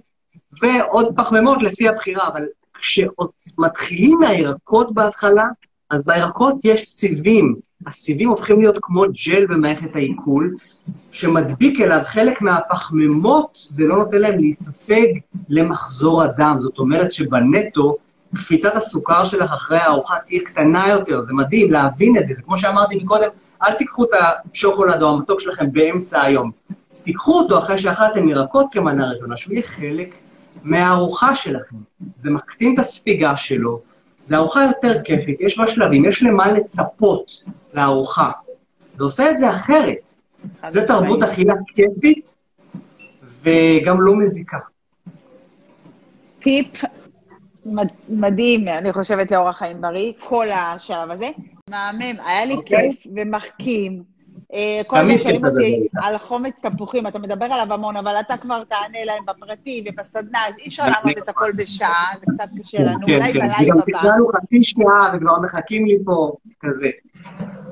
ועוד 0.62 1.14
פחמימות 1.16 1.62
לפי 1.62 1.89
הבחירה, 1.89 2.29
אבל 2.29 2.47
כשמתחילים 2.75 4.18
מהירקות 4.20 4.95
בהתחלה, 4.95 5.47
אז 5.95 6.05
בירקות 6.05 6.57
יש 6.64 6.84
סיבים. 6.84 7.55
הסיבים 7.86 8.28
הופכים 8.28 8.61
להיות 8.61 8.78
כמו 8.82 9.03
ג'ל 9.26 9.47
במערכת 9.47 9.97
העיכול, 9.97 10.55
שמדביק 11.12 11.80
אליו 11.80 12.01
חלק 12.05 12.42
מהפחמימות 12.42 13.68
ולא 13.76 13.97
נותן 13.97 14.20
להם 14.20 14.38
להיספג 14.38 15.07
למחזור 15.49 16.22
הדם. 16.22 16.57
זאת 16.61 16.78
אומרת 16.78 17.12
שבנטו, 17.12 17.97
קפיצת 18.34 18.76
הסוכר 18.76 19.24
שלך 19.24 19.51
אחרי 19.53 19.78
הארוחה 19.78 20.14
תהיה 20.26 20.40
קטנה 20.45 20.88
יותר, 20.88 21.24
זה 21.26 21.32
מדהים 21.32 21.72
להבין 21.72 22.16
את 22.18 22.26
זה. 22.26 22.34
זה 22.36 22.42
כמו 22.42 22.59
שאמרתי 22.59 22.97
מקודם, 22.97 23.28
אל 23.62 23.72
תיקחו 23.72 24.05
את 24.05 24.11
השוקולד 24.53 25.03
או 25.03 25.09
המתוק 25.09 25.40
שלכם 25.40 25.72
באמצע 25.72 26.22
היום. 26.22 26.51
תיקחו 27.05 27.38
אותו 27.38 27.59
אחרי 27.59 27.78
שאכלתם 27.78 28.28
ירקות 28.28 28.66
כמנה 28.72 29.11
ראשונה, 29.11 29.36
שהוא 29.36 29.55
יהיה 29.55 29.62
חלק 29.62 30.14
מהארוחה 30.62 31.34
שלכם. 31.34 31.76
זה 32.18 32.30
מקטין 32.30 32.74
את 32.74 32.78
הספיגה 32.78 33.36
שלו, 33.36 33.80
זו 34.27 34.37
ארוחה 34.37 34.61
יותר 34.62 35.03
כיפית, 35.03 35.41
יש 35.41 35.59
בה 35.59 35.66
שלבים, 35.66 36.05
יש 36.05 36.22
למה 36.22 36.53
לצפות 36.53 37.33
לארוחה. 37.75 38.31
זה 38.95 39.05
עושה 39.05 39.31
את 39.31 39.39
זה 39.39 39.51
אחרת. 39.51 40.14
זה 40.68 40.87
תרבות 40.87 41.22
אכילה 41.22 41.55
כיפית 41.75 42.35
וגם 43.43 44.01
לא 44.01 44.16
מזיקה. 44.16 44.59
טיפ 46.41 46.85
מד- 47.66 47.87
מדהים, 48.09 48.68
אני 48.68 48.93
חושבת, 48.93 49.31
לאורח 49.31 49.59
חיים 49.59 49.81
בריא, 49.81 50.12
כל 50.18 50.47
השלב 50.51 51.11
הזה. 51.11 51.31
מהמם, 51.70 52.16
היה 52.27 52.45
לי 52.45 52.55
אוקיי. 52.55 52.91
כיף 52.93 53.07
ומחכים. 53.16 54.13
אה, 54.55 54.80
כל 54.86 54.96
תמיד 55.00 55.20
שואלים 55.20 55.44
אותי. 55.44 55.86
על 55.96 56.18
חומץ 56.18 56.61
תפוחים, 56.61 57.07
אתה 57.07 57.18
מדבר 57.18 57.44
עליו 57.44 57.74
המון, 57.74 57.96
אבל 57.96 58.20
אתה 58.20 58.36
כבר 58.36 58.64
תענה 58.64 59.05
להם 59.05 59.24
בפרטי 59.26 59.84
ובסדנה, 59.86 60.38
אז 60.48 60.55
אי 60.59 60.68
אפשר 60.68 60.82
לענות 60.82 61.18
את 61.18 61.28
הכל 61.28 61.52
בשעה, 61.52 62.07
זה 62.20 62.26
קצת 62.34 62.48
קשה 62.62 62.82
לנו, 62.82 63.07
כן, 63.07 63.14
אולי 63.14 63.32
כן, 63.32 63.38
בלייב 63.38 63.74
הבא. 63.74 63.98
תכננו 63.98 64.28
חצי 64.28 64.64
שעה 64.64 65.12
וכבר 65.14 65.40
מחכים 65.40 65.86
לי 65.86 65.98
פה, 66.05 66.32
כזה. 66.61 66.88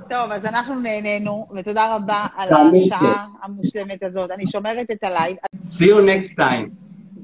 טוב, 0.09 0.33
אז 0.33 0.47
אנחנו 0.47 0.81
נהנינו, 0.81 1.47
ותודה 1.55 1.97
רבה 1.97 2.27
על 2.37 2.49
השעה 2.53 3.27
המושלמת 3.43 4.03
הזאת. 4.03 4.31
אני 4.31 4.47
שומרת 4.47 4.91
את 4.91 5.05
הלייב. 5.05 5.37
See 5.67 5.85
you 5.85 6.07
next 6.07 6.39
time. 6.39 6.71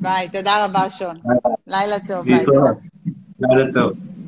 ביי, 0.00 0.28
תודה 0.28 0.64
רבה, 0.64 0.90
שון. 0.90 1.16
לילה 1.66 1.96
טוב, 2.09 2.24
ביי, 2.24 2.44
תודה. 2.44 2.70
לילה 3.40 3.72
טוב. 3.74 4.18